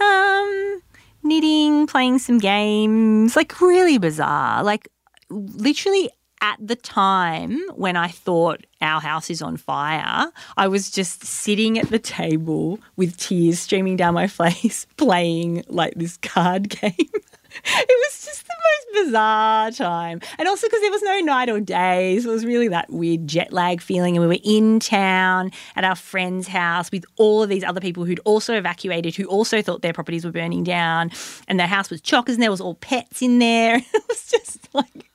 Um, 0.00 0.82
knitting, 1.22 1.86
playing 1.86 2.18
some 2.18 2.38
games, 2.38 3.36
like 3.36 3.60
really 3.60 3.98
bizarre. 3.98 4.62
Like 4.62 4.88
literally 5.30 6.10
at 6.42 6.58
the 6.60 6.76
time 6.76 7.58
when 7.74 7.96
I 7.96 8.08
thought 8.08 8.66
our 8.80 9.00
house 9.00 9.30
is 9.30 9.40
on 9.40 9.56
fire, 9.56 10.30
I 10.56 10.68
was 10.68 10.90
just 10.90 11.24
sitting 11.24 11.78
at 11.78 11.90
the 11.90 11.98
table 11.98 12.78
with 12.96 13.16
tears 13.16 13.58
streaming 13.58 13.96
down 13.96 14.14
my 14.14 14.26
face, 14.26 14.86
playing 14.96 15.64
like 15.68 15.94
this 15.96 16.16
card 16.18 16.68
game. 16.80 16.92
it 16.98 17.98
was 18.04 18.24
just 18.24 18.46
the 18.46 18.54
most 18.54 19.04
bizarre 19.06 19.70
time. 19.70 20.20
And 20.38 20.46
also 20.46 20.66
because 20.66 20.80
there 20.82 20.90
was 20.90 21.02
no 21.02 21.20
night 21.20 21.48
or 21.48 21.58
day. 21.58 22.20
So 22.20 22.30
it 22.30 22.34
was 22.34 22.44
really 22.44 22.68
that 22.68 22.90
weird 22.90 23.26
jet 23.26 23.52
lag 23.52 23.80
feeling. 23.80 24.16
And 24.16 24.22
we 24.22 24.36
were 24.36 24.42
in 24.44 24.78
town 24.78 25.50
at 25.74 25.84
our 25.84 25.96
friend's 25.96 26.48
house 26.48 26.92
with 26.92 27.04
all 27.16 27.42
of 27.42 27.48
these 27.48 27.64
other 27.64 27.80
people 27.80 28.04
who'd 28.04 28.20
also 28.24 28.56
evacuated, 28.56 29.14
who 29.14 29.24
also 29.24 29.62
thought 29.62 29.80
their 29.80 29.94
properties 29.94 30.24
were 30.24 30.32
burning 30.32 30.64
down. 30.64 31.10
And 31.48 31.58
their 31.58 31.66
house 31.66 31.88
was 31.88 32.02
chockers 32.02 32.34
and 32.34 32.42
there 32.42 32.50
was 32.50 32.60
all 32.60 32.74
pets 32.74 33.22
in 33.22 33.38
there. 33.38 33.80
It 33.96 34.02
was 34.08 34.30
just 34.30 34.74
like 34.74 35.05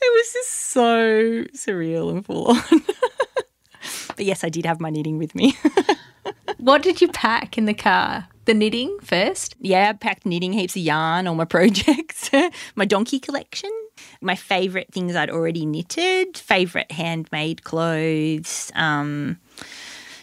was 0.00 0.32
just 0.32 0.50
so 0.50 1.44
surreal 1.54 2.10
and 2.10 2.24
full 2.24 2.48
on. 2.48 2.62
but 4.16 4.24
yes, 4.24 4.44
I 4.44 4.48
did 4.48 4.66
have 4.66 4.80
my 4.80 4.90
knitting 4.90 5.18
with 5.18 5.34
me. 5.34 5.56
what 6.58 6.82
did 6.82 7.00
you 7.00 7.08
pack 7.08 7.58
in 7.58 7.64
the 7.64 7.74
car? 7.74 8.28
The 8.46 8.54
knitting 8.54 8.98
first? 9.02 9.56
Yeah, 9.60 9.90
I 9.90 9.92
packed 9.94 10.26
knitting, 10.26 10.52
heaps 10.52 10.76
of 10.76 10.82
yarn, 10.82 11.26
all 11.26 11.34
my 11.34 11.44
projects, 11.56 12.30
my 12.74 12.84
donkey 12.84 13.18
collection, 13.18 13.70
my 14.20 14.34
favourite 14.34 14.92
things 14.92 15.16
I'd 15.16 15.30
already 15.30 15.64
knitted, 15.64 16.36
favourite 16.36 16.92
handmade 16.92 17.64
clothes, 17.64 18.70
um, 18.74 19.38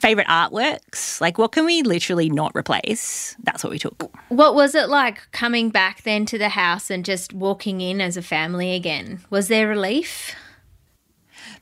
favorite 0.02 0.28
artworks. 0.28 1.22
Like, 1.22 1.38
what 1.38 1.52
can 1.52 1.64
we 1.66 1.84
literally 1.84 2.30
not 2.30 2.52
replace? 2.56 3.36
That's 3.44 3.64
what 3.64 3.70
we 3.70 3.80
took. 3.80 4.12
What 4.30 4.56
was 4.56 4.74
it 4.74 4.90
like 4.90 5.32
coming 5.32 5.70
back 5.70 6.02
then 6.02 6.26
to 6.26 6.38
the 6.38 6.50
house 6.50 6.90
and 6.90 7.06
just 7.06 7.34
walking 7.34 7.82
in 7.82 8.02
as 8.02 8.18
a 8.18 8.22
family 8.22 8.74
again? 8.74 9.22
Was 9.30 9.48
there 9.48 9.68
relief? 9.68 10.36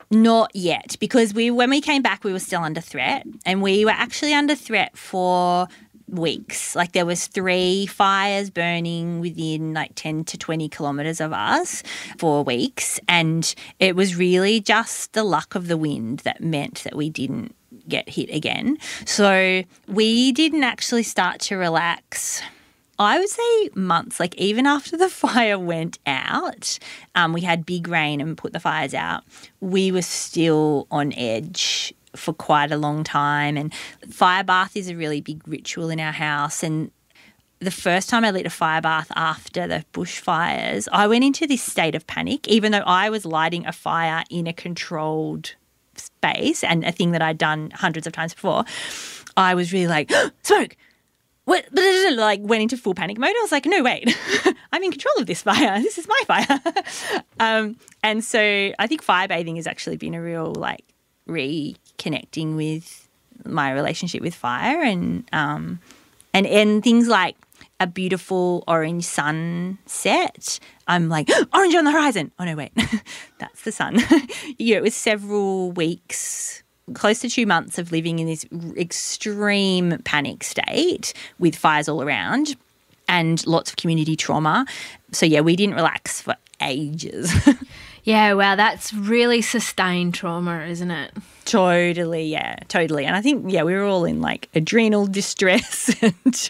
Not 0.10 0.56
yet, 0.56 0.96
because 1.00 1.36
we 1.36 1.52
when 1.52 1.70
we 1.70 1.82
came 1.82 2.02
back, 2.02 2.24
we 2.24 2.32
were 2.32 2.40
still 2.40 2.64
under 2.64 2.82
threat, 2.82 3.28
and 3.46 3.62
we 3.62 3.86
were 3.86 3.92
actually 3.92 4.34
under 4.34 4.56
threat 4.56 4.98
for 4.98 5.68
weeks. 6.08 6.76
Like 6.76 6.94
there 6.94 7.06
was 7.06 7.28
three 7.28 7.86
fires 7.86 8.50
burning 8.50 9.20
within 9.20 9.74
like 9.74 9.92
10 9.94 10.24
to 10.26 10.38
20 10.38 10.68
kilometers 10.70 11.22
of 11.22 11.32
us 11.34 11.84
for 12.18 12.44
weeks 12.44 13.00
and 13.08 13.54
it 13.80 13.96
was 13.96 14.16
really 14.16 14.60
just 14.60 15.14
the 15.14 15.24
luck 15.24 15.54
of 15.54 15.68
the 15.68 15.78
wind 15.78 16.20
that 16.20 16.42
meant 16.42 16.84
that 16.84 16.96
we 16.96 17.12
didn't 17.12 17.56
get 17.90 18.10
hit 18.10 18.34
again. 18.34 18.78
So 19.06 19.64
we 19.88 20.32
didn't 20.32 20.64
actually 20.64 21.04
start 21.04 21.40
to 21.42 21.56
relax. 21.56 22.42
I 22.98 23.18
would 23.18 23.30
say 23.30 23.70
months, 23.76 24.20
like 24.20 24.36
even 24.36 24.66
after 24.66 24.98
the 24.98 25.10
fire 25.24 25.58
went 25.58 26.00
out, 26.06 26.78
um, 27.16 27.34
we 27.34 27.42
had 27.42 27.66
big 27.66 27.88
rain 27.88 28.22
and 28.22 28.38
put 28.38 28.54
the 28.54 28.60
fires 28.60 28.94
out. 28.94 29.24
We 29.62 29.92
were 29.92 30.02
still 30.02 30.88
on 30.92 31.14
edge 31.14 31.94
for 32.16 32.34
quite 32.34 32.72
a 32.72 32.78
long 32.78 33.04
time. 33.04 33.58
And 33.58 33.74
fire 34.10 34.44
bath 34.44 34.76
is 34.76 34.90
a 34.90 34.96
really 34.96 35.22
big 35.22 35.48
ritual 35.48 35.90
in 35.90 36.00
our 36.00 36.12
house. 36.12 36.64
And 36.64 36.92
the 37.60 37.72
first 37.72 38.10
time 38.10 38.24
I 38.24 38.32
lit 38.32 38.46
a 38.46 38.50
fire 38.50 38.82
bath 38.82 39.12
after 39.16 39.68
the 39.68 39.86
bushfires, 39.94 40.88
I 40.92 41.08
went 41.08 41.24
into 41.24 41.46
this 41.46 41.62
state 41.62 41.96
of 41.96 42.08
panic, 42.08 42.48
even 42.48 42.72
though 42.72 42.80
I 42.80 43.10
was 43.10 43.26
lighting 43.26 43.66
a 43.66 43.72
fire 43.72 44.24
in 44.30 44.48
a 44.48 44.54
controlled 44.54 45.56
space 46.20 46.64
and 46.64 46.84
a 46.84 46.92
thing 46.92 47.12
that 47.12 47.22
I'd 47.22 47.38
done 47.38 47.72
hundreds 47.72 48.06
of 48.08 48.14
times 48.14 48.34
before, 48.34 48.66
I 49.38 49.56
was 49.56 49.72
really 49.72 49.88
like, 49.88 50.12
smoke. 50.44 50.76
What, 51.46 51.66
like 51.74 52.42
went 52.44 52.62
into 52.62 52.78
full 52.78 52.94
panic 52.94 53.18
mode. 53.18 53.30
I 53.30 53.42
was 53.42 53.52
like, 53.52 53.66
no, 53.66 53.82
wait, 53.82 54.16
I'm 54.72 54.84
in 54.84 54.92
control 54.92 55.16
of 55.18 55.26
this 55.26 55.42
fire. 55.42 55.82
This 55.82 55.98
is 55.98 56.08
my 56.08 56.22
fire. 56.28 56.60
um, 57.40 57.76
and 58.04 58.24
so 58.24 58.40
I 58.78 58.86
think 58.86 59.02
fire 59.02 59.28
bathing 59.28 59.56
has 59.56 59.66
actually 59.66 59.98
been 59.98 60.14
a 60.14 60.22
real 60.22 60.54
like 60.54 60.86
reconnecting 61.28 62.56
with 62.56 63.08
my 63.46 63.72
relationship 63.72 64.22
with 64.22 64.36
fire 64.36 64.82
and 64.84 65.28
um, 65.34 65.80
and 66.36 66.46
and 66.46 66.84
things 66.84 67.08
like 67.08 67.36
a 67.80 67.88
beautiful 67.88 68.64
orange 68.68 69.06
sunset. 69.06 70.60
I'm 70.88 71.10
like, 71.10 71.30
orange 71.54 71.76
on 71.76 71.86
the 71.86 71.92
horizon. 71.92 72.32
Oh, 72.40 72.46
no, 72.46 72.56
wait, 72.56 72.72
that's 73.40 73.62
the 73.64 73.72
sun. 73.72 74.00
you 74.58 74.74
know, 74.74 74.80
it 74.80 74.84
was 74.84 74.96
several 74.96 75.72
weeks, 75.72 76.64
close 76.94 77.20
to 77.20 77.30
two 77.30 77.46
months 77.46 77.78
of 77.78 77.92
living 77.92 78.20
in 78.20 78.28
this 78.28 78.46
extreme 78.78 79.98
panic 80.04 80.44
state 80.44 81.14
with 81.40 81.56
fires 81.56 81.88
all 81.88 82.02
around 82.02 82.56
and 83.08 83.46
lots 83.48 83.72
of 83.72 83.78
community 83.78 84.16
trauma. 84.16 84.66
So, 85.12 85.26
yeah, 85.26 85.42
we 85.42 85.56
didn't 85.56 85.76
relax 85.76 86.22
for 86.22 86.36
ages. 86.62 87.34
yeah, 88.04 88.34
wow, 88.34 88.56
that's 88.56 88.94
really 88.94 89.42
sustained 89.42 90.14
trauma, 90.14 90.66
isn't 90.66 90.92
it? 90.92 91.12
Totally, 91.46 92.26
yeah, 92.26 92.58
totally. 92.68 93.06
And 93.06 93.16
I 93.16 93.22
think, 93.22 93.52
yeah, 93.52 93.64
we 93.64 93.74
were 93.74 93.84
all 93.84 94.06
in 94.06 94.22
like 94.22 94.50
adrenal 94.54 95.08
distress 95.08 95.96
and 96.02 96.50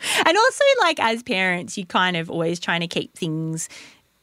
and 0.26 0.36
also 0.36 0.64
like 0.80 1.00
as 1.00 1.22
parents 1.22 1.76
you 1.76 1.86
kind 1.86 2.16
of 2.16 2.30
always 2.30 2.58
trying 2.58 2.80
to 2.80 2.86
keep 2.86 3.16
things 3.16 3.68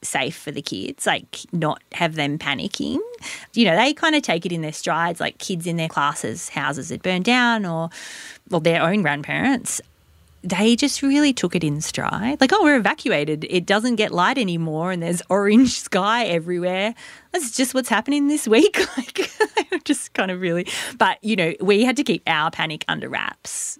safe 0.01 0.37
for 0.37 0.51
the 0.51 0.61
kids 0.61 1.05
like 1.05 1.39
not 1.51 1.81
have 1.91 2.15
them 2.15 2.37
panicking 2.37 2.99
you 3.53 3.65
know 3.65 3.75
they 3.75 3.93
kind 3.93 4.15
of 4.15 4.21
take 4.21 4.45
it 4.45 4.51
in 4.51 4.61
their 4.61 4.71
strides 4.71 5.19
like 5.19 5.37
kids 5.39 5.67
in 5.67 5.75
their 5.75 5.89
classes 5.89 6.49
houses 6.49 6.89
had 6.89 7.01
burned 7.01 7.25
down 7.25 7.65
or 7.65 7.89
or 8.51 8.61
their 8.61 8.81
own 8.81 9.01
grandparents 9.01 9.81
they 10.43 10.75
just 10.75 11.01
really 11.01 11.33
took 11.33 11.55
it 11.55 11.63
in 11.63 11.81
stride. 11.81 12.39
Like, 12.39 12.53
oh, 12.53 12.63
we're 12.63 12.77
evacuated. 12.77 13.45
It 13.49 13.65
doesn't 13.65 13.95
get 13.95 14.11
light 14.11 14.37
anymore, 14.37 14.91
and 14.91 15.03
there's 15.03 15.21
orange 15.29 15.79
sky 15.79 16.25
everywhere. 16.25 16.95
That's 17.31 17.55
just 17.55 17.73
what's 17.73 17.89
happening 17.89 18.27
this 18.27 18.47
week. 18.47 18.79
Like, 18.97 19.31
just 19.85 20.13
kind 20.13 20.31
of 20.31 20.41
really. 20.41 20.67
But, 20.97 21.23
you 21.23 21.35
know, 21.35 21.53
we 21.61 21.83
had 21.83 21.95
to 21.97 22.03
keep 22.03 22.23
our 22.27 22.51
panic 22.51 22.83
under 22.87 23.07
wraps. 23.07 23.79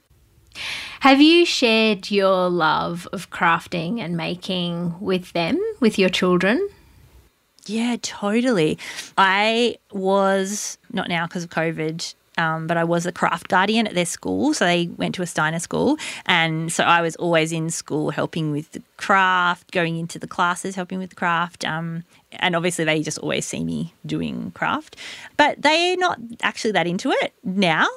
Have 1.02 1.22
you 1.22 1.46
shared 1.46 2.12
your 2.12 2.50
love 2.50 3.08
of 3.14 3.30
crafting 3.30 4.02
and 4.02 4.18
making 4.18 5.00
with 5.00 5.32
them, 5.32 5.58
with 5.80 5.98
your 5.98 6.10
children? 6.10 6.68
Yeah, 7.66 7.96
totally. 8.02 8.78
I 9.18 9.78
was, 9.94 10.78
not 10.92 11.08
now 11.08 11.26
because 11.26 11.46
of 11.46 11.52
COVID, 11.52 12.16
um, 12.38 12.68
but 12.68 12.76
I 12.76 12.84
was 12.84 13.06
a 13.06 13.14
craft 13.14 13.48
guardian 13.48 13.88
at 13.88 13.96
their 13.96 14.06
school. 14.06 14.54
So 14.54 14.66
they 14.66 14.88
went 14.88 15.16
to 15.16 15.22
a 15.22 15.26
Steiner 15.26 15.60
school. 15.60 15.98
And 16.26 16.70
so 16.70 16.84
I 16.84 17.02
was 17.02 17.16
always 17.16 17.54
in 17.54 17.70
school 17.70 18.10
helping 18.10 18.52
with 18.52 18.70
the 18.74 18.82
craft, 18.98 19.72
going 19.72 19.98
into 19.98 20.20
the 20.20 20.28
classes, 20.28 20.76
helping 20.76 21.00
with 21.00 21.12
the 21.12 21.16
craft. 21.16 21.64
Um, 21.64 22.04
and 22.34 22.58
obviously, 22.58 22.84
they 22.84 23.02
just 23.04 23.20
always 23.20 23.46
see 23.46 23.64
me 23.64 23.94
doing 24.06 24.52
craft. 24.52 24.98
But 25.38 25.62
they're 25.62 25.96
not 25.96 26.20
actually 26.42 26.74
that 26.74 26.88
into 26.88 27.12
it 27.12 27.34
now 27.44 27.88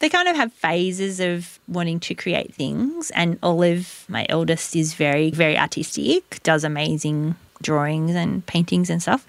they 0.00 0.08
kind 0.08 0.28
of 0.28 0.36
have 0.36 0.52
phases 0.52 1.20
of 1.20 1.58
wanting 1.68 2.00
to 2.00 2.14
create 2.14 2.54
things. 2.54 3.10
And 3.10 3.38
Olive, 3.42 4.04
my 4.08 4.26
eldest, 4.28 4.74
is 4.74 4.94
very, 4.94 5.30
very 5.30 5.56
artistic, 5.56 6.42
does 6.42 6.64
amazing 6.64 7.36
drawings 7.62 8.14
and 8.14 8.44
paintings 8.46 8.90
and 8.90 9.00
stuff. 9.00 9.26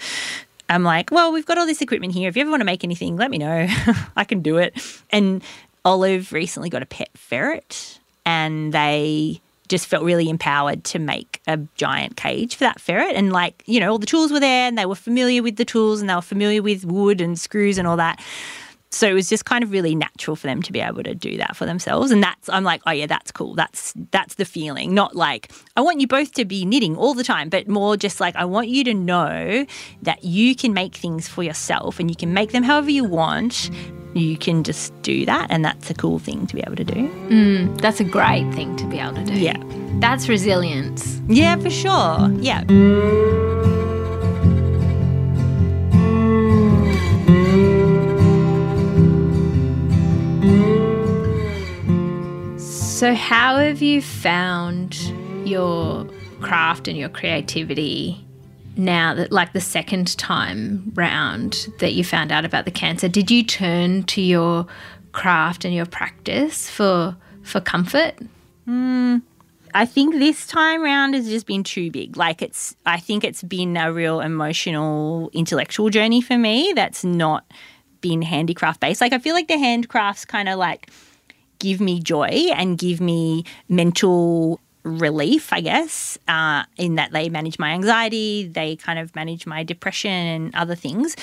I'm 0.70 0.84
like, 0.84 1.12
well, 1.12 1.34
we've 1.34 1.46
got 1.46 1.58
all 1.58 1.66
this 1.66 1.82
equipment 1.82 2.14
here. 2.14 2.30
If 2.30 2.38
you 2.38 2.42
ever 2.42 2.50
want 2.50 2.62
to 2.62 2.66
make 2.66 2.86
anything, 2.86 3.18
let 3.18 3.30
me 3.30 3.38
know. 3.38 3.68
I 4.16 4.24
can 4.24 4.42
do 4.42 4.58
it. 4.58 4.74
And 5.12 5.44
Olive 5.84 6.32
recently 6.32 6.70
got 6.70 6.82
a 6.82 6.86
pet 6.86 7.10
ferret, 7.16 8.00
and 8.26 8.74
they 8.74 9.42
just 9.68 9.88
felt 9.88 10.04
really 10.04 10.30
empowered 10.30 10.84
to 10.84 11.00
make 11.00 11.42
a 11.48 11.58
giant 11.76 12.16
cage 12.16 12.56
for 12.56 12.64
that 12.66 12.80
ferret. 12.80 13.16
And 13.16 13.32
like, 13.34 13.64
you 13.66 13.80
know, 13.80 13.92
all 13.92 13.98
the 13.98 14.06
tools 14.06 14.32
were 14.32 14.40
there 14.40 14.68
and 14.68 14.78
they 14.78 14.86
were 14.86 14.96
familiar 14.96 15.42
with 15.42 15.56
the 15.56 15.64
tools 15.64 16.02
and 16.02 16.10
they 16.10 16.16
were 16.16 16.22
familiar 16.22 16.62
with 16.62 16.84
wood 16.84 17.22
and 17.22 17.40
screws 17.40 17.78
and 17.78 17.88
all 17.88 17.96
that 17.96 18.22
So 18.92 19.08
it 19.08 19.14
was 19.14 19.30
just 19.30 19.46
kind 19.46 19.64
of 19.64 19.72
really 19.72 19.96
natural 19.96 20.36
for 20.36 20.48
them 20.48 20.62
to 20.64 20.72
be 20.72 20.82
able 20.82 21.04
to 21.04 21.16
do 21.16 21.38
that 21.38 21.56
for 21.56 21.66
themselves. 21.66 22.12
And 22.12 22.22
that's 22.22 22.50
I'm 22.50 22.64
like, 22.64 22.82
oh 22.86 22.92
yeah, 22.92 23.08
that's 23.08 23.32
cool. 23.32 23.56
That's 23.56 23.94
that's 24.12 24.36
the 24.36 24.46
feeling. 24.46 24.94
Not 24.94 25.16
like 25.16 25.52
I 25.76 25.82
want 25.82 26.02
you 26.02 26.08
both 26.08 26.34
to 26.34 26.46
be 26.46 26.66
knitting 26.66 26.96
all 26.98 27.14
the 27.14 27.24
time, 27.24 27.50
but 27.50 27.68
more 27.68 27.98
just 27.98 28.20
like 28.20 28.36
I 28.36 28.46
want 28.46 28.68
you 28.68 28.84
to 28.84 28.94
know 28.94 29.66
that 30.02 30.24
you 30.24 30.56
can 30.56 30.74
make 30.74 30.96
things 30.96 31.28
for 31.28 31.42
yourself 31.42 32.00
and 32.00 32.10
you 32.10 32.16
can 32.16 32.34
make 32.34 32.52
them 32.52 32.64
however 32.64 32.92
you 32.92 33.06
want. 33.06 33.70
You 34.14 34.38
can 34.38 34.66
just 34.66 34.94
do 35.04 35.26
that 35.26 35.48
and 35.50 35.64
that's 35.64 35.90
a 35.90 35.94
cool 35.94 36.20
thing 36.20 36.46
to 36.48 36.56
be 36.56 36.62
able 36.62 36.76
to 36.76 36.84
do. 36.84 37.08
Mm, 37.30 37.80
that's 37.80 38.02
a 38.02 38.04
great 38.04 38.52
thing 38.54 38.76
to 38.76 38.86
be 38.88 39.00
able 39.00 39.16
to 39.16 39.24
do. 39.24 39.34
Yeah. 39.40 39.58
That's 40.00 40.28
resilience. 40.28 41.22
Yeah, 41.28 41.56
for 41.56 41.70
sure. 41.70 42.30
Yeah. 42.42 42.64
So, 53.02 53.16
how 53.16 53.58
have 53.58 53.82
you 53.82 54.00
found 54.00 54.96
your 55.44 56.08
craft 56.40 56.88
and 56.88 56.96
your 56.96 57.10
creativity 57.10 58.24
now 58.78 59.16
that, 59.16 59.32
like, 59.32 59.54
the 59.54 59.60
second 59.60 60.16
time 60.20 60.92
round 60.94 61.68
that 61.80 61.94
you 61.94 62.04
found 62.04 62.32
out 62.32 62.46
about 62.46 62.66
the 62.66 62.70
cancer? 62.70 63.08
Did 63.08 63.32
you 63.32 63.44
turn 63.44 64.04
to 64.04 64.22
your 64.22 64.68
craft 65.14 65.66
and 65.66 65.74
your 65.74 65.88
practice 65.88 66.70
for 66.70 67.18
for 67.42 67.60
comfort? 67.60 68.14
Hmm. 68.66 69.18
I 69.74 69.88
think 69.88 70.20
this 70.20 70.46
time 70.46 70.84
round 70.84 71.16
has 71.16 71.28
just 71.28 71.48
been 71.48 71.64
too 71.64 71.90
big. 71.90 72.18
Like 72.18 72.44
it's, 72.44 72.76
I 72.86 73.00
think 73.00 73.24
it's 73.24 73.42
been 73.42 73.78
a 73.78 73.92
real 73.92 74.20
emotional, 74.20 75.32
intellectual 75.34 75.90
journey 75.90 76.22
for 76.22 76.38
me. 76.38 76.72
That's 76.76 77.04
not 77.04 77.52
been 78.02 78.22
handicraft 78.22 78.80
based. 78.80 79.02
Like 79.02 79.14
I 79.14 79.18
feel 79.18 79.34
like 79.34 79.48
the 79.48 79.56
handcrafts 79.56 80.28
kind 80.28 80.48
of 80.48 80.60
like 80.60 80.92
give 81.62 81.80
me 81.80 82.00
joy 82.00 82.50
and 82.56 82.78
give 82.78 83.00
me 83.00 83.46
mental 83.70 84.60
relief, 84.84 85.54
I 85.54 85.62
guess, 85.62 86.18
uh, 86.28 86.64
in 86.76 86.96
that 86.96 87.12
they 87.12 87.30
manage 87.30 87.60
my 87.60 87.70
anxiety, 87.72 88.48
they 88.48 88.76
kind 88.76 88.98
of 88.98 89.16
manage 89.16 89.46
my 89.46 89.64
depression 89.64 90.12
and 90.12 90.56
other 90.56 90.76
things. 90.76 91.16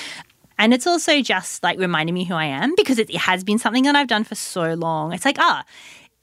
And 0.57 0.73
it's 0.73 0.87
also 0.87 1.21
just 1.21 1.61
like 1.61 1.77
reminding 1.77 2.15
me 2.15 2.23
who 2.23 2.33
I 2.35 2.45
am 2.45 2.73
because 2.75 2.99
it 2.99 3.13
has 3.15 3.43
been 3.43 3.59
something 3.59 3.83
that 3.83 3.95
I've 3.95 4.07
done 4.07 4.23
for 4.23 4.35
so 4.35 4.73
long. 4.73 5.13
It's 5.13 5.25
like, 5.25 5.37
ah, 5.39 5.63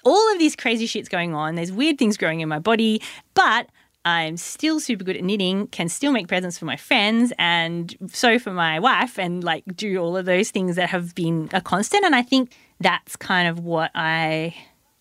all 0.05 0.33
of 0.33 0.39
these 0.39 0.57
crazy 0.57 0.87
shit's 0.87 1.09
going 1.09 1.35
on. 1.35 1.55
There's 1.55 1.73
weird 1.73 1.99
things 1.99 2.17
growing 2.17 2.41
in 2.41 2.49
my 2.49 2.59
body, 2.59 3.03
but 3.35 3.69
I'm 4.05 4.37
still 4.37 4.79
super 4.79 5.05
good 5.05 5.17
at 5.17 5.25
knitting, 5.25 5.67
can 5.69 5.89
still 5.89 6.13
make 6.13 6.29
presents 6.29 6.57
for 6.59 6.65
my 6.65 6.77
friends 6.77 7.33
and 7.39 7.95
so 8.13 8.39
for 8.39 8.53
my 8.53 8.79
wife 8.79 9.19
and 9.19 9.43
like 9.43 9.65
do 9.75 9.99
all 9.99 10.17
of 10.17 10.27
those 10.27 10.51
things 10.51 10.77
that 10.77 10.91
have 10.91 11.15
been 11.15 11.51
a 11.53 11.61
constant. 11.61 12.05
And 12.05 12.15
I 12.15 12.23
think 12.23 12.53
that's 12.81 13.17
kind 13.17 13.49
of 13.49 13.61
what 13.61 13.91
I 13.95 14.55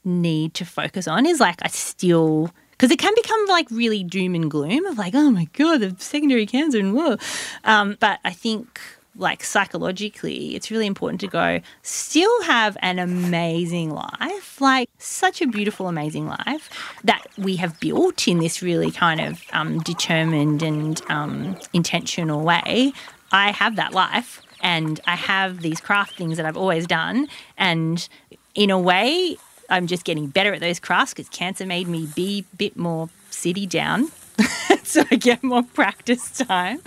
need 0.03 0.53
to 0.55 0.65
focus 0.65 1.07
on 1.07 1.26
is 1.26 1.39
like 1.39 1.59
I 1.63 1.67
still 1.67 2.51
because 2.71 2.91
it 2.91 2.99
can 2.99 3.13
become 3.15 3.45
like 3.47 3.69
really 3.71 4.03
doom 4.03 4.36
and 4.36 4.51
gloom 4.51 4.86
of 4.86 4.97
like, 4.97 5.15
oh 5.15 5.32
my 5.32 5.47
god, 5.53 5.80
the 5.80 5.95
secondary 5.97 6.45
cancer 6.45 6.78
and 6.78 6.93
whoa. 6.93 7.17
Um, 7.63 7.97
but 7.99 8.19
I 8.26 8.32
think 8.32 8.80
like 9.17 9.43
psychologically, 9.43 10.55
it's 10.55 10.69
really 10.69 10.86
important 10.86 11.21
to 11.21 11.28
go 11.28 11.61
still 11.84 12.43
have 12.43 12.78
an 12.82 12.99
amazing 12.99 13.91
life, 13.91 14.59
like 14.59 14.89
such 14.97 15.41
a 15.41 15.47
beautiful, 15.47 15.88
amazing 15.88 16.28
life 16.28 16.69
that 17.05 17.26
we 17.38 17.55
have 17.55 17.80
built 17.80 18.28
in 18.28 18.39
this 18.39 18.61
really 18.61 18.91
kind 18.91 19.21
of 19.21 19.41
um, 19.53 19.80
determined 19.80 20.61
and 20.61 21.01
um, 21.09 21.57
intentional 21.71 22.41
way. 22.41 22.91
I 23.32 23.51
have 23.51 23.78
that 23.78 23.93
life 23.93 24.41
and 24.66 24.99
I 25.05 25.16
have 25.16 25.61
these 25.61 25.80
craft 25.80 26.16
things 26.16 26.38
that 26.38 26.45
I've 26.47 26.57
always 26.57 26.88
done. 26.88 27.28
And 27.55 28.09
in 28.55 28.72
a 28.72 28.80
way, 28.80 29.38
I'm 29.70 29.86
just 29.86 30.03
getting 30.03 30.26
better 30.28 30.55
at 30.55 30.59
those 30.59 30.80
crafts 30.80 31.13
because 31.13 31.30
cancer 31.30 31.68
made 31.68 31.88
me 31.88 32.07
be 32.16 32.45
a 32.51 32.55
bit 32.55 32.76
more 32.76 33.09
city 33.30 33.68
down. 33.68 34.09
so 34.84 35.03
I 35.11 35.18
get 35.18 35.43
more 35.43 35.61
practice 35.61 36.32
time. 36.32 36.82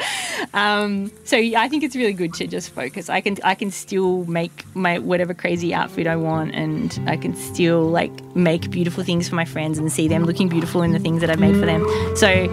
Um, 0.55 1.13
so 1.23 1.37
I 1.37 1.69
think 1.69 1.85
it's 1.85 1.95
really 1.95 2.13
good 2.13 2.35
to 2.35 2.49
just 2.49 2.71
focus. 2.71 3.09
I 3.09 3.21
can 3.21 3.37
I 3.45 3.55
can 3.55 3.71
still 3.71 4.25
make 4.25 4.65
my 4.75 4.99
whatever 4.99 5.33
crazy 5.33 5.73
outfit 5.73 6.09
I 6.09 6.17
want, 6.17 6.55
and 6.55 6.99
I 7.07 7.17
can 7.17 7.37
still 7.37 7.89
like 7.89 8.13
make 8.35 8.71
beautiful 8.71 9.05
things 9.05 9.29
for 9.29 9.37
my 9.37 9.45
friends 9.45 9.79
and 9.79 9.91
see 9.91 10.09
them 10.09 10.25
looking 10.25 10.49
beautiful 10.49 10.83
in 10.83 10.91
the 10.91 10.99
things 10.99 11.21
that 11.21 11.31
I've 11.31 11.41
made 11.41 11.55
for 11.55 11.67
them. 11.67 11.87
So 12.17 12.49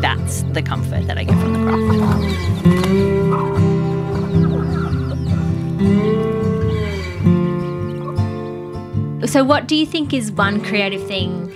that's 0.00 0.42
the 0.54 0.62
comfort 0.62 1.06
that 1.08 1.18
I 1.18 1.24
get 1.24 1.38
from 1.38 1.52
the 1.52 1.58
craft. 1.58 2.95
So, 9.26 9.42
what 9.42 9.66
do 9.66 9.74
you 9.74 9.84
think 9.86 10.14
is 10.14 10.30
one 10.30 10.62
creative 10.62 11.04
thing 11.06 11.52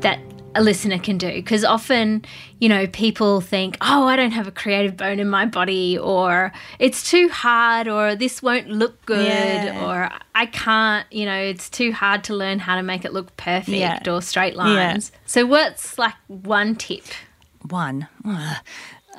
that 0.00 0.18
a 0.54 0.62
listener 0.62 0.98
can 0.98 1.18
do? 1.18 1.28
Because 1.30 1.64
often, 1.64 2.24
you 2.60 2.68
know, 2.68 2.86
people 2.86 3.40
think, 3.42 3.76
oh, 3.82 4.06
I 4.06 4.16
don't 4.16 4.30
have 4.30 4.46
a 4.48 4.50
creative 4.50 4.96
bone 4.96 5.20
in 5.20 5.28
my 5.28 5.44
body, 5.44 5.98
or 5.98 6.50
it's 6.78 7.08
too 7.10 7.28
hard, 7.28 7.88
or 7.88 8.14
this 8.16 8.42
won't 8.42 8.68
look 8.70 9.04
good, 9.04 9.26
Yeah. 9.26 9.84
or 9.86 10.10
I 10.34 10.46
can't, 10.46 11.06
you 11.12 11.26
know, 11.26 11.36
it's 11.38 11.68
too 11.68 11.92
hard 11.92 12.24
to 12.24 12.34
learn 12.34 12.58
how 12.58 12.76
to 12.76 12.82
make 12.82 13.04
it 13.04 13.12
look 13.12 13.36
perfect 13.36 13.68
Yeah. 13.76 14.00
or 14.08 14.22
straight 14.22 14.56
lines. 14.56 15.12
So, 15.26 15.44
what's 15.44 15.98
like 15.98 16.14
one 16.28 16.74
tip? 16.74 17.04
One. 17.68 18.08
Ugh. 18.26 18.56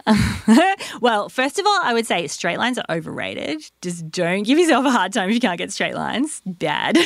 well, 1.01 1.29
first 1.29 1.59
of 1.59 1.65
all, 1.65 1.79
I 1.83 1.93
would 1.93 2.07
say 2.07 2.27
straight 2.27 2.57
lines 2.57 2.77
are 2.77 2.85
overrated. 2.89 3.61
Just 3.81 4.09
don't 4.09 4.43
give 4.43 4.57
yourself 4.57 4.85
a 4.85 4.91
hard 4.91 5.13
time 5.13 5.29
if 5.29 5.35
you 5.35 5.41
can't 5.41 5.57
get 5.57 5.71
straight 5.71 5.95
lines. 5.95 6.41
Bad. 6.45 6.97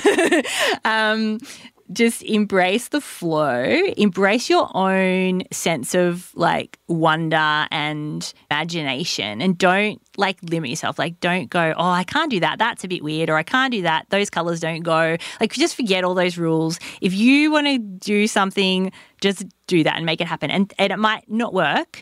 um, 0.86 1.40
just 1.94 2.24
embrace 2.24 2.88
the 2.88 3.02
flow, 3.02 3.64
embrace 3.98 4.50
your 4.50 4.76
own 4.76 5.44
sense 5.52 5.94
of 5.94 6.32
like 6.34 6.80
wonder 6.88 7.68
and 7.70 8.34
imagination, 8.50 9.42
and 9.42 9.58
don't 9.58 10.02
like 10.18 10.40
limit 10.50 10.70
yourself. 10.70 10.98
Like, 10.98 11.20
don't 11.20 11.50
go, 11.50 11.74
oh, 11.78 11.90
I 11.90 12.04
can't 12.04 12.32
do 12.32 12.40
that. 12.40 12.58
That's 12.58 12.84
a 12.84 12.88
bit 12.88 13.04
weird, 13.04 13.30
or 13.30 13.36
I 13.36 13.44
can't 13.44 13.72
do 13.72 13.84
that. 13.84 14.10
Those 14.10 14.30
colors 14.30 14.60
don't 14.60 14.82
go. 14.82 15.18
Like, 15.40 15.54
just 15.54 15.76
forget 15.76 16.04
all 16.04 16.16
those 16.16 16.38
rules. 16.38 16.80
If 17.02 17.14
you 17.14 17.52
want 17.52 17.68
to 17.68 17.78
do 17.78 18.28
something, 18.28 18.92
just 19.22 19.46
do 19.68 19.84
that 19.84 19.96
and 19.96 20.06
make 20.06 20.22
it 20.22 20.28
happen. 20.28 20.50
And, 20.50 20.74
and 20.80 20.92
it 20.92 20.98
might 20.98 21.30
not 21.30 21.54
work, 21.54 22.02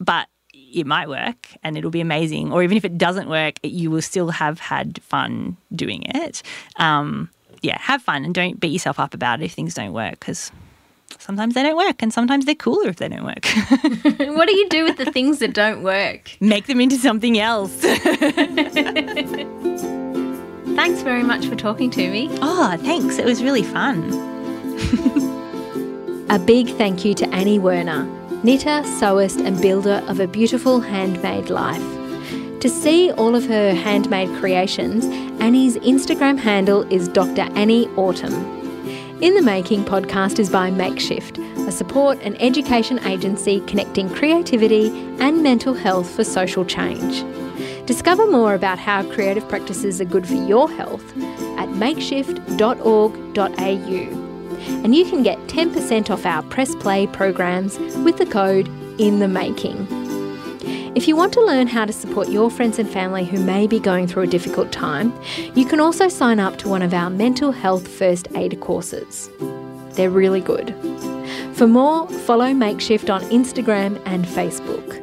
but 0.00 0.28
it 0.52 0.86
might 0.86 1.08
work 1.08 1.48
and 1.62 1.76
it'll 1.76 1.90
be 1.90 2.00
amazing. 2.00 2.52
Or 2.52 2.62
even 2.62 2.76
if 2.76 2.84
it 2.84 2.98
doesn't 2.98 3.28
work, 3.28 3.54
you 3.62 3.90
will 3.90 4.02
still 4.02 4.30
have 4.30 4.58
had 4.58 5.00
fun 5.02 5.56
doing 5.74 6.02
it. 6.04 6.42
Um, 6.76 7.30
yeah, 7.62 7.78
have 7.78 8.02
fun 8.02 8.24
and 8.24 8.34
don't 8.34 8.58
beat 8.58 8.72
yourself 8.72 8.98
up 8.98 9.14
about 9.14 9.40
it 9.40 9.44
if 9.44 9.52
things 9.52 9.74
don't 9.74 9.92
work 9.92 10.12
because 10.12 10.50
sometimes 11.18 11.54
they 11.54 11.62
don't 11.62 11.76
work 11.76 12.02
and 12.02 12.12
sometimes 12.12 12.46
they're 12.46 12.54
cooler 12.54 12.88
if 12.88 12.96
they 12.96 13.08
don't 13.08 13.24
work. 13.24 13.44
what 14.36 14.48
do 14.48 14.56
you 14.56 14.68
do 14.68 14.84
with 14.84 14.96
the 14.96 15.10
things 15.12 15.38
that 15.40 15.52
don't 15.52 15.82
work? 15.82 16.36
Make 16.40 16.66
them 16.66 16.80
into 16.80 16.96
something 16.96 17.38
else. 17.38 17.74
Thanks 20.76 21.02
very 21.02 21.22
much 21.22 21.46
for 21.46 21.56
talking 21.56 21.90
to 21.90 22.10
me. 22.10 22.30
oh, 22.40 22.76
thanks. 22.80 23.18
It 23.18 23.26
was 23.26 23.42
really 23.42 23.62
fun. 23.62 24.10
A 26.30 26.38
big 26.38 26.68
thank 26.76 27.04
you 27.04 27.12
to 27.14 27.28
Annie 27.34 27.58
Werner, 27.58 28.06
knitter, 28.42 28.82
sewist, 28.98 29.44
and 29.44 29.60
builder 29.60 30.02
of 30.08 30.20
a 30.20 30.26
beautiful 30.26 30.80
handmade 30.80 31.50
life. 31.50 31.82
To 32.60 32.68
see 32.68 33.10
all 33.12 33.34
of 33.34 33.46
her 33.46 33.74
handmade 33.74 34.30
creations, 34.38 35.04
Annie's 35.40 35.76
Instagram 35.78 36.38
handle 36.38 36.82
is 36.92 37.08
Dr. 37.08 37.42
Annie 37.54 37.88
Autumn. 37.96 38.34
In 39.22 39.34
the 39.34 39.42
Making 39.42 39.84
podcast 39.84 40.38
is 40.38 40.48
by 40.48 40.70
Makeshift, 40.70 41.38
a 41.66 41.72
support 41.72 42.18
and 42.22 42.40
education 42.40 42.98
agency 43.00 43.60
connecting 43.66 44.08
creativity 44.08 44.88
and 45.20 45.42
mental 45.42 45.74
health 45.74 46.10
for 46.10 46.24
social 46.24 46.64
change. 46.64 47.22
Discover 47.86 48.30
more 48.30 48.54
about 48.54 48.78
how 48.78 49.02
creative 49.10 49.46
practices 49.48 50.00
are 50.00 50.06
good 50.06 50.26
for 50.26 50.34
your 50.34 50.70
health 50.70 51.04
at 51.58 51.68
makeshift.org.au 51.70 54.29
and 54.84 54.94
you 54.94 55.04
can 55.04 55.22
get 55.22 55.38
10% 55.46 56.10
off 56.10 56.26
our 56.26 56.42
Press 56.44 56.74
Play 56.76 57.06
programs 57.06 57.78
with 58.04 58.18
the 58.18 58.26
code 58.26 58.68
IN 58.98 59.18
THE 59.18 59.28
MAKING. 59.28 59.86
If 60.96 61.06
you 61.06 61.14
want 61.14 61.32
to 61.34 61.44
learn 61.44 61.68
how 61.68 61.84
to 61.84 61.92
support 61.92 62.28
your 62.28 62.50
friends 62.50 62.78
and 62.78 62.88
family 62.88 63.24
who 63.24 63.38
may 63.42 63.66
be 63.66 63.78
going 63.78 64.06
through 64.06 64.24
a 64.24 64.26
difficult 64.26 64.72
time, 64.72 65.12
you 65.54 65.64
can 65.64 65.80
also 65.80 66.08
sign 66.08 66.40
up 66.40 66.58
to 66.58 66.68
one 66.68 66.82
of 66.82 66.92
our 66.92 67.08
mental 67.08 67.52
health 67.52 67.86
first 67.86 68.26
aid 68.34 68.60
courses. 68.60 69.30
They're 69.92 70.10
really 70.10 70.40
good. 70.40 70.74
For 71.54 71.66
more, 71.66 72.08
follow 72.08 72.52
Makeshift 72.52 73.08
on 73.08 73.22
Instagram 73.24 74.02
and 74.04 74.24
Facebook. 74.24 74.96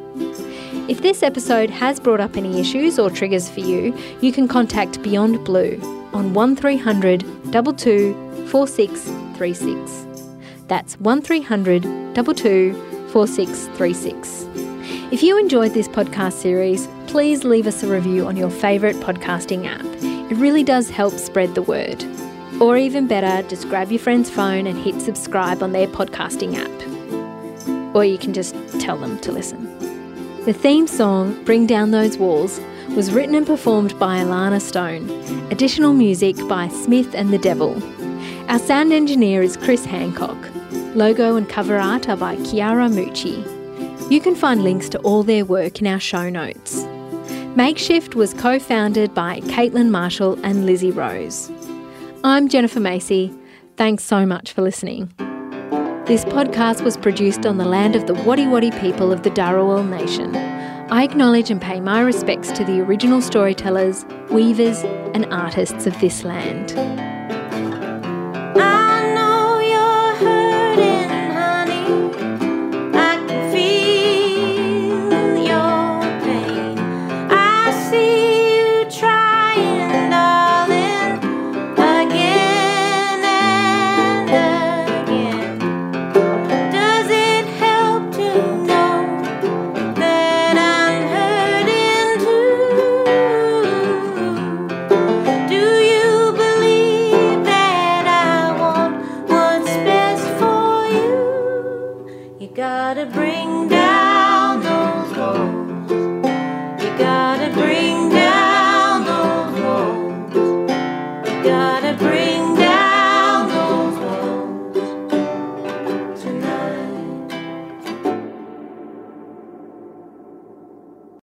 If 0.90 1.02
this 1.02 1.24
episode 1.24 1.70
has 1.70 2.00
brought 2.00 2.20
up 2.20 2.38
any 2.38 2.60
issues 2.60 2.98
or 2.98 3.10
triggers 3.10 3.50
for 3.50 3.60
you, 3.60 3.96
you 4.22 4.32
can 4.32 4.48
contact 4.48 5.02
Beyond 5.02 5.44
Blue 5.46 5.80
on 6.14 6.34
1300 6.34 7.22
22 7.52 9.27
4636. 9.38 10.38
That's 10.68 11.00
1300 11.00 11.84
22 12.16 12.74
4636. 13.12 14.48
If 15.12 15.24
you 15.24 15.40
enjoyed 15.40 15.74
this 15.74 15.88
podcast 15.88 16.34
series, 16.34 16.88
please 17.08 17.44
leave 17.46 17.68
us 17.68 17.82
a 17.84 17.88
review 17.88 18.28
on 18.28 18.36
your 18.36 18.50
favourite 18.50 18.98
podcasting 18.98 19.66
app. 19.66 19.86
It 20.30 20.36
really 20.36 20.64
does 20.64 20.90
help 20.90 21.14
spread 21.14 21.56
the 21.56 21.62
word. 21.62 22.04
Or 22.60 22.76
even 22.76 23.08
better, 23.08 23.48
just 23.48 23.70
grab 23.70 23.92
your 23.92 24.00
friend's 24.00 24.30
phone 24.30 24.68
and 24.68 24.78
hit 24.78 25.00
subscribe 25.00 25.64
on 25.64 25.72
their 25.72 25.88
podcasting 25.88 26.56
app. 26.58 27.96
Or 27.96 28.04
you 28.04 28.18
can 28.18 28.34
just 28.34 28.56
tell 28.80 28.98
them 28.98 29.18
to 29.20 29.32
listen. 29.32 29.64
The 30.44 30.54
theme 30.54 30.88
song, 30.88 31.44
Bring 31.46 31.68
Down 31.68 31.92
Those 31.92 32.18
Walls, 32.18 32.60
was 32.96 33.12
written 33.12 33.36
and 33.36 33.46
performed 33.46 33.98
by 34.00 34.18
Elana 34.18 34.62
Stone. 34.62 35.10
Additional 35.52 35.94
music 35.94 36.36
by 36.48 36.68
Smith 36.68 37.14
and 37.16 37.32
the 37.32 37.38
Devil. 37.38 37.76
Our 38.48 38.60
sound 38.60 38.94
engineer 38.94 39.42
is 39.42 39.58
Chris 39.58 39.84
Hancock. 39.84 40.38
Logo 40.96 41.36
and 41.36 41.50
cover 41.50 41.76
art 41.76 42.08
are 42.08 42.16
by 42.16 42.38
Kiara 42.38 42.90
Mucci. 42.90 43.44
You 44.10 44.22
can 44.22 44.36
find 44.36 44.64
links 44.64 44.88
to 44.90 45.00
all 45.00 45.24
their 45.24 45.44
work 45.44 45.82
in 45.82 45.88
our 45.88 46.00
show 46.00 46.30
notes. 46.30 46.86
Makeshift 47.58 48.16
was 48.16 48.34
co 48.34 48.58
founded 48.58 49.14
by 49.14 49.42
Caitlin 49.42 49.90
Marshall 49.90 50.40
and 50.46 50.66
Lizzie 50.66 50.92
Rose. 50.92 51.52
I'm 52.24 52.48
Jennifer 52.48 52.80
Macey. 52.80 53.38
Thanks 53.76 54.06
so 54.06 54.26
much 54.26 54.54
for 54.54 54.62
listening. 54.62 55.14
This 56.06 56.24
podcast 56.24 56.86
was 56.86 56.96
produced 56.96 57.46
on 57.46 57.58
the 57.58 57.66
land 57.66 57.98
of 57.98 58.08
the 58.08 58.14
Wodi 58.14 58.48
Wodi 58.48 58.72
people 58.80 59.12
of 59.12 59.24
the 59.24 59.30
Dharawal 59.30 59.90
Nation. 59.90 60.34
I 60.90 61.04
acknowledge 61.04 61.52
and 61.52 61.62
pay 61.62 61.82
my 61.82 62.00
respects 62.00 62.54
to 62.54 62.64
the 62.64 62.80
original 62.80 63.22
storytellers, 63.22 64.06
weavers, 64.32 64.86
and 65.14 65.26
artists 65.34 65.86
of 65.86 66.00
this 66.00 66.24
land. 66.24 67.17
I 68.60 68.87